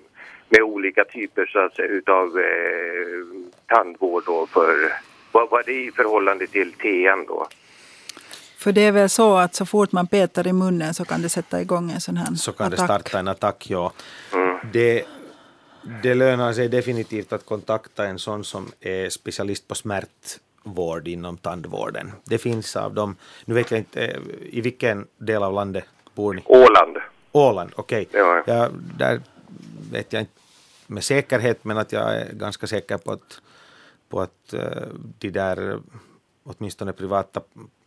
[0.49, 4.93] med olika typer så att säga, utav eh, tandvård då för
[5.31, 7.47] vad var det i förhållande till TN då?
[8.57, 11.29] För det är väl så att så fort man petar i munnen så kan det
[11.29, 12.79] sätta igång en sån här Så kan attack.
[12.79, 13.93] det starta en attack, ja.
[14.33, 14.57] Mm.
[14.73, 15.05] Det,
[16.03, 22.11] det lönar sig definitivt att kontakta en sån som är specialist på smärtvård inom tandvården.
[22.23, 25.85] Det finns av dem, nu vet jag inte, i vilken del av landet
[26.15, 26.41] bor ni?
[26.45, 26.97] Åland.
[27.31, 28.07] Åland, okej.
[28.09, 28.21] Okay.
[28.21, 28.43] Ja.
[28.45, 28.69] ja.
[28.97, 29.21] där
[29.91, 30.31] vet jag inte
[30.87, 33.41] med säkerhet, men att jag är ganska säker på att,
[34.09, 34.61] på att uh,
[35.19, 35.79] de där
[36.43, 37.41] åtminstone privata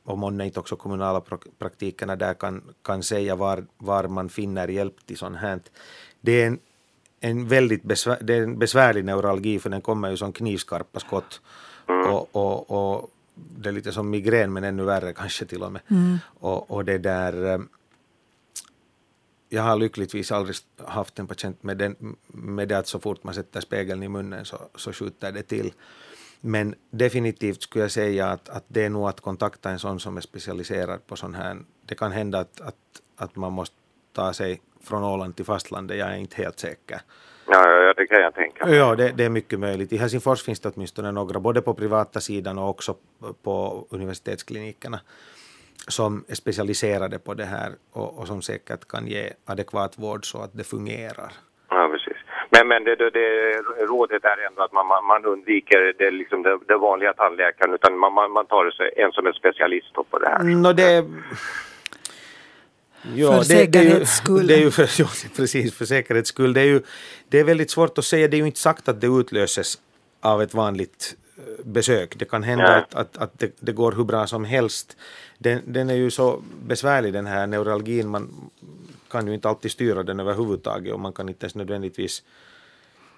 [0.04, 1.22] och månne inte också kommunala
[1.58, 5.60] praktikerna där kan, kan säga var, var man finner hjälp till sånt här.
[6.20, 6.58] Det är en,
[7.20, 11.40] en väldigt besvär, det är en besvärlig neuralgi för den kommer ju som knivskarpa skott
[11.88, 12.10] mm.
[12.10, 15.82] och, och, och det är lite som migrän men ännu värre kanske till och med.
[15.88, 16.18] Mm.
[16.24, 17.58] Och, och det där eh,
[19.52, 23.34] jag har lyckligtvis aldrig haft en patient med, den, med det att så fort man
[23.34, 25.72] sätter spegeln i munnen så, så skjuter det till.
[26.40, 30.16] Men definitivt skulle jag säga att, att det är nog att kontakta en sån som
[30.16, 31.56] är specialiserad på sån här.
[31.88, 32.74] Det kan hända att, att,
[33.16, 33.76] att man måste
[34.12, 37.00] ta sig från Åland till fastlandet, jag är inte helt säker.
[37.46, 38.68] Ja, ja det kan jag tänka.
[38.68, 39.92] Ja, det, det, är mycket möjligt.
[39.92, 42.96] I Helsingfors finns det åtminstone några, både på privata sidan och också
[43.42, 45.00] på universitetsklinikerna
[45.88, 50.42] som är specialiserade på det här och, och, som säkert kan ge adekvat vård så
[50.42, 51.32] att det fungerar.
[51.68, 52.09] Ja, precis.
[52.52, 56.42] Men, men det, det, det rådet är ändå att man, man, man undviker det, liksom
[56.42, 58.64] det, det vanliga tandläkaren utan man, man, man tar
[58.96, 60.42] en som är specialist på det här.
[60.44, 61.04] No, det...
[63.14, 64.46] Ja, för säkerhets skull.
[64.46, 66.52] Det är ju för, ja, precis, för säkerhets skull.
[66.52, 66.82] Det är, ju,
[67.28, 69.78] det är väldigt svårt att säga, det är ju inte sagt att det utlöses
[70.20, 72.18] av ett vanligt eh, besök.
[72.18, 74.96] Det kan hända att, att, att det, det, går hur bra som helst
[75.38, 78.08] den, den är ju så besvärlig den här neuralgin.
[78.08, 78.50] Man
[79.10, 82.22] kan ju inte alltid styra den överhuvudtaget och man kan inte ens nödvändigtvis...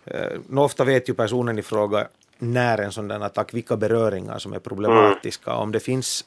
[0.05, 4.53] Eh, ofta vet ju personen i fråga när en sån där attack, vilka beröringar som
[4.53, 5.51] är problematiska.
[5.51, 5.63] Mm.
[5.63, 6.25] Om det finns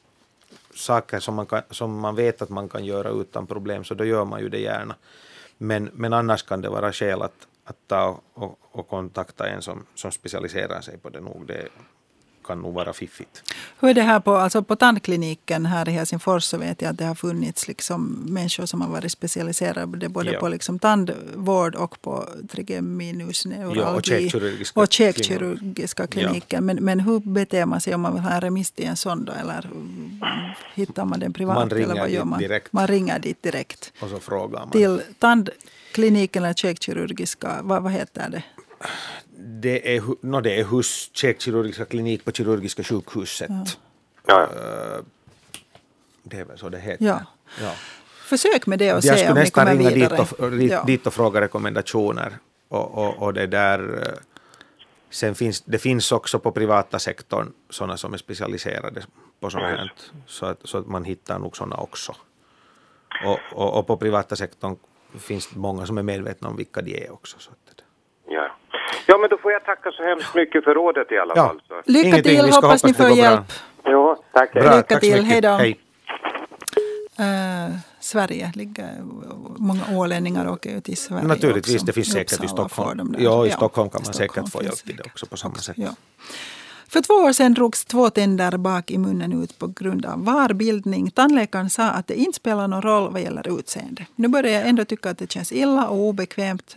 [0.73, 4.05] saker som man, kan, som man vet att man kan göra utan problem så då
[4.05, 4.95] gör man ju det gärna.
[5.57, 9.85] Men, men annars kan det vara skäl att, att ta och, och kontakta en som,
[9.95, 11.45] som specialiserar sig på det nog.
[11.47, 11.67] Det,
[12.47, 13.53] kan nog vara fiffigt.
[13.79, 16.97] Hur är det här på, alltså på tandkliniken här i Helsingfors så vet jag att
[16.97, 20.39] det har funnits liksom människor som har varit specialiserade både ja.
[20.39, 26.57] på liksom tandvård och på trigeminusneuralgi ja, och käkkirurgiska, och käkkirurgiska kliniker.
[26.57, 26.61] Ja.
[26.61, 29.25] Men, men hur beter man sig om man vill ha en remiss till en sån
[29.25, 29.31] då?
[29.31, 29.69] Eller
[30.73, 31.55] hittar man den privat?
[31.55, 32.39] Man ringer eller vad gör man?
[32.39, 32.73] direkt.
[32.73, 33.93] Man ringer dit direkt.
[33.99, 34.71] Och så frågar man.
[34.71, 38.43] Till tandkliniken eller käkkirurgiska, vad, vad heter det?
[39.37, 43.49] Det är, no, det är hus, käkkirurgiska klinik på kirurgiska sjukhuset.
[43.49, 43.67] Ja,
[44.27, 44.47] ja.
[46.23, 47.05] Det är väl så det heter.
[47.05, 47.19] Ja.
[47.61, 47.71] Ja.
[48.23, 50.27] Försök med det och Jag se skulle om ni nästan kommer ringa dit vidare.
[50.39, 50.83] och, dit, Ja.
[50.83, 52.37] dit och fråga rekommendationer.
[52.67, 53.79] Och, och, och det där...
[54.07, 54.13] eh,
[55.09, 59.05] Sen finns, det finns också på privata sektorn sådana som är specialiserade
[59.39, 59.93] på sånt här.
[60.27, 62.15] Så att, så att man hittar nog sådana också.
[63.25, 64.75] Och, och, och på privata sektorn
[65.19, 67.37] finns det många som är medvetna om vilka de är också.
[67.39, 67.81] Så att,
[68.27, 68.57] Ja.
[69.05, 71.47] Ja, men då får jag tacka så hemskt mycket för rådet i alla Ja.
[71.47, 71.61] fall.
[71.67, 71.81] Så.
[71.91, 73.15] Lycka Ingenting, till, hoppas ni hoppas det får bra.
[73.15, 73.51] hjälp.
[73.85, 74.53] Jo, tack.
[74.53, 75.27] Bra, Lycka tack så till, mycket.
[75.31, 75.49] hej då.
[75.49, 75.79] Hej.
[77.19, 78.89] Eh, Sverige ligger,
[79.57, 81.85] många ålänningar åker ut i Sverige Naturligtvis, också.
[81.85, 83.15] det finns säkert i Uppsala Stockholm.
[83.19, 85.75] Ja, i Stockholm kan man Stockholm säkert få hjälp till det också på samma sätt.
[85.79, 85.89] Ja.
[86.87, 91.11] För två år sedan drogs två tänder bak i munnen ut på grund av varbildning.
[91.11, 94.05] Tandläkaren sa att det inte spelar någon roll vad gäller utseende.
[94.15, 96.75] Nu börjar jag ändå tycka att det känns illa och obekvämt.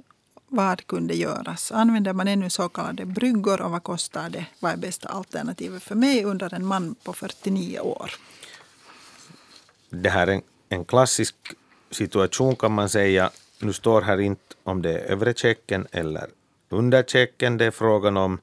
[0.48, 1.72] Vad kunde göras?
[1.72, 4.46] Använder man ännu så kallade bryggor och vad kostar det?
[4.60, 8.10] Vad är bästa alternativet för mig under en man på 49 år?
[9.90, 11.34] det här är en, en klassisk
[11.90, 13.30] situation kan man säga.
[13.60, 16.26] Nu står här inte om det är övre checken eller
[16.68, 18.40] under checken det är frågan om.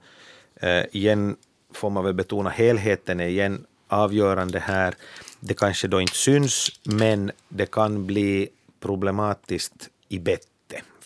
[0.56, 1.36] Eh, igen
[1.74, 4.96] får man väl betona helheten är igen avgörande här.
[5.40, 8.50] Det kanske då inte syns, men det kan bli
[8.80, 10.48] problematiskt i bett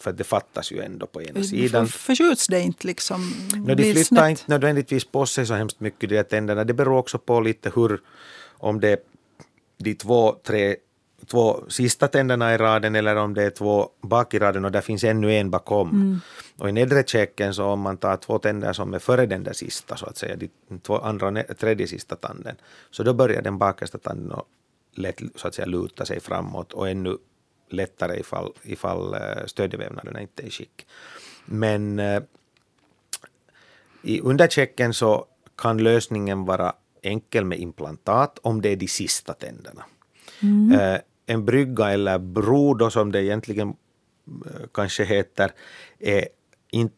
[0.02, 1.88] för det fattas ju ändå på ena sidan.
[1.88, 3.34] För, förskjuts det inte liksom?
[3.56, 4.30] No, de flyttar snett?
[4.30, 6.64] inte nödvändigtvis på sig så hemskt mycket de här tänderna.
[6.64, 8.02] Det beror också på lite hur,
[8.58, 9.00] om det är
[9.78, 10.76] de två, tre,
[11.28, 14.82] två sista tänderna i raden eller om det är två bak i raden och där
[14.82, 15.90] finns ännu en bakom.
[15.90, 16.20] Mm.
[16.58, 19.54] Och i nedre käken så om man tar två tänder som är före den där
[19.54, 22.56] sista så att säga, de två andra och tredje sista tanden,
[22.92, 24.46] så då börjar den bakersta tanden att
[24.96, 27.18] lätt så att säga luta sig framåt och ännu
[27.74, 30.88] lättare ifall, ifall eh, stödjevävnaderna inte är i skick.
[31.46, 32.22] Men eh,
[34.02, 35.26] i underchecken så
[35.58, 39.86] kan lösningen vara enkel med implantat om det är de sista tänderna.
[40.74, 43.76] Eh, en brygga eller bro då som det egentligen
[44.74, 45.52] kanske heter
[46.00, 46.28] är
[46.72, 46.96] inte,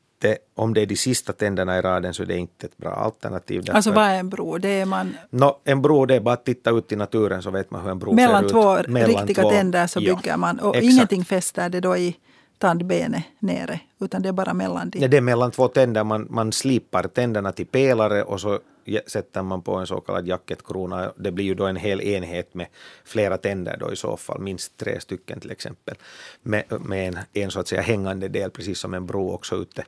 [0.55, 3.59] om det är de sista tänderna i raden så är det inte ett bra alternativ.
[3.71, 4.57] Alltså därför- vad är en bro?
[4.57, 7.51] Det är man Nå, en bro det är bara att titta ut i naturen så
[7.51, 8.87] vet man hur en bro mellan ser ut.
[8.87, 10.93] Mellan riktiga två- tänder så Ja, bygger man och exakt.
[10.93, 12.15] ingenting fäster det då i
[12.61, 14.99] tandbenet nere utan det är bara mellan de.
[14.99, 18.59] Ja, det är mellan två tänder, man, man slipar tänderna till pelare och så
[19.07, 21.11] sätter man på en så kallad jacketkrona.
[21.17, 22.67] Det blir ju då en hel enhet med
[23.03, 25.95] flera tänder då i så fall, minst tre stycken till exempel.
[26.41, 29.85] Med, med en, en så att säga hängande del, precis som en bro också ute,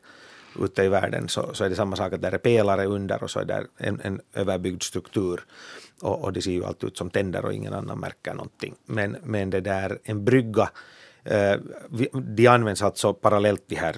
[0.60, 3.32] ute i världen, så, så är det samma sak att där är pelare under och
[3.32, 5.42] så är där en, en överbyggd struktur.
[6.02, 8.76] Och, och det ser ju alltid ut som tänder och ingen annan märker någonting.
[8.86, 10.70] Men, men det där, en brygga,
[11.26, 11.56] eh,
[11.90, 13.96] vi- de används alltså parallellt de här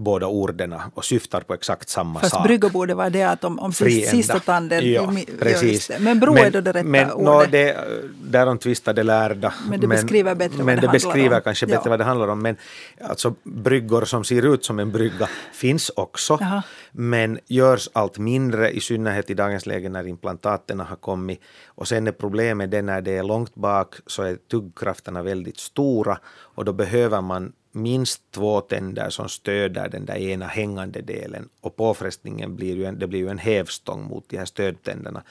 [0.00, 2.44] båda orden och syftar på exakt samma Fast sak.
[2.46, 4.10] brygga borde vara det att om, om sist, Friända.
[4.10, 5.86] sista tanden Ja, gör precis.
[5.86, 5.98] det.
[5.98, 7.52] Men bro är då det rätta men, ordet.
[7.52, 7.76] Det,
[8.24, 9.54] därom tvistar det lärda.
[9.70, 11.42] Men det beskriver bättre vad men det det handlar beskriver om.
[11.42, 11.76] kanske Ja.
[11.76, 12.42] bättre vad det handlar om.
[12.42, 12.56] Men
[13.00, 16.38] alltså, bryggor som ser ut som en brygga finns också.
[16.40, 16.62] Jaha.
[16.92, 21.40] Men görs allt mindre, i synnerhet i dagens läge när implantaten har kommit.
[21.66, 26.18] Och sen är problemet det när det är långt bak så är tuggkrafterna väldigt stora
[26.54, 31.48] och då behöver man minst två tänder som stöder den där ena hängande delen.
[31.60, 35.22] Och påfrestningen blir ju en, det blir ju en hävstång mot de här stödtänderna.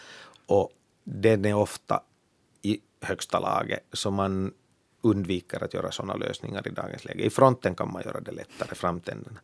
[0.46, 0.72] Och
[1.04, 2.02] den är ofta
[2.62, 3.84] i högsta laget.
[3.94, 4.54] Så man
[5.02, 7.24] undviker att göra sådana lösningar i dagens läge.
[7.24, 9.40] I fronten kan man göra det lättare, framtänderna.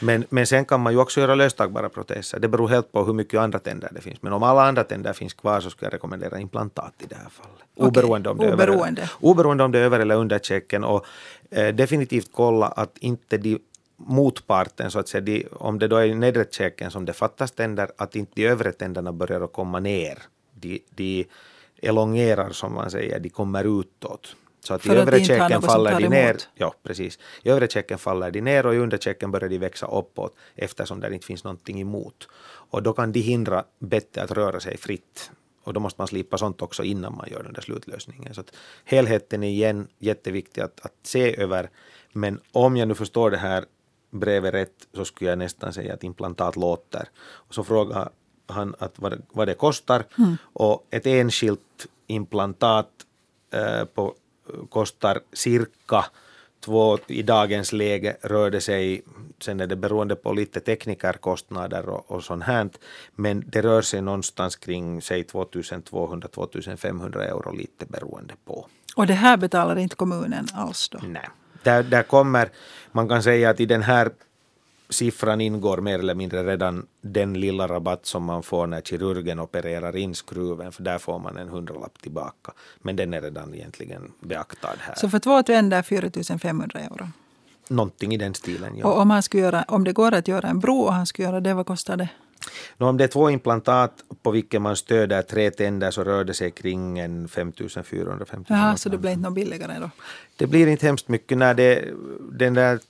[0.00, 2.38] Men, men sen kan man ju också göra löstagbara proteser.
[2.38, 4.22] Det beror helt på hur mycket andra tänder det finns.
[4.22, 7.28] Men om alla andra tänder finns kvar så skulle jag rekommendera implantat i det här
[7.30, 7.62] fallet.
[7.74, 9.10] Okej, Oberoende, om det är över, oberoende.
[9.20, 10.84] oberoende om det är över eller under checken.
[10.84, 11.06] Och
[11.50, 13.58] eh, definitivt kolla att inte de
[13.96, 17.90] motparten, så att säga, de, om det då är nedre käken som det fattas tänder,
[17.96, 20.18] att inte de övre tänderna börjar att komma ner.
[20.54, 21.26] De, de
[21.82, 24.36] elongerar som man säger, de kommer utåt.
[24.66, 26.36] Så att För i övre käken faller de ner.
[26.54, 27.18] Ja, precis.
[27.42, 31.14] I övre käken faller de ner och i underkäken börjar de växa uppåt eftersom det
[31.14, 32.28] inte finns någonting emot.
[32.72, 35.30] Och då kan de hindra bettet att röra sig fritt.
[35.64, 38.34] Och då måste man slipa sånt också innan man gör den där slutlösningen.
[38.34, 38.52] Så att
[38.84, 41.70] helheten är igen jätteviktig att, att se över.
[42.12, 43.64] Men om jag nu förstår det här
[44.10, 47.08] brevet rätt så skulle jag nästan säga att implantat låter.
[47.24, 48.08] Och så frågar
[48.46, 50.04] han att vad, det- vad det kostar.
[50.42, 52.90] Och ett enskilt implantat
[53.52, 54.14] eh, på,
[54.68, 56.04] kostar cirka
[56.66, 59.02] två, i dagens läge rör det sig,
[59.40, 62.68] sen är det beroende på lite teknikerkostnader och, och sånt här,
[63.14, 68.66] men det rör sig någonstans kring säg 2200-2500 euro lite beroende på.
[68.96, 70.98] Och det här betalar inte kommunen alls då?
[71.02, 71.28] Nej.
[71.62, 72.50] Där, där kommer,
[72.92, 74.10] man kan säga att i den här
[74.88, 79.96] siffran ingår mer eller mindre redan den lilla rabatt som man får när kirurgen opererar
[79.96, 82.52] in skruven, för där får man en hundralapp tillbaka.
[82.78, 84.94] Men den är redan egentligen beaktad här.
[84.94, 87.08] Så för två tänder 4 500 euro?
[87.68, 88.86] Någonting i den stilen, ja.
[88.86, 91.28] Och om, han skulle göra, om det går att göra en bro och han skulle
[91.28, 92.08] göra det, vad kostar det?
[92.76, 96.34] No, om det är två implantat på vilket man stöder tre tänder så rör det
[96.34, 99.90] sig kring en 5450 Jaha, så det blir inte något billigare då?
[100.36, 101.38] Det blir inte hemskt mycket.
[101.38, 101.84] När det,
[102.32, 102.80] den där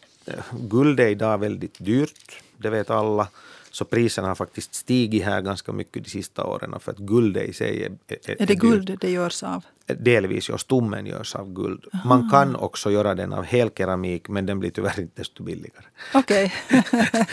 [0.53, 3.29] guld är idag väldigt dyrt, det vet alla.
[3.71, 7.53] Så priserna har faktiskt stigit här ganska mycket de sista åren för att guldet i
[7.53, 9.01] sig är, är, är det guld dyrt.
[9.01, 9.65] det görs av?
[9.87, 10.59] Delvis, ja.
[10.59, 11.85] Stommen görs av guld.
[11.95, 12.09] Aha.
[12.09, 15.85] Man kan också göra den av helkeramik men den blir tyvärr inte desto billigare.
[16.15, 16.55] Okej.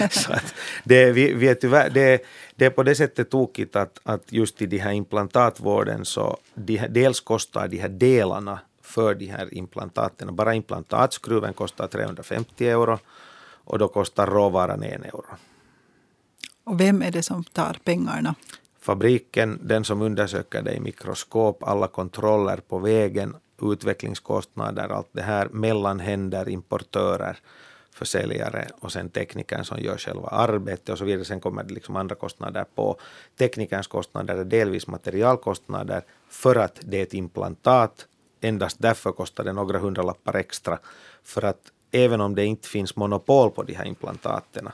[0.04, 0.40] Okay.
[0.84, 2.22] det, vi, vi är tyvärr, det,
[2.56, 6.88] det är på det sättet tokigt att, att just i de här implantatvården så de,
[6.90, 10.36] dels kostar de här delarna för de här implantaten.
[10.36, 13.00] Bara implantatskruven kostar 350 euro
[13.64, 15.26] och då kostar råvaran en euro.
[16.64, 18.36] Och vem är det som tar pengarna?
[18.80, 25.48] Fabriken, den som undersöker det i mikroskop, alla kontroller på vägen, utvecklingskostnader, allt det här,
[25.52, 27.40] mellanhänder, importörer,
[27.92, 31.26] försäljare och sen teknikern som gör själva arbetet och så vidare.
[31.26, 33.00] Sen kommer det liksom andra kostnader på.
[33.38, 38.08] Teknikerns kostnader är delvis materialkostnader för att det är ett implantat.
[38.44, 40.80] Endast därför kostar det några hundralappar extra.
[41.24, 44.70] För att även om det inte finns monopol på de här implantaten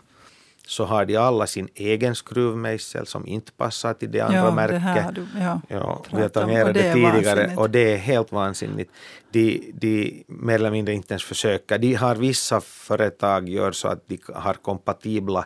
[0.67, 5.15] så har de alla sin egen skruvmejsel som inte passar till det andra ja, märket.
[5.15, 8.91] Det ja, ja, vi har det, det tidigare och det är helt vansinnigt.
[9.32, 11.78] De, de mer eller mindre inte ens försöker.
[11.78, 15.45] De har vissa företag gör så att de har kompatibla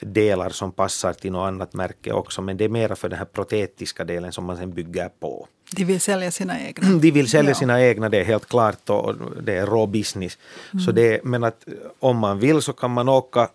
[0.00, 3.26] delar som passar till något annat märke också, men det är mera för den här
[3.26, 5.48] protetiska delen som man sen bygger på.
[5.70, 6.88] De vill sälja sina egna?
[7.00, 7.54] De vill sälja ja.
[7.54, 10.38] sina egna, det är helt klart, och det är rå business.
[10.72, 10.84] Mm.
[10.84, 11.64] Så det, men att
[11.98, 13.48] om man vill så kan man åka,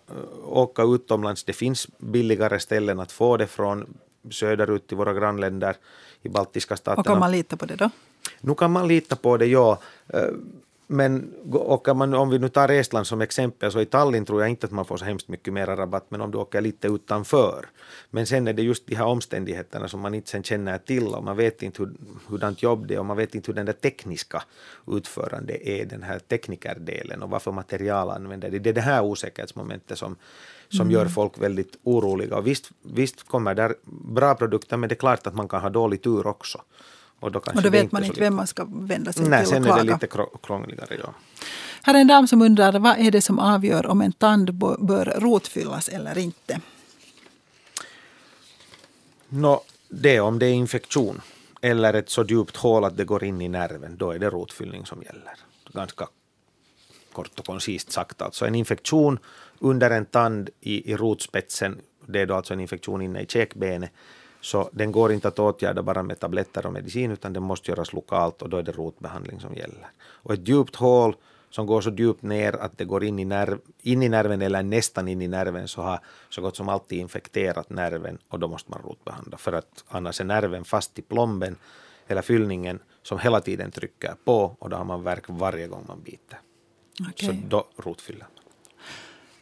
[0.44, 1.44] åka utomlands.
[1.44, 3.86] Det finns billigare ställen att få det från
[4.30, 5.76] söderut till våra grannländer
[6.22, 7.00] i baltiska staterna.
[7.00, 7.90] Och kan man lita på det då?
[8.40, 9.78] Nu kan man lita på det, ja.
[10.92, 14.50] Men åker man, om vi nu tar Estland som exempel, så i Tallinn tror jag
[14.50, 17.66] inte att man får så hemskt mycket mera rabatt, men om du åker lite utanför.
[18.10, 21.24] Men sen är det just de här omständigheterna som man inte sen känner till och
[21.24, 21.92] man vet inte hur,
[22.28, 24.42] hurdant jobb det är och man vet inte hur den där tekniska
[24.86, 28.58] utförande är, den här teknikerdelen och vad för material använder de.
[28.58, 30.16] Det är det här osäkerhetsmomentet som,
[30.68, 30.92] som mm.
[30.92, 32.36] gör folk väldigt oroliga.
[32.36, 33.74] Och visst, visst kommer där
[34.14, 36.62] bra produkter, men det är klart att man kan ha dålig tur också.
[37.20, 39.62] Och då, och då vet man inte vem man ska vända sig Nej, till och
[39.62, 39.76] klaga.
[39.76, 40.96] sen är det lite krångligare.
[41.04, 41.14] Ja.
[41.82, 45.14] Här är en dam som undrar vad är det som avgör om en tand bör
[45.20, 46.60] rotfyllas eller inte?
[49.28, 51.20] No, det är om det är infektion
[51.60, 53.96] eller ett så djupt hål att det går in i nerven.
[53.96, 55.34] Då är det rotfyllning som gäller.
[55.72, 56.06] Ganska
[57.12, 58.22] kort och koncist sagt.
[58.22, 59.18] Alltså en infektion
[59.58, 63.90] under en tand i, i rotspetsen, det är då alltså en infektion inne i käkbenet,
[64.40, 67.92] så den går inte att åtgärda bara med tabletter och medicin utan den måste göras
[67.92, 69.90] lokalt och då är det rotbehandling som gäller.
[70.02, 71.16] Och ett djupt hål
[71.50, 74.62] som går så djupt ner att det går in i, nerv, in i nerven eller
[74.62, 78.70] nästan in i nerven så har så gott som alltid infekterat nerven och då måste
[78.70, 81.56] man rotbehandla för att annars är nerven fast i plomben
[82.06, 86.02] eller fyllningen som hela tiden trycker på och då har man värk varje gång man
[86.02, 86.40] biter.
[87.10, 87.28] Okay.
[87.28, 88.39] Så då rotfyller man.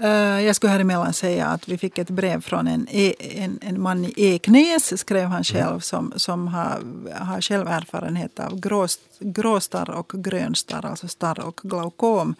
[0.00, 3.58] Eh, jag skulle här emellan säga att vi fick ett brev från en, e, en,
[3.62, 5.80] en man i Eknäs, skrev han själv, mm.
[5.80, 6.82] som, som har,
[7.14, 12.34] har själv erfarenhet av gråst, gråstarr och grönstarr, alltså starr och glaukom.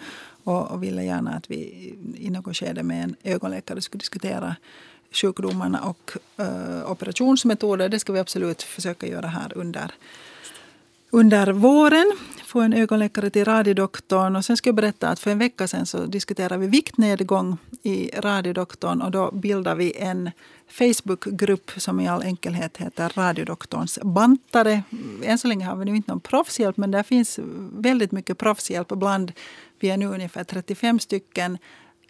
[0.44, 4.56] Och, och ville gärna att vi i något skede med en ögonläkare skulle diskutera
[5.12, 7.88] sjukdomarna och uh, operationsmetoder.
[7.88, 9.94] Det ska vi absolut försöka göra här under
[11.11, 12.12] under våren
[12.44, 14.36] få en ögonläkare till radiodoktorn.
[14.36, 18.11] Och sen ska jag berätta att för en vecka sedan så diskuterade vi viktnedgång i
[18.16, 20.30] radiodoktorn och då bildade vi en
[20.68, 24.82] Facebookgrupp som i all enkelhet heter Radiodoktorns bantare.
[25.22, 27.38] Än så länge har vi nu inte någon proffshjälp men där finns
[27.72, 29.32] väldigt mycket proffshjälp bland,
[29.80, 31.59] vi är nu ungefär 35 stycken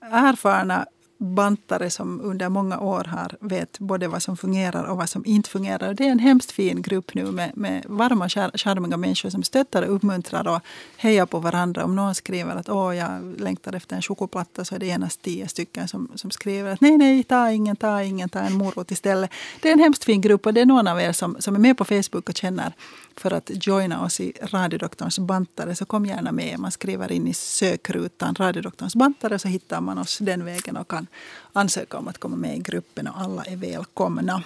[0.00, 0.86] erfarna
[1.18, 5.50] bantare som under många år har vet både vad som fungerar och vad som inte
[5.50, 5.94] fungerar.
[5.94, 9.94] Det är en hemskt fin grupp nu med, med varma, charmiga människor som stöttar och
[9.94, 10.60] uppmuntrar och
[10.96, 11.84] hejar på varandra.
[11.84, 15.48] Om någon skriver att Åh, jag längtar efter en chokoplatta så är det genast tio
[15.48, 19.30] stycken som, som skriver att nej, nej, ta ingen, ta ingen, ta en morot istället.
[19.60, 21.58] Det är en hemskt fin grupp och det är någon av er som, som är
[21.58, 22.72] med på Facebook och känner
[23.20, 26.58] för att joina oss i radiodoktorns bantare så kom gärna med.
[26.58, 31.06] Man skriver in i sökrutan radiodoktorns bantare så hittar man oss den vägen och kan
[31.52, 34.42] ansöka om att komma med i gruppen och alla är välkomna.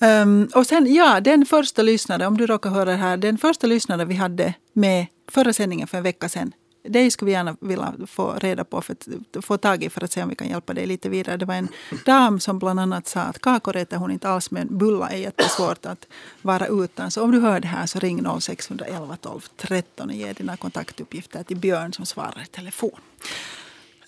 [0.00, 3.66] Um, och sen, ja, den första lyssnare om du råkar höra det här, den första
[3.66, 6.52] lyssnare vi hade med förra sändningen för en vecka sedan
[6.88, 10.12] dig skulle vi gärna vilja få reda på, för att, få tag i för att
[10.12, 11.36] se om vi kan hjälpa dig lite vidare.
[11.36, 11.68] Det var en
[12.04, 15.86] dam som bland annat sa att kakor äter hon inte alls, men bullar är jättesvårt
[15.86, 16.06] att
[16.42, 17.10] vara utan.
[17.10, 21.42] Så om du hör det här så ring 0611 12 13 och ge dina kontaktuppgifter
[21.42, 23.00] till Björn som svarar i telefon.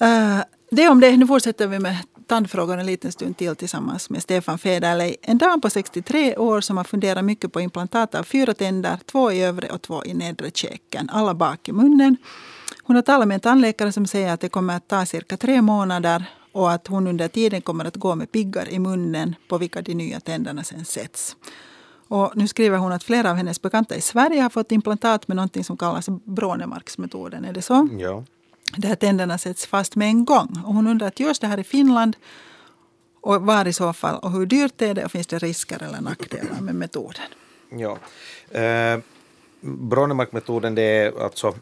[0.03, 1.16] Uh, det om det.
[1.16, 5.16] Nu fortsätter vi med tandfrågor en liten stund till tillsammans med Stefan Federley.
[5.22, 9.33] En dam på 63 år som har funderat mycket på implantat av fyra tänder, två
[9.33, 12.16] i övre och två i nedre käken, alla bak i munnen.
[12.91, 15.62] Hon har talat med en tandläkare som säger att det kommer att ta cirka tre
[15.62, 19.82] månader och att hon under tiden kommer att gå med piggar i munnen på vilka
[19.82, 21.36] de nya tänderna sen sätts.
[22.09, 25.36] Och nu skriver hon att flera av hennes bekanta i Sverige har fått implantat med
[25.36, 27.45] något som kallas Brånemarksmetoden.
[27.45, 27.88] Är det så?
[27.99, 28.24] Ja
[28.76, 30.62] de här tänderna sätts fast med en gång.
[30.66, 32.16] Och hon undrar att görs det här i Finland
[33.20, 36.01] och var i så fall och hur dyrt är det och finns det risker eller
[36.01, 37.26] nackdelar med metoden?
[37.68, 37.99] Ja.
[38.61, 38.99] Eh,
[39.61, 41.55] Brånemark-metoden det är alltså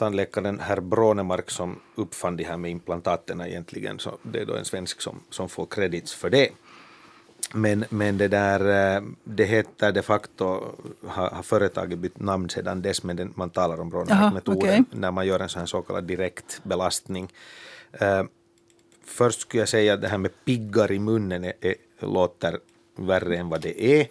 [0.00, 3.98] tandläkaren herr Brånemark som uppfann det här med implantaten egentligen.
[3.98, 6.48] Så det är då en svensk som, som får credits för det.
[7.54, 8.60] Men, men det där,
[8.96, 10.44] eh, det heter de facto,
[11.06, 15.00] har, har företaget bytt namn sedan dess, men den, man talar om Bronmark-metoden okay.
[15.00, 17.28] när man gör en sån här så kallad direkt belastning.
[18.02, 18.22] Uh,
[19.04, 22.58] först skulle jag säga att det här med piggar i munnen är, är, låter
[22.96, 24.06] värre än vad det är.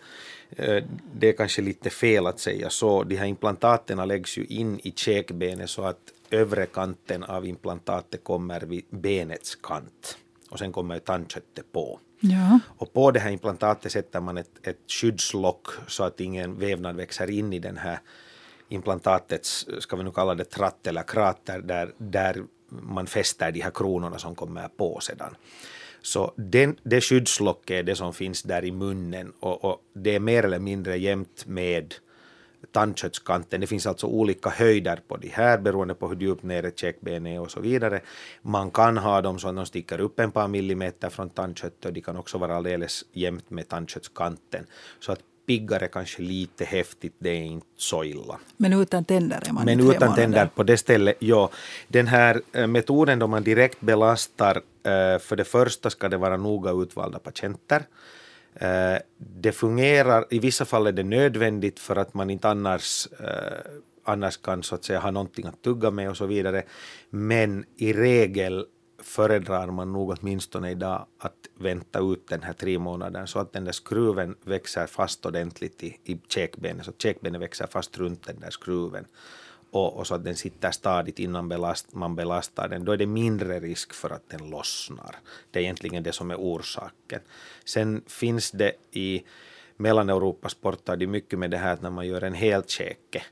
[0.60, 0.84] Uh,
[1.14, 3.04] det är kanske lite fel att säga så.
[3.04, 8.62] De här implantaten läggs ju in i käkbenet så att övre kanten av implantatet kommer
[8.62, 10.18] vid benets kant
[10.50, 12.00] och sen kommer tandköttet på.
[12.20, 12.60] Ja.
[12.68, 17.30] Och på det här implantatet sätter man ett, ett skyddslock så att ingen vävnad växer
[17.30, 18.00] in i den här
[18.70, 23.72] implantatets, ska vi nu kalla det tratt eller krater, där, där man fäster de här
[23.72, 25.36] kronorna som kommer på sedan.
[26.02, 30.20] Så den, det skyddslocket är det som finns där i munnen och, och det är
[30.20, 31.94] mer eller mindre jämnt med
[32.72, 33.62] tandköttskanten.
[33.62, 37.40] Det finns alltså olika höjder på de här beroende på hur djupt nere käkbenet är
[37.40, 38.02] och så vidare.
[38.42, 41.94] Man kan ha dem så att de sticker upp en par millimeter från tandköttet och
[41.94, 44.66] de kan också vara alldeles jämnt med tandköttskanten.
[45.00, 48.40] Så att piggare kanske lite häftigt, det är inte så illa.
[48.58, 51.50] Men utan tänder är man Men utan tänder på det stället, ja.
[51.88, 56.38] Den här eh, metoden då man direkt belastar, Eh, för det första ska det vara
[56.38, 57.84] noga utvalda patienter.
[58.54, 63.72] Eh, det fungerar, i vissa fall är det nödvändigt för att man inte annars, eh,
[64.04, 66.64] annars kan så att säga ha någonting att tugga med och så vidare.
[67.10, 68.66] Men i regel
[69.02, 73.66] föredrar man nog åtminstone idag att vänta ut den här tre månaden så att den
[73.66, 78.40] där skruven växer fast ordentligt i, i käkbenet, så att käkbenet växer fast runt den
[78.40, 79.06] där skruven
[79.72, 83.06] och, och så att den sitter stadigt innan belast, man belastar den, då är det
[83.06, 85.16] mindre risk för att den lossnar.
[85.52, 87.20] Det är egentligen det som är orsaken.
[87.66, 89.24] Sen finns det i
[89.78, 93.24] Mellaneuropa sportar de mycket med det här att när man gör en helkäke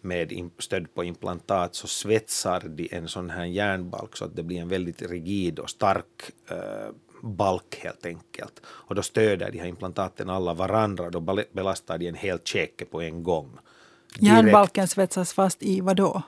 [0.00, 4.60] med stöd på implantat så svetsar de en sån här järnbalk så att det blir
[4.60, 6.90] en väldigt rigid och stark äh,
[7.22, 8.60] balk helt enkelt.
[8.64, 12.84] Och då stöder de här implantaten alla varandra och då belastar de en hel käke
[12.84, 13.58] på en gång.
[14.18, 16.22] Järnbalken svetsas fast i vad då?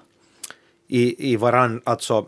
[0.87, 2.27] I, i varann, alltså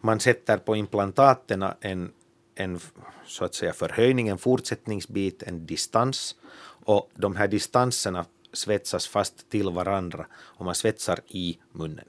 [0.00, 2.10] man sätter på implantaten en,
[2.54, 2.80] en
[3.26, 6.34] så att säga förhöjning, en fortsättningsbit, en distans
[6.84, 12.04] och de här distanserna svetsas fast till varandra och man svetsar i munnen.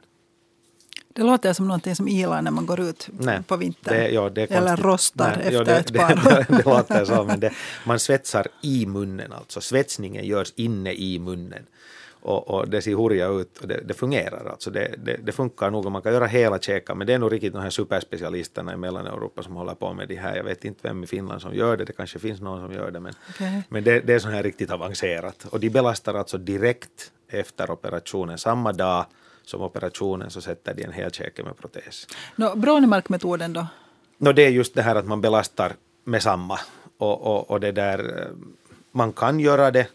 [1.13, 3.93] Det låter som någonting som ilar när man går ut Nej, på vintern.
[3.93, 6.15] Det, ja, det Eller rostar Nej, efter ja, det, ett par.
[6.15, 7.49] Det, det, låter så, men
[7.85, 9.61] man svetsar i munnen alltså.
[9.61, 11.65] Svetsningen görs inne i munnen
[12.21, 14.49] och, och det ser hurja ut och det, det fungerar.
[14.49, 17.19] Alltså det, det, det, funkar nog och man kan göra hela käkar men det är
[17.19, 20.35] nog riktigt de här superspecialisterna i Mellaneuropa som håller på med det här.
[20.35, 22.91] Jag vet inte vem i Finland som gör det, det kanske finns någon som gör
[22.91, 23.61] det men, okay.
[23.69, 28.37] men det, det är så här riktigt avancerat och de belastar alltså direkt efter operationen,
[28.37, 29.05] samma dag
[29.43, 32.07] som operationen så sätter de en hel käke med protes.
[32.35, 33.67] No, Brånemark-metoden då?
[34.17, 36.59] No, det är just det här att man belastar med samma
[36.97, 38.27] och, och, och det där, eh,
[38.91, 39.87] man kan göra det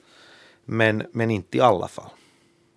[0.65, 2.11] men, men inte i alla fall.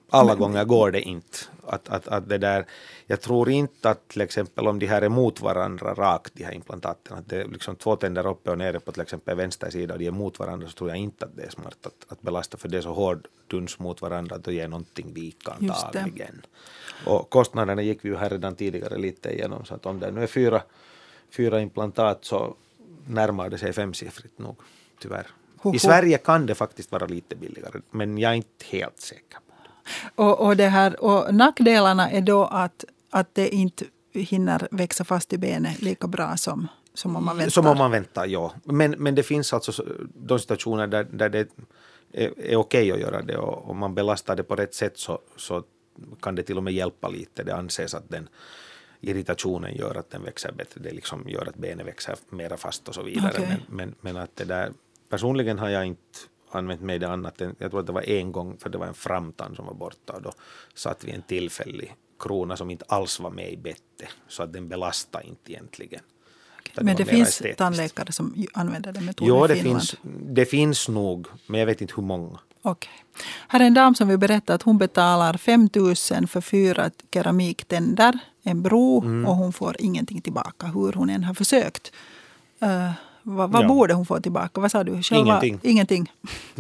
[0.10, 1.38] Alla men, gånger går det inte.
[1.64, 2.66] Att, att, att det där,
[3.06, 6.54] jag tror inte att till exempel om de här är mot varandra rakt, de här
[6.54, 9.94] implantaten, att det är liksom två tänder uppe och nere på till exempel vänster sida
[9.94, 12.22] och de är mot varandra, så tror jag inte att det är smart att, att
[12.22, 16.42] belasta, för det är så hård duns mot varandra att det ger någonting vika antagligen.
[17.06, 20.24] Och kostnaderna gick vi ju här redan tidigare lite igenom, så att om det nu
[20.24, 20.62] är fyra,
[21.30, 22.56] fyra implantat så
[23.08, 24.56] närmar det sig femsiffrigt nog,
[25.00, 25.28] tyvärr.
[25.76, 29.40] I Sverige kan det faktiskt vara lite billigare, men jag är inte helt säker.
[30.16, 35.34] Och, och, det här, och nackdelarna är då att, att det inte hinner växa fast
[35.34, 37.52] i benet lika bra som, som om man väntar?
[37.52, 38.54] Som om man väntar, ja.
[38.64, 41.48] Men, men det finns alltså de situationer där, där det
[42.12, 45.20] är, är okej att göra det och om man belastar det på rätt sätt så,
[45.38, 45.64] så
[46.22, 47.44] kan det till och med hjälpa lite.
[47.44, 48.30] Det anses att den
[49.02, 50.82] irritationen gör att den växer bättre.
[50.82, 53.34] Det liksom gör att benet växer mera fast och så vidare.
[53.34, 53.48] Okej.
[53.48, 54.72] Men, men, men att det där,
[55.10, 56.20] personligen har jag inte
[56.52, 58.88] använt mig det annat än, jag tror att det var en gång för det var
[58.88, 60.32] en framtand som var borta och då
[60.76, 64.68] satt vi en tillfällig krona som inte alls var med i bettet så att den
[64.68, 66.02] belastade inte egentligen.
[66.72, 67.58] Utan Men det mera finns estetiskt.
[67.58, 69.82] tandläkare som använder den metoden Jo, i det Finland.
[69.82, 72.40] finns, det finns nog, men jag vet inte hur många.
[72.62, 72.92] Okej.
[73.48, 75.96] Här är en dam som vill berätta att hon betalar 5 000
[76.28, 79.26] för fyra keramiktänder, en bro Mm.
[79.26, 81.92] och hon får ingenting tillbaka hur hon än har försökt.
[82.64, 82.92] Uh,
[83.30, 83.68] vad vad Ja.
[83.68, 84.62] borde hon få tillbaka?
[84.62, 85.02] Vad sa du?
[85.04, 85.60] Själva- Ingenting.
[85.64, 86.12] Ingenting.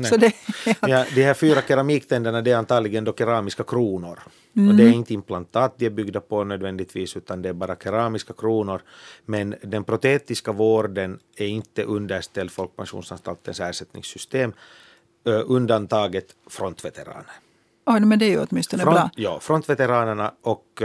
[0.09, 0.31] Så det,
[0.81, 4.19] Ja, de här fyra keramiktänderna det är antagligen då keramiska kronor.
[4.51, 4.77] Och Mm.
[4.77, 8.81] det är inte implantat de är byggda på nödvändigtvis utan det är bara keramiska kronor.
[9.25, 14.53] Men den protetiska vården är inte underställd Folkpensionsanstaltens ersättningssystem.
[15.45, 17.25] Undantaget frontveteraner.
[17.85, 18.93] Oj, men det är ju åtminstone bra.
[18.93, 20.81] Front, ja, frontveteranerna och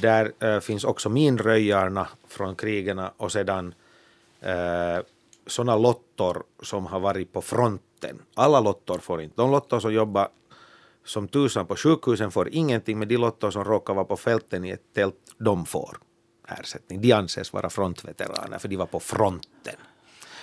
[0.00, 3.74] där finns också minröjarna från krigen och sedan
[4.42, 5.02] Eh,
[5.46, 8.22] sådana lottor som har varit på fronten.
[8.34, 9.36] Alla lottor får inte.
[9.36, 10.28] De lottor som jobbar
[11.04, 14.70] som tusan på sjukhusen får ingenting, men de lottor som råkar vara på fälten i
[14.70, 15.96] ett tält, de får
[16.48, 17.00] ersättning.
[17.00, 19.76] De anses vara frontveteraner för de var på fronten.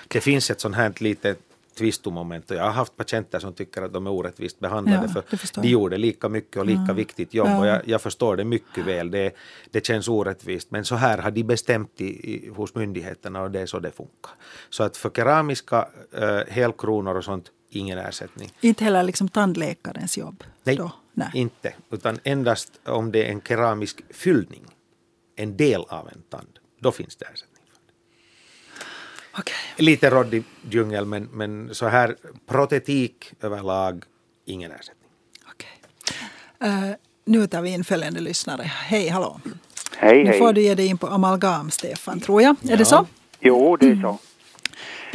[0.08, 1.40] Det finns ett sånt här litet
[1.78, 5.62] tvistomoment och jag har haft patienter som tycker att de är orättvist behandlade Ja, för
[5.62, 7.60] de gjorde lika mycket och lika viktigt jobb Ja.
[7.60, 9.12] och jag, jag förstår det mycket väl.
[9.12, 9.32] Det,
[9.72, 13.62] det känns orättvist men så här har de bestämt i, i, hos myndigheterna och det
[13.62, 14.32] är så det funkar.
[14.70, 15.88] Så att för keramiska
[16.22, 18.50] uh, helkronor och sånt, ingen ersättning.
[18.62, 20.44] Inte heller liksom tandläkarens jobb.
[20.64, 20.92] Nej, Då.
[21.14, 21.30] Nej.
[21.34, 21.74] inte.
[21.92, 24.66] Utan endast om det är en keramisk fyllning,
[25.36, 27.49] en del av en tand, då finns det ersättning.
[29.40, 29.56] Okej.
[29.78, 32.16] Lite råddig djungel, men, men så här
[32.48, 34.04] protetik överlag,
[34.46, 35.10] ingen ersättning.
[35.52, 35.82] Okej.
[36.62, 38.64] Eh, nu tar vi in följande lyssnare.
[38.64, 39.40] Hej, hallå.
[39.98, 40.54] Hej, Nu får hej.
[40.54, 42.56] du ge dig in på amalgam, Stefan, tror jag.
[42.70, 43.06] Är det så?
[43.40, 44.18] Jo, det är så.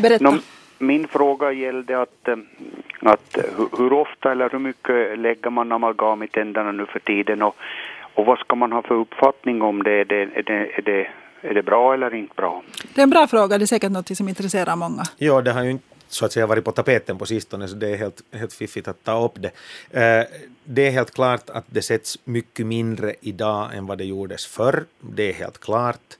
[0.02, 0.24] Berätta.
[0.24, 0.38] Nå,
[0.78, 2.36] min fråga gällde att, eh,
[3.02, 7.42] att hur, hur ofta eller hur mycket lägger man amalgam i tänderna nu för tiden
[7.42, 7.56] och,
[8.14, 9.90] och vad ska man ha för uppfattning om det?
[9.92, 11.08] Är det, är det, är det,
[11.44, 12.62] är det bra eller inte bra?
[12.94, 13.58] Det är en bra fråga.
[13.58, 15.02] Det är säkert något som intresserar många.
[15.16, 17.88] Ja, det har ju inte så att säga varit på tapeten på sistone, så det
[17.88, 19.50] är helt, helt fiffigt att ta upp det.
[20.00, 20.26] Eh,
[20.64, 24.84] det är helt klart att det sätts mycket mindre idag än vad det gjordes förr.
[25.00, 26.18] Det är helt klart.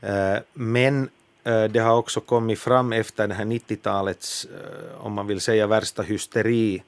[0.00, 1.08] Eh, men
[1.44, 5.66] eh, det har också kommit fram efter det här 90-talets, eh, om man vill säga
[5.66, 6.82] värsta hysteri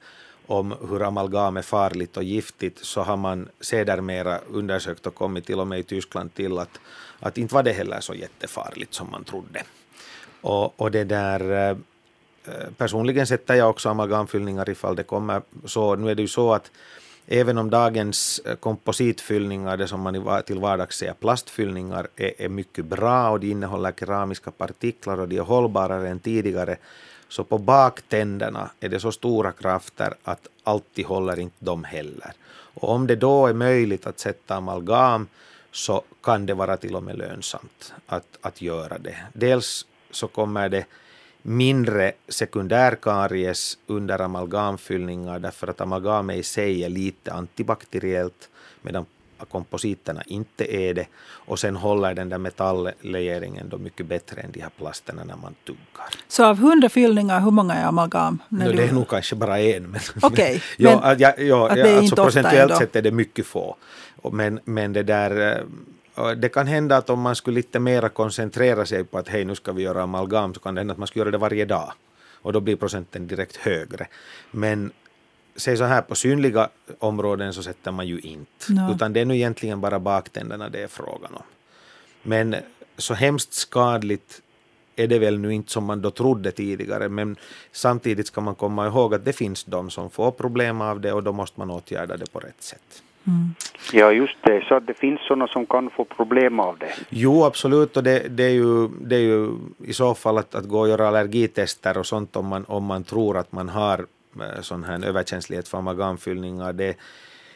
[0.47, 5.59] om hur amalgam är farligt och giftigt så har man sedermera undersökt och kommit till
[5.59, 6.79] och med i Tyskland till att,
[7.19, 9.63] att inte var det heller så jättefarligt som man trodde.
[10.41, 11.77] Och, och det där, eh,
[12.53, 15.95] eh, personligen sätter jag också amalgamfyllningar ifall det kommer så.
[15.95, 16.71] Nu är det ju så att
[17.27, 22.85] även om dagens eh, kompositfyllningar, det som man till vardags säger plastfyllningar, är, är mycket
[22.85, 26.77] bra och de innehåller keramiska partiklar och de är hållbarare än tidigare,
[27.29, 32.33] så på baktänderna är det så stora krafter att alltid håller inte de heller.
[32.73, 35.27] Och om det då är möjligt att sätta amalgam
[35.71, 39.15] så kan det vara till och med lönsamt att, att göra det.
[39.33, 40.85] Dels så kommer det
[41.41, 48.49] mindre sekundärkaries under amalgamfyllningar därför att amalgam i sig är lite antibakteriellt
[48.81, 49.05] medan
[49.51, 54.59] kompositerna inte är det och sen håller den där metalllegeringen då mycket bättre än de
[54.61, 56.09] här plasterna när man tuggar.
[56.27, 58.39] Så av hundra fyllningar, hur många är amalgam?
[58.49, 59.83] När No, du- det är nog kanske bara en.
[59.83, 63.75] Men, Okej, ja, men ja, ja, ja, alltså procentuellt sett är det mycket få.
[64.31, 68.85] Men, men det där eh, det kan hända att om man skulle lite mera koncentrera
[68.85, 71.07] sig på att hej nu ska vi göra amalgam så kan det hända att man
[71.07, 71.93] ska göra det varje dag
[72.41, 74.07] och då blir procenten direkt högre.
[74.51, 74.91] Men
[75.55, 76.69] säg så här på synliga
[76.99, 78.91] områden så sätter man ju inte Ja.
[78.95, 81.43] utan det är nu egentligen bara baktänderna det är frågan om.
[82.23, 82.55] Men
[82.97, 84.41] så hemskt skadligt
[84.95, 87.35] är det väl nu inte som man då trodde tidigare men
[87.71, 91.23] samtidigt ska man komma ihåg att det finns de som får problem av det och
[91.23, 93.03] då måste man åtgärda det på rätt sätt.
[93.27, 93.55] Mm.
[93.93, 94.63] Ja, just det.
[94.67, 96.93] Så att det finns sådana som kan få problem av det.
[97.09, 97.97] Jo, absolut.
[97.97, 99.51] Och det, det, är ju, det är ju
[99.85, 103.03] i så fall att, att gå och göra allergitester och sånt om man, om man
[103.03, 104.05] tror att man har
[104.41, 106.73] eh, sån här överkänslighet för amalgamfyllningar.
[106.73, 106.97] Det,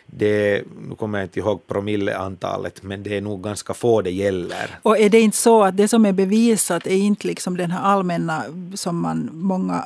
[0.06, 4.80] det, nu kommer jag inte ihåg promilleantalet, men det är nog ganska få det gäller.
[4.82, 7.82] Och är det inte så att det som är bevisat är inte liksom den här
[7.82, 8.44] allmänna
[8.76, 9.86] som man många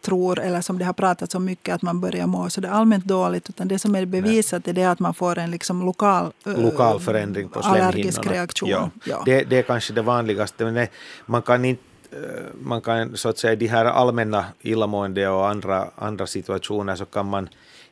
[0.00, 2.72] tror eller som det har pratats om mycket att man börjar må så det är
[2.72, 6.32] allmänt dåligt utan det som är bevisat är det att man får en liksom lokal,
[6.46, 8.70] eh, Lokal förändring på allergisk reaktion.
[8.70, 8.90] Ja.
[9.04, 9.22] Ja.
[9.24, 10.64] Det, det är kanske det vanligaste.
[10.64, 10.86] Men
[11.26, 11.82] man kan inte
[12.12, 12.18] eh,
[12.60, 17.26] man kan så att säga de här allmänna illamående och andra, andra situationer så kan
[17.26, 17.48] man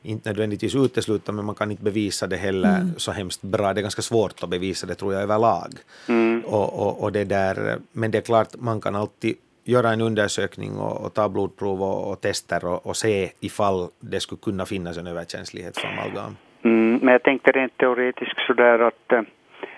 [0.07, 2.95] inte nödvändigtvis utesluta men man kan inte bevisa det heller Mm.
[2.97, 3.73] så hemskt bra.
[3.73, 5.71] Det är ganska svårt att bevisa det tror jag överlag.
[6.09, 6.43] Mm.
[6.47, 9.35] Och, och, och det där, men det är klart man kan alltid
[9.65, 14.21] göra en undersökning och, och ta blodprov och, och tester och, och se ifall det
[14.21, 16.37] skulle kunna finnas en överkänslighet för amalgam.
[16.65, 19.21] Mm, men jag tänkte rent teoretiskt sådär att eh,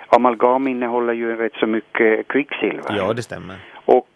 [0.08, 2.96] amalgam innehåller ju rätt så mycket kvicksilver.
[2.96, 3.56] Ja, det stämmer.
[3.84, 4.08] Och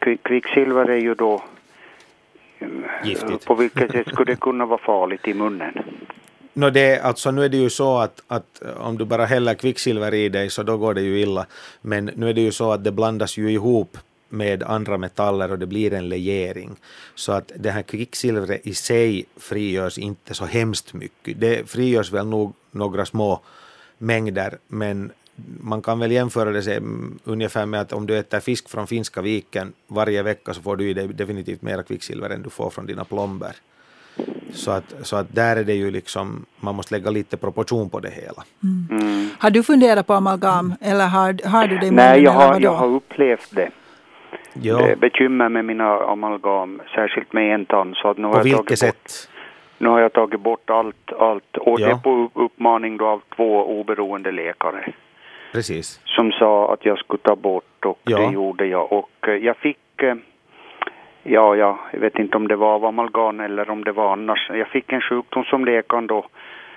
[0.00, 1.42] kvi- kvicksilver är ju då
[3.04, 3.44] Giftigt.
[3.44, 5.72] På vilket sätt skulle det kunna vara farligt i munnen?
[6.52, 10.14] No det, alltså, nu är det ju så att, att om du bara häller kvicksilver
[10.14, 11.46] i dig så då går det ju illa.
[11.82, 13.98] Men nu är det ju så att det blandas ju ihop
[14.28, 16.76] med andra metaller och det blir en legering.
[17.14, 21.40] Så att det här kvicksilvret i sig frigörs inte så hemskt mycket.
[21.40, 23.40] Det frigörs väl nog några små
[23.98, 25.12] mängder men
[25.60, 28.86] man kan väl jämföra det sig, mm, ungefär med att om du äter fisk från
[28.86, 32.70] Finska viken varje vecka så får du i dig definitivt mera kvicksilver än du får
[32.70, 33.52] från dina plomber.
[34.52, 38.00] Så att, så att där är det ju liksom, man måste lägga lite proportion på
[38.00, 38.42] det hela.
[38.62, 39.28] Mm.
[39.38, 41.90] Har du funderat på amalgam eller har, har du det i?
[41.90, 43.70] Nej, jag har, jag har upplevt det.
[44.52, 47.96] Ja, det är bekymmer med mina amalgam, särskilt med en tand.
[47.96, 48.94] Så att nu har på jag vilket tagit sätt?
[48.96, 49.28] Bort,
[49.78, 51.56] nu har jag tagit bort allt, allt.
[51.56, 51.86] Och Ja.
[51.86, 54.92] det är på upp- uppmaning då av två oberoende läkare.
[55.52, 56.00] Precis.
[56.04, 58.18] som sa att jag skulle ta bort och Ja.
[58.18, 58.92] det gjorde jag.
[58.92, 60.14] Och eh, jag fick, eh,
[61.22, 64.50] ja, ja, jag vet inte om det var av amalgam eller om det var annars.
[64.54, 66.26] Jag fick en sjukdom som läkaren då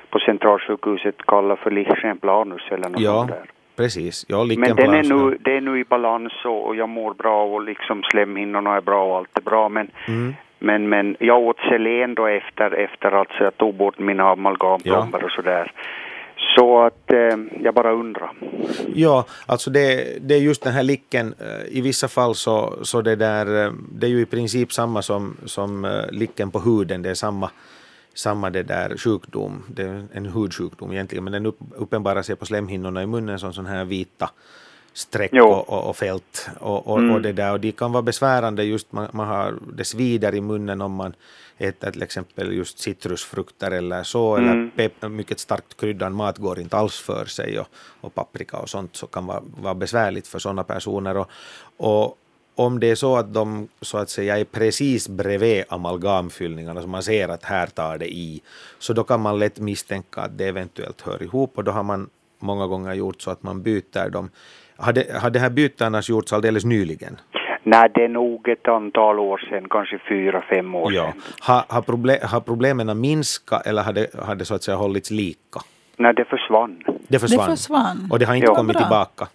[0.09, 3.43] på centralsjukhuset kallar för lichenplanus eller något Ja, där.
[3.75, 4.25] Precis.
[4.29, 7.61] Ja, Men den är nu, det är nu i balans och, jag mår bra och
[7.61, 9.69] liksom slemhinnorna är bra och allt är bra.
[9.69, 10.33] Men, Mm.
[10.59, 15.31] men, men jag åt selen då efter, efter alltså jag tog bort mina amalgamplomber och
[15.31, 15.71] sådär.
[16.55, 18.31] Så att eh, jag bara undrar.
[18.95, 21.33] Ja, alltså det, det är just den här licken.
[21.39, 25.01] Eh, I vissa fall så, så det där, eh, det är ju i princip samma
[25.01, 27.01] som, som eh, licken på huden.
[27.01, 27.49] Det är samma,
[28.13, 29.63] samma det där sjukdom.
[29.67, 33.53] Det är en hudsjukdom egentligen, men den upp, uppenbarar sig på slemhinnorna i munnen som
[33.53, 34.29] sådana här vita
[34.93, 36.49] streck och, och, och fält.
[36.59, 37.11] Och, och, Mm.
[37.15, 40.41] och, det där, och de kan vara besvärande just, man, man har, det svider i
[40.41, 41.13] munnen om man
[41.57, 44.49] äter till exempel just citrusfrukter eller så, Mm.
[44.49, 47.67] eller pep, mycket starkt kryddad mat går inte alls för sig och,
[48.01, 51.17] och paprika och sånt så kan vara, vara besvärligt för sådana personer.
[51.17, 51.27] Och,
[51.77, 52.17] och
[52.55, 57.03] om det är så att de så att säga är precis bredvid amalgamfyllningarna, så man
[57.03, 58.41] ser att här tar det i,
[58.79, 62.09] så då kan man lätt misstänka att det eventuellt hör ihop och då har man
[62.39, 64.29] många gånger gjort så att man byter dem.
[64.77, 67.17] Har, det, har det här bytet annars gjorts alldeles nyligen?
[67.63, 71.03] Nej, det är nog ett antal år sedan, kanske fyra, fem år Ja.
[71.11, 71.21] sedan.
[71.41, 75.11] Har, har, proble har problemen minskat eller har det, har det så att säga hållits
[75.11, 75.59] lika?
[75.97, 76.83] Nej, det försvann.
[77.07, 77.49] Det försvann.
[77.49, 78.07] Det försvann.
[78.11, 78.55] Och det har inte Ja.
[78.55, 79.27] kommit tillbaka?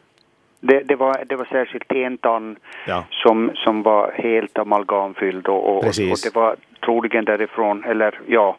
[0.61, 3.05] Det, det, var, det var särskilt en tand Ja.
[3.11, 5.93] som, som var helt amalgamfylld och, och, och
[6.25, 8.57] det var troligen därifrån, eller ja,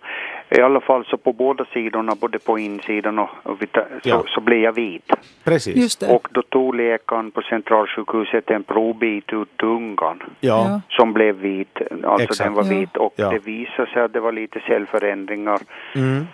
[0.52, 4.24] i alla fall så på båda sidorna, både på insidan och, och vita, så, Ja.
[4.28, 5.12] så blev jag vit.
[5.44, 5.76] Precis.
[5.76, 6.08] Just det.
[6.16, 10.82] Och då tog läkaren på centralsjukhuset en provbit ut tungan Ja.
[10.90, 12.44] Som blev vit, alltså Exakt.
[12.48, 13.30] den var vit och Ja.
[13.30, 15.60] det visade sig att det var lite cellförändringar.
[15.96, 16.28] Mm.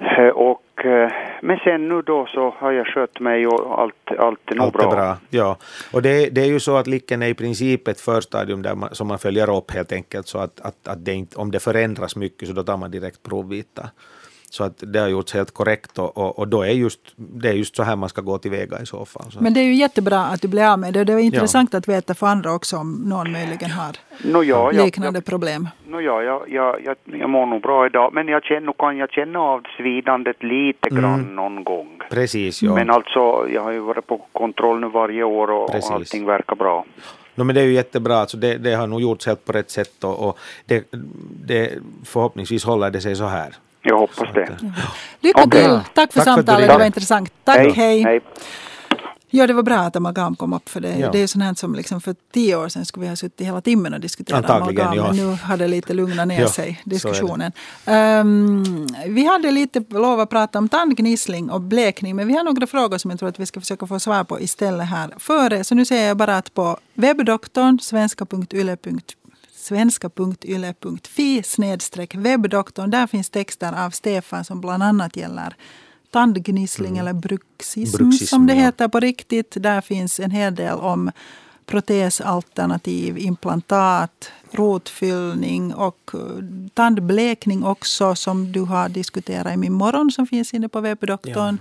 [0.00, 1.10] Eh, Och, eh,
[1.42, 4.74] men sen nu då så har jag skött mig och allt, allt är nog Allt
[4.74, 5.16] är bra.
[5.30, 5.56] Ja.
[5.92, 8.94] Och det, det är ju så att licken är i princip ett förstadium där man,
[8.94, 12.16] som man följer upp helt enkelt så att, att, att det inte, om det förändras
[12.16, 13.88] mycket så då tar man direkt provbitar.
[14.50, 17.52] Så att det har gjorts helt korrekt och, och, och då är just, det är
[17.52, 19.30] just så här man ska gå tillväga i så fall.
[19.30, 19.42] Så.
[19.42, 21.04] Men det är ju jättebra att du blev av med det.
[21.04, 24.84] Det var intressant att veta för andra också om någon möjligen har Nå, ja, jag,
[24.84, 25.68] liknande problem.
[25.88, 29.10] Nå, ja, jag, jag, jag, jag mår nog bra idag, men jag känner, kan jag
[29.10, 32.00] känna av svidandet lite grann någon gång.
[32.10, 32.74] Precis, ja.
[32.74, 35.90] Men alltså, jag har ju varit på kontroll nu varje år och, Precis.
[35.90, 36.84] och allting verkar bra.
[37.34, 39.70] No, men det är ju jättebra, alltså det, det har nog gjorts helt på rätt
[39.70, 40.92] sätt och, och det,
[41.46, 41.70] det,
[42.04, 43.54] förhoppningsvis håller det sig så här.
[43.82, 44.56] Jag hoppas det.
[45.20, 45.62] Lycka Okej.
[45.62, 45.70] till!
[45.70, 46.74] Tack för Tack för samtalet, ringde.
[46.74, 47.30] det var intressant.
[47.44, 48.02] Tack, hej!
[48.02, 48.20] hej.
[49.32, 51.10] Ja, det var bra att amalgam kom upp för det, Ja.
[51.10, 53.46] det är ju sånt här som liksom för tio år sedan skulle vi ha suttit
[53.46, 54.94] hela timmen och diskuterat amalgam.
[54.96, 55.06] ja.
[55.06, 57.52] Men nu har det lite lugnat ner Ja, sig, diskussionen.
[57.86, 62.66] Ehm, vi hade lite lov att prata om tandgnissling och blekning, men vi har några
[62.66, 65.64] frågor som jag tror att vi ska försöka få svar på istället här före.
[65.64, 68.98] Så nu säger jag bara att på webbdoktorn, svenska.yle.fi
[69.70, 72.90] svenska.yle.fi snedstreck webbdoktorn.
[72.90, 75.54] Där finns texter av Stefan som bland annat gäller
[76.10, 78.60] tandgnissling eller bruxism, Bruxism, som det ja.
[78.60, 79.56] heter på riktigt.
[79.56, 81.10] Där finns en hel del om
[81.66, 86.20] protesalternativ, implantat, rotfyllning och eh,
[86.74, 91.58] tandblekning också som du har diskuterat i min morgon som finns inne på webbdoktorn.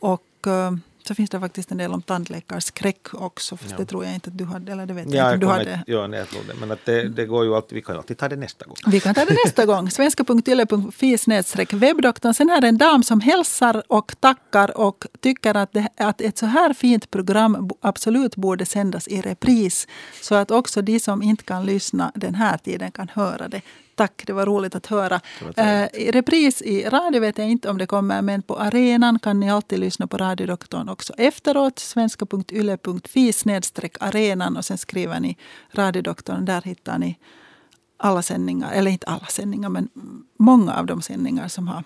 [0.00, 0.72] Och eh,
[1.10, 3.56] så finns det faktiskt en del om tandläkarskräck också.
[3.56, 3.76] Fast Ja.
[3.76, 5.46] det tror jag inte att du hade, eller det vet Ja, inte jag om du
[5.46, 5.60] hade.
[5.62, 6.54] inte- ja, jag tror det.
[6.60, 8.76] Men att det, det går ju alltid, vi kan alltid ta det nästa gång.
[8.86, 9.90] Vi kan ta det nästa gång.
[10.44, 12.34] Svenska.yle.fi snedstreck webbdoktorn.
[12.34, 16.38] Sen är det en dam som hälsar och tackar och tycker att, det, att ett
[16.38, 19.86] så här fint program absolut borde sändas i repris.
[20.22, 23.60] Så att också de som inte kan lyssna den här tiden kan höra det.
[24.00, 25.20] Tack, det var roligt att höra.
[25.56, 29.50] Eh, repris i radio vet jag inte om det kommer, men på arenan kan ni
[29.50, 31.78] alltid lyssna på radiodoktorn också efteråt.
[31.78, 35.36] Svenska.yle.fi snedstreck arenan och sen skriver ni
[35.72, 36.44] radiodoktorn.
[36.44, 37.18] Där hittar ni
[37.96, 39.88] alla sändningar, eller inte alla sändningar, men
[40.36, 41.84] många av de sändningar som har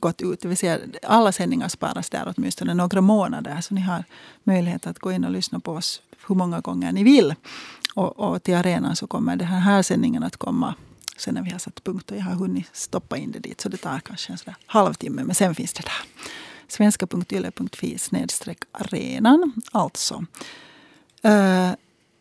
[0.00, 0.40] gått ut.
[0.40, 3.60] Det vill säga alla sändningar sparas där åtminstone några månader.
[3.60, 4.04] Så ni har
[4.44, 7.34] möjlighet att gå in och lyssna på oss hur många gånger ni vill.
[7.94, 10.74] Och, och till arenan så kommer den här, här sändningen att komma
[11.18, 12.10] sen när vi har satt punkt.
[12.10, 13.60] Och jag har hunnit stoppa in det dit.
[13.60, 15.24] Så det tar kanske en halvtimme.
[15.24, 16.28] Men sen finns det där.
[16.68, 19.52] Svenska.yle.fi snedstreck arenan.
[19.72, 20.24] Alltså.
[21.24, 21.72] Uh,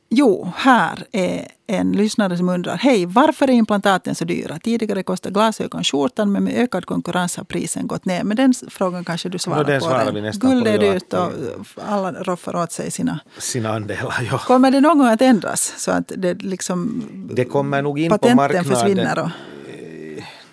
[0.09, 2.75] Jo, här är en lyssnare som undrar.
[2.77, 4.59] Hej, varför är implantaten så dyra?
[4.59, 8.23] Tidigare kostade glasögon skjortan men med ökad konkurrens har prisen gått ner.
[8.23, 9.85] Men den frågan kanske du svarar No, den på.
[9.85, 11.31] svarar vi nästan Guld på, är dyrt och
[11.87, 13.19] alla roffar åt sig sina.
[13.39, 14.37] Sina andelar, ja.
[14.37, 15.73] Kommer det någon gång att ändras?
[15.77, 17.03] Så att det liksom
[17.33, 18.65] Det kommer nog in på patenten marknaden.
[18.75, 19.19] försvinner?
[19.19, 19.29] Och,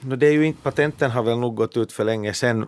[0.06, 2.66] No, det är ju inte, patenten har väl nog gått ut för länge sedan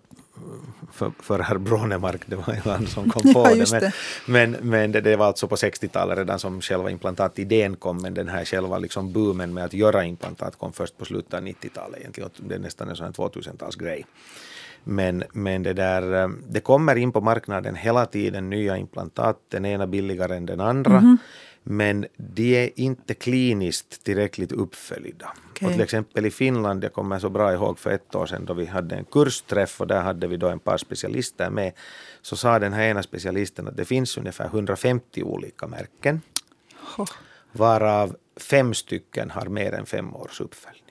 [0.97, 3.73] för, för herr Brånemark, det var ju han som kom på Ja, det.
[3.73, 3.93] Men, det.
[4.27, 8.28] men, men det, det var alltså på 60-talet redan som själva implantatidén kom, men den
[8.28, 12.31] här själva liksom boomen med att göra implantat kom först på slutet av 90-talet egentligen.
[12.39, 14.05] Det är nästan en sån här 2000-talsgrej.
[14.85, 19.64] Men, men det, där, eh, det kommer in på marknaden hela tiden nya implantat, den
[19.64, 21.01] ena billigare än den andra.
[21.01, 21.18] Mhm.
[21.68, 25.32] Men de är inte kliniskt tillräckligt uppföljda.
[25.51, 25.66] Okej.
[25.66, 28.55] Och till exempel i Finland, jag kommer så bra ihåg för ett år sedan då
[28.55, 31.72] vi hade en kursträff och där hade vi då en par specialister med.
[32.22, 36.20] Så sa den här ena specialisten att det finns ungefär 150 olika märken
[36.98, 37.06] oh,
[37.52, 40.85] varav fem stycken har mer än fem års uppföljning.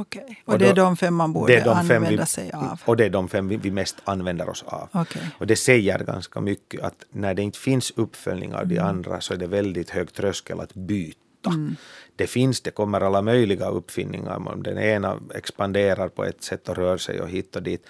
[0.00, 0.42] Okej.
[0.44, 2.80] Och, Och det är de fem man borde använda vi, sig av?
[2.84, 4.88] Och det är de fem vi, vi mest använder oss av.
[4.92, 5.22] Okej.
[5.38, 8.74] Och det säger ganska mycket att när det inte finns uppföljning av Mm.
[8.74, 11.20] de andra så är det väldigt hög tröskel att byta.
[11.46, 11.76] Mm.
[12.16, 14.48] Det finns, det kommer alla möjliga uppfinningar.
[14.48, 17.86] Om den ena expanderar på ett sätt och rör sig och hit och dit.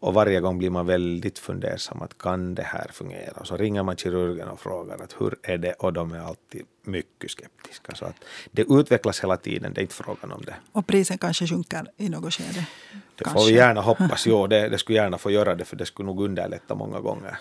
[0.00, 3.32] Och varje gång blir man väldigt fundersam att kan det här fungera?
[3.40, 5.72] Och så ringer man kirurgen och frågar att hur är det?
[5.72, 7.94] Och de är alltid mycket skeptiska.
[7.94, 8.16] Så att
[8.50, 10.54] det utvecklas hela tiden, det är inte frågan om det.
[10.72, 12.66] Och prisen kanske sjunker i något skede?
[13.16, 13.40] Det Kanske.
[13.40, 14.26] får vi gärna hoppas.
[14.26, 17.38] Jo, det, det skulle gärna få göra det för det skulle nog underlätta många gånger.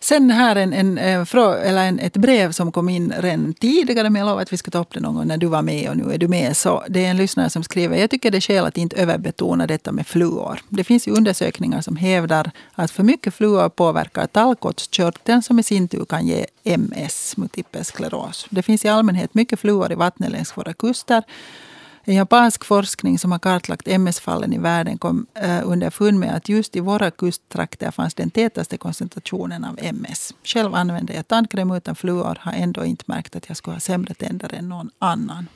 [0.00, 1.34] Sen här en, en, eh,
[1.66, 4.70] eller en, ett brev som kom in redan tidigare, men jag lovar att vi ska
[4.70, 6.56] ta upp det någon gång när du var med och nu är du med.
[6.56, 9.66] Så det är en lyssnare som skriver, jag tycker det är skäl att inte överbetona
[9.66, 10.60] detta med fluor.
[10.68, 15.88] Det finns ju undersökningar som hävdar att för mycket fluor påverkar tallkottskörteln som i sin
[15.88, 18.46] tur kan ge MS, multipel skleros.
[18.50, 21.22] Det finns i allmänhet mycket fluor i vattnet längs våra kuster.
[22.10, 26.76] En japansk forskning som har kartlagt MS-fallen i världen kom eh, underfund med att just
[26.76, 30.34] i våra kusttrakter fanns den tätaste koncentrationen av MS.
[30.44, 34.14] Själv använde jag tandkräm utan fluor, har ändå inte märkt att jag skulle ha sämre
[34.14, 35.48] tänder än någon annan.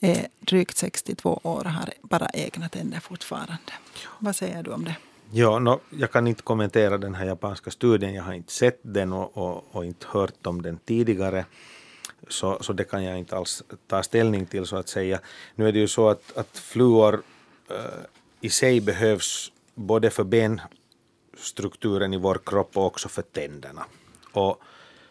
[0.00, 3.72] Är drygt 62 år och har bara egna tänder fortfarande.
[4.18, 4.96] Vad säger du om det?
[5.30, 8.14] Ja, no, jag kan inte kommentera den här japanska studien.
[8.14, 11.44] Jag har inte sett den och, och, och inte hört om den tidigare.
[12.28, 15.20] Så, så det kan jag inte alls ta ställning till så att säga.
[15.54, 17.22] Nu är det ju så att, att fluor
[17.70, 17.76] eh,
[18.40, 23.84] i sig behövs både för benstrukturen i vår kropp och också för tänderna.
[24.32, 24.62] Och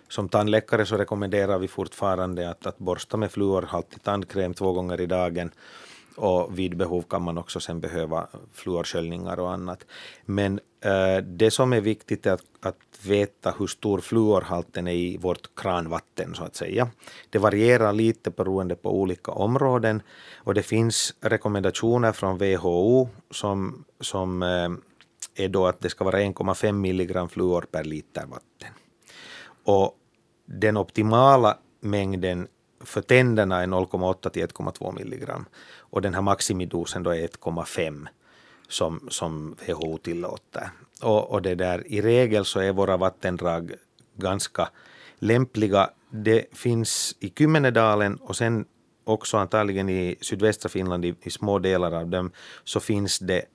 [0.07, 5.05] som tandläkare så rekommenderar vi fortfarande att, att borsta med fluorhaltig tandkräm två gånger i
[5.05, 5.51] dagen.
[6.17, 9.85] Och vid behov kan man också sen behöva fluorsköljningar och annat.
[10.25, 15.17] Men eh, det som är viktigt är att, att veta hur stor fluorhalten är i
[15.17, 16.89] vårt kranvatten så att säga.
[17.29, 20.01] Det varierar lite beroende på olika områden
[20.35, 24.69] och det finns rekommendationer från WHO som, som eh,
[25.35, 28.73] är då att det ska vara 1,5 milligram fluor per liter vatten.
[29.63, 29.95] Och
[30.45, 32.47] den optimala mängden
[32.79, 35.45] för tänderna är 0,8 till 1,2 milligram.
[35.89, 38.07] Och den här maximidosen då är 1,5
[38.67, 40.69] som, som WHO tillåter.
[41.01, 43.73] Och, och det där, i regel så är våra vattendrag
[44.15, 44.69] ganska
[45.15, 45.89] lämpliga.
[46.09, 48.65] Det finns i Kymmenedalen och sen
[49.03, 52.31] också antagligen i sydvästra Finland, i, i små delar av dem,
[52.63, 53.45] så finns det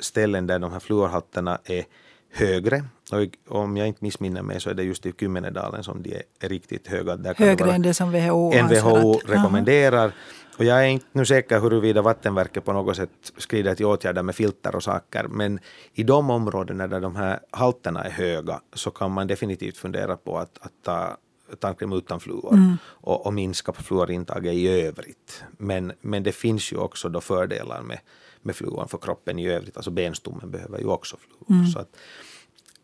[0.00, 1.84] ställen där de här fluorhalterna är
[2.30, 2.84] högre.
[3.12, 6.48] Och om jag inte missminner mig så är det just i Kymmenedalen som de är
[6.48, 7.16] riktigt höga.
[7.16, 10.12] Där det Högre än det som WHO WHO rekommenderar.
[10.58, 14.34] Och jag är inte nu säker huruvida Vattenverket på något sätt skrider till åtgärder med
[14.34, 15.60] filter och saker, men
[15.92, 20.38] i de områden där de här halterna är höga så kan man definitivt fundera på
[20.38, 21.16] att, att ta
[21.60, 22.76] tandkräm utan fluor mm.
[22.84, 25.44] och, och, minska fluorintaget i övrigt.
[25.58, 27.98] Men, men det finns ju också då fördelar med,
[28.42, 29.76] med fluorn för kroppen i övrigt.
[29.76, 31.58] Alltså benstommen behöver ju också fluor.
[31.60, 31.66] Mm.
[31.66, 31.96] Så att,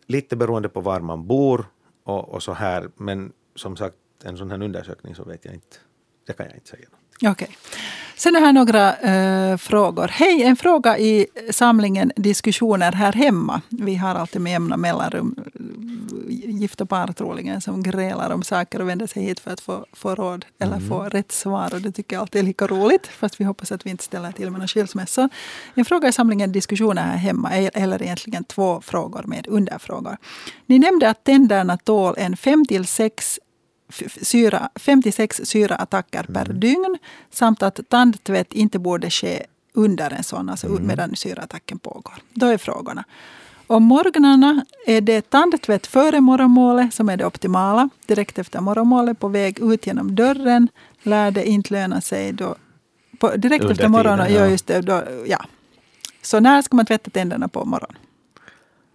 [0.07, 1.67] lite beroende på var man bor
[2.05, 2.91] och, och så här.
[2.97, 5.77] Men som sagt, en sån här undersökning så vet jag inte.
[6.27, 6.89] Det kan jag inte säga.
[7.31, 7.31] Okej.
[7.31, 7.49] Okay.
[8.17, 10.09] Sen är här några äh, frågor.
[10.09, 13.61] Hej, en fråga i samlingen diskussioner här hemma.
[13.69, 15.35] Vi har alltid med jämna mellanrum
[16.29, 20.15] gifta par troligen som grälar om saker och vänder sig hit för att få, få
[20.15, 20.89] råd eller mm.
[20.89, 21.75] få rätt svar.
[21.75, 24.33] Och det tycker jag alltid är lika roligt, fast vi hoppas att vi inte ställer
[24.33, 25.29] till med några skilsmässor.
[25.75, 30.17] En fråga i samlingen diskussioner här hemma, eller egentligen två frågor med underfrågor.
[30.67, 33.41] Ni nämnde att tänderna tål en 5 till 6
[34.23, 36.35] syra, 56 syraattacker mm.
[36.35, 36.99] per dygn
[37.31, 40.87] samt att tandtvätt inte borde ske under en sån, alltså mm.
[40.87, 42.15] medan syraattacken pågår.
[42.35, 43.05] Då är frågorna.
[43.67, 47.89] Om morgnarna är det tandtvätt före morgonmålet som är det optimala.
[48.07, 50.69] Direkt efter morgonmålet på väg ut genom dörren
[51.03, 52.55] lär det inte löna sig då.
[53.19, 54.51] På, direkt Under efter morgonen, tiden, ja.
[54.51, 55.45] just det, då, ja.
[56.23, 57.97] Så när ska man tvätta tänderna på morgonen?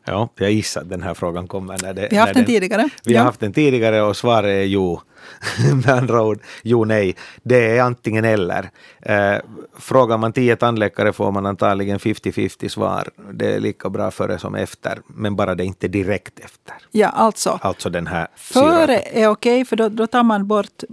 [0.07, 2.07] Ja, jag gissar att den här frågan kommer när det...
[2.11, 2.89] Vi har haft den, den tidigare.
[3.03, 3.19] Vi ja.
[3.19, 5.01] har haft den tidigare och svaret är jo.
[5.73, 7.15] Med andra ord, jo nej.
[7.43, 8.69] Det är antingen eller.
[9.01, 9.35] Eh,
[9.79, 13.09] frågar man tio tandläkare får man antagligen 50-50 svar.
[13.33, 16.75] Det är lika bra före som efter, men bara det inte direkt efter.
[16.91, 17.59] Ja, alltså.
[17.61, 20.83] Alltså den här Före är okej, för då, då tar man bort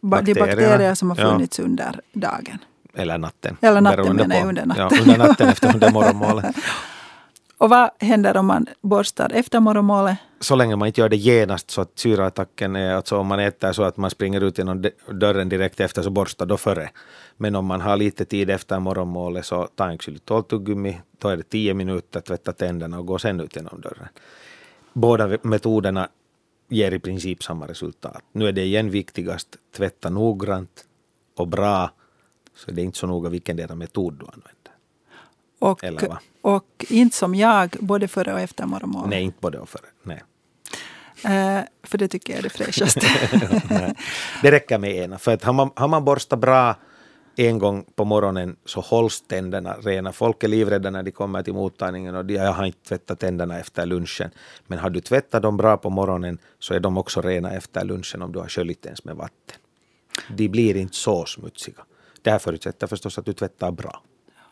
[0.00, 1.64] de bakterier som har funnits ja.
[1.64, 2.58] under dagen.
[2.94, 3.56] Eller natten.
[3.60, 4.88] Eller natten menar jag, under natten.
[4.90, 6.56] Ja, under natten efter under morgonmålet.
[7.64, 10.18] Och vad händer om man borstar efter morgonmålet?
[10.40, 13.72] Så länge man inte gör det genast så att syraattacken är, alltså om man äter
[13.72, 16.90] så att man springer ut genom dörren direkt efter så borsta då före.
[17.36, 21.42] Men om man har lite tid efter morgonmålet så ta en xylitoltuggummi, då är det
[21.42, 24.08] tio minuter, tvätta tänderna och gå sen ut genom dörren.
[24.92, 26.08] Båda metoderna
[26.68, 28.22] ger i princip samma resultat.
[28.32, 30.84] Nu är det igen viktigast, tvätta noggrant
[31.36, 31.90] och bra,
[32.56, 34.63] så det är inte så noga vilken metod du använder.
[35.64, 35.84] Och,
[36.42, 39.08] och inte som jag, både före och efter morgonmål.
[39.08, 39.86] Nej, inte både och före.
[40.02, 40.22] Nej.
[41.24, 43.00] Uh, för det tycker jag är det fräschaste.
[44.42, 45.18] det räcker med ena.
[45.18, 46.76] För att har man, har man borstat bra
[47.36, 50.12] en gång på morgonen så hålls tänderna rena.
[50.12, 53.58] Folk är livrädda när de kommer till mottagningen och de, jag har inte tvättat tänderna
[53.58, 54.30] efter lunchen.
[54.66, 58.22] Men har du tvättat dem bra på morgonen så är de också rena efter lunchen
[58.22, 59.56] om du har sköljt ens med vatten.
[60.28, 61.84] De blir inte så smutsiga.
[62.22, 64.02] Det här förutsätter förstås att du tvättar bra.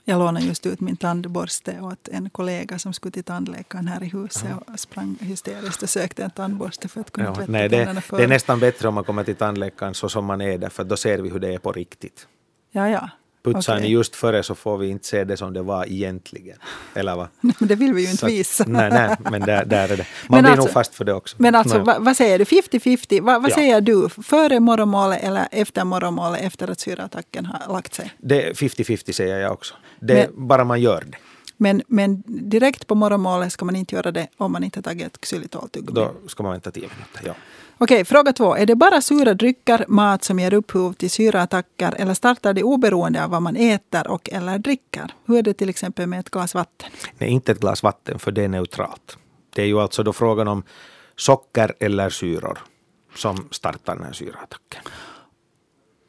[0.04, 4.06] Jag lånade just ut min tandborste åt en kollega som skulle till tandläkaren här i
[4.06, 8.00] huset och sprang hysteriskt och sökte en tandborste för att kunna ja, tvätta nej, det,
[8.00, 8.16] för.
[8.16, 10.84] det är nästan bättre om man kommer till tandläkaren så som man är där, för
[10.84, 12.26] då ser vi hur det är på riktigt.
[12.72, 13.10] Ja, ja.
[13.44, 13.82] Putsar okay.
[13.82, 16.58] ni just före så får vi inte se det som det var egentligen.
[16.94, 17.28] Eller va?
[17.40, 18.64] men det vill vi ju inte så, visa.
[18.66, 20.06] nej, nej, men där, där är det.
[20.28, 21.36] Man men blir alltså, nog fast för det också.
[21.38, 22.44] Men alltså, vad, vad säger du?
[22.44, 23.20] 50-50?
[23.22, 23.54] Vad, vad ja.
[23.54, 24.08] säger du?
[24.08, 28.12] Före morgonmålet eller efter morgonmålet efter att syraattacken har lagt sig?
[28.18, 29.74] Det är 50-50 säger jag också.
[30.02, 31.16] Det, men, bara man gör det.
[31.56, 35.20] Men, men direkt på morgonmålet ska man inte göra det om man inte tagit ett
[35.20, 36.08] xylitoltuggummi?
[36.22, 37.34] Då ska man vänta tio minuter, ja.
[37.78, 38.56] Okej, fråga två.
[38.56, 43.24] Är det bara sura drycker, mat som ger upphov till syraattacker eller startar det oberoende
[43.24, 45.14] av vad man äter och eller dricker?
[45.26, 46.90] Hur är det till exempel med ett glas vatten?
[47.18, 49.16] Nej, inte ett glas vatten, för det är neutralt.
[49.54, 50.62] Det är ju alltså då frågan om
[51.16, 52.58] socker eller syror
[53.16, 54.82] som startar den här syraattacken.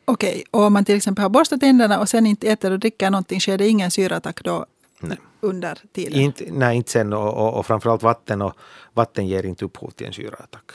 [0.06, 3.10] Okej, och om man till exempel har borstat tänderna och sen inte äter och dricker
[3.10, 4.66] någonting, sker det ingen syraattack då
[5.00, 5.18] nej.
[5.40, 6.20] under tiden?
[6.20, 7.14] Inte, nej, inte sen.
[7.14, 8.54] Och, och, och framförallt vatten, och,
[8.94, 10.72] vatten ger inte upphov till en syraattack.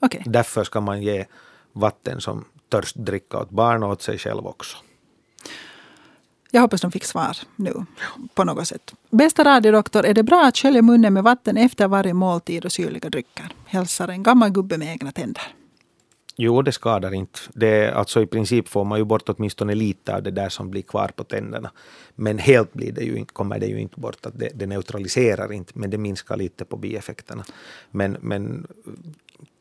[0.00, 0.22] Okay.
[0.24, 1.24] Därför ska man ge
[1.72, 4.76] vatten som törstdricka åt barn och åt sig själv också.
[6.50, 7.84] Jag hoppas de fick svar nu
[8.34, 8.94] på något sätt.
[9.10, 13.10] Bästa radiodoktor, är det bra att skölja munnen med vatten efter varje måltid och syrliga
[13.10, 13.48] drycker?
[13.66, 15.42] Hälsar en gammal gubbe med egna tänder.
[16.38, 17.38] Jo, det skadar inte.
[17.52, 20.82] Det, alltså I princip får man ju bort åtminstone lite av det där som blir
[20.82, 21.70] kvar på tänderna.
[22.14, 24.26] Men helt blir det ju, kommer det ju inte bort.
[24.26, 27.44] Att det, det neutraliserar inte, men det minskar lite på bieffekterna.
[27.90, 28.66] Men, men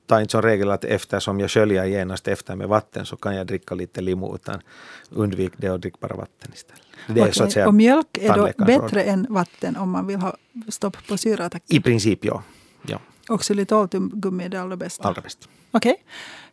[0.05, 3.47] ta inte som regel att eftersom jag sköljer genast efter med vatten så kan jag
[3.47, 4.61] dricka lite limo utan
[5.09, 6.81] undvik det och drick bara vatten istället.
[7.07, 10.17] Det är, så att säga, och mjölk är då bättre än vatten om man vill
[10.17, 10.37] ha
[10.69, 11.77] stopp på syraattacken?
[11.77, 12.43] I princip ja.
[12.87, 12.99] ja.
[13.29, 15.07] Och xylitolgummi är det allra bästa?
[15.07, 15.49] Allra bäst.
[15.71, 15.91] Okej.
[15.91, 16.03] Okay.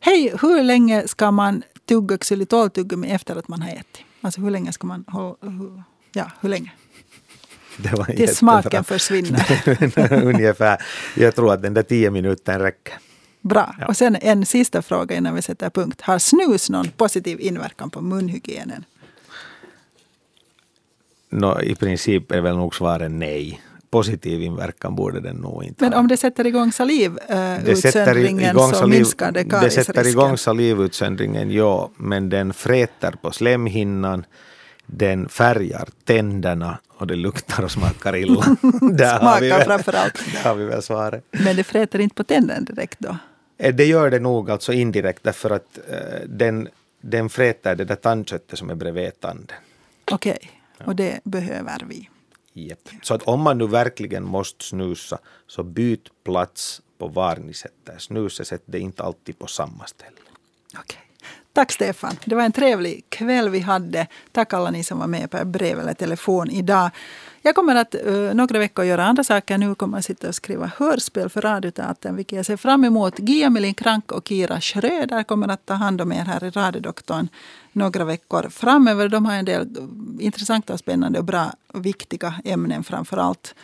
[0.01, 4.05] Hej, hur länge ska man tugga xylitoltuggummi efter att man har ätit?
[4.21, 5.37] Alltså hur länge ska man hålla...
[6.13, 6.73] Ja, hur länge?
[8.07, 10.23] Tills smaken försvinner.
[10.25, 10.83] Ungefär.
[11.17, 12.95] Jag tror att den där tio minuterna räcker.
[13.41, 13.77] Bra.
[13.81, 13.87] Ja.
[13.87, 16.01] Och sen en sista fråga innan vi sätter punkt.
[16.01, 18.85] Har snus någon positiv inverkan på munhygienen?
[21.33, 23.61] no, i princip är väl nog svaret nej.
[23.93, 26.01] Positiv inverkan borde den nog inte Men ha.
[26.01, 31.91] om det sätter igång salivutsöndringen uh, så saliv, minskar det Det sätter igång salivutsöndringen, ja,
[31.97, 34.25] men den fräter på slemhinnan,
[34.87, 38.41] den färgar tänderna och det luktar och smakar illa.
[38.93, 40.15] där, Smakar väl, framförallt.
[40.33, 41.25] där har vi väl svaret.
[41.31, 43.17] Men det fräter inte på tänderna direkt då?
[43.59, 45.97] Eh, Det gör det nog alltså indirekt därför att eh,
[46.27, 46.69] den,
[47.01, 49.57] den fräter det där tandköttet som är bredvid tanden.
[50.11, 50.39] Okej,
[50.85, 52.09] och det behöver vi.
[52.53, 52.89] Japp.
[53.03, 57.99] Så att om man nu verkligen måste snusa så byt plats på var ni sätter
[57.99, 58.47] snuset.
[58.47, 60.17] Sätt det inte alltid på samma ställe.
[60.79, 61.01] Okej.
[61.53, 62.17] Tack Stefan.
[62.25, 64.07] Det var en trevlig kväll vi hade.
[64.33, 66.91] Tack alla ni som var med på brev eller telefon idag.
[67.45, 69.59] Jag kommer att uh, några veckor göra andra saker.
[69.59, 73.15] Nu kommer jag sitta och skriva hörspel för Radioteatern, vilket jag ser fram emot.
[73.19, 77.29] Gia Melin Krank och Kira Schröder kommer att ta hand om er här i Radiodoktorn
[77.73, 79.09] några veckor framöver.
[79.09, 83.55] De har en del eh, intressanta, spännande och bra och viktiga ämnen framför allt.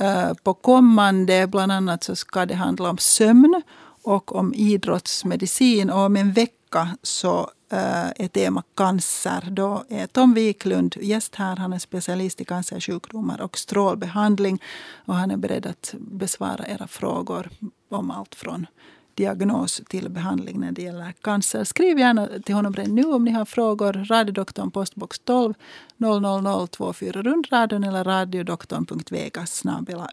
[0.00, 3.62] Uh, eh, på kommande, bland annat, så ska det handla om sömn
[4.02, 5.90] och om idrottsmedicin.
[5.90, 9.48] Och om en vecka så Eh, är tema cancer.
[9.50, 11.56] Då är Tom Wiklund gäst här.
[11.56, 14.62] Han är specialist i cancersjukdomar och strålbehandling.
[15.06, 17.50] Och han är beredd att besvara era frågor
[17.88, 18.66] om allt från
[19.14, 21.64] diagnos till behandling när det gäller cancer.
[21.64, 23.92] Skriv gärna till honom redan nu om ni har frågor.
[23.92, 25.54] Radiodoktorn postbox 12
[25.96, 29.62] 00024 rundradion eller radiodoktorn.vegas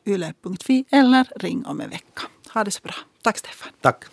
[0.06, 2.22] yle.fi eller ring om en vecka.
[2.54, 2.96] Ha det så bra.
[3.22, 3.72] Tack Stefan.
[3.82, 4.06] Tack.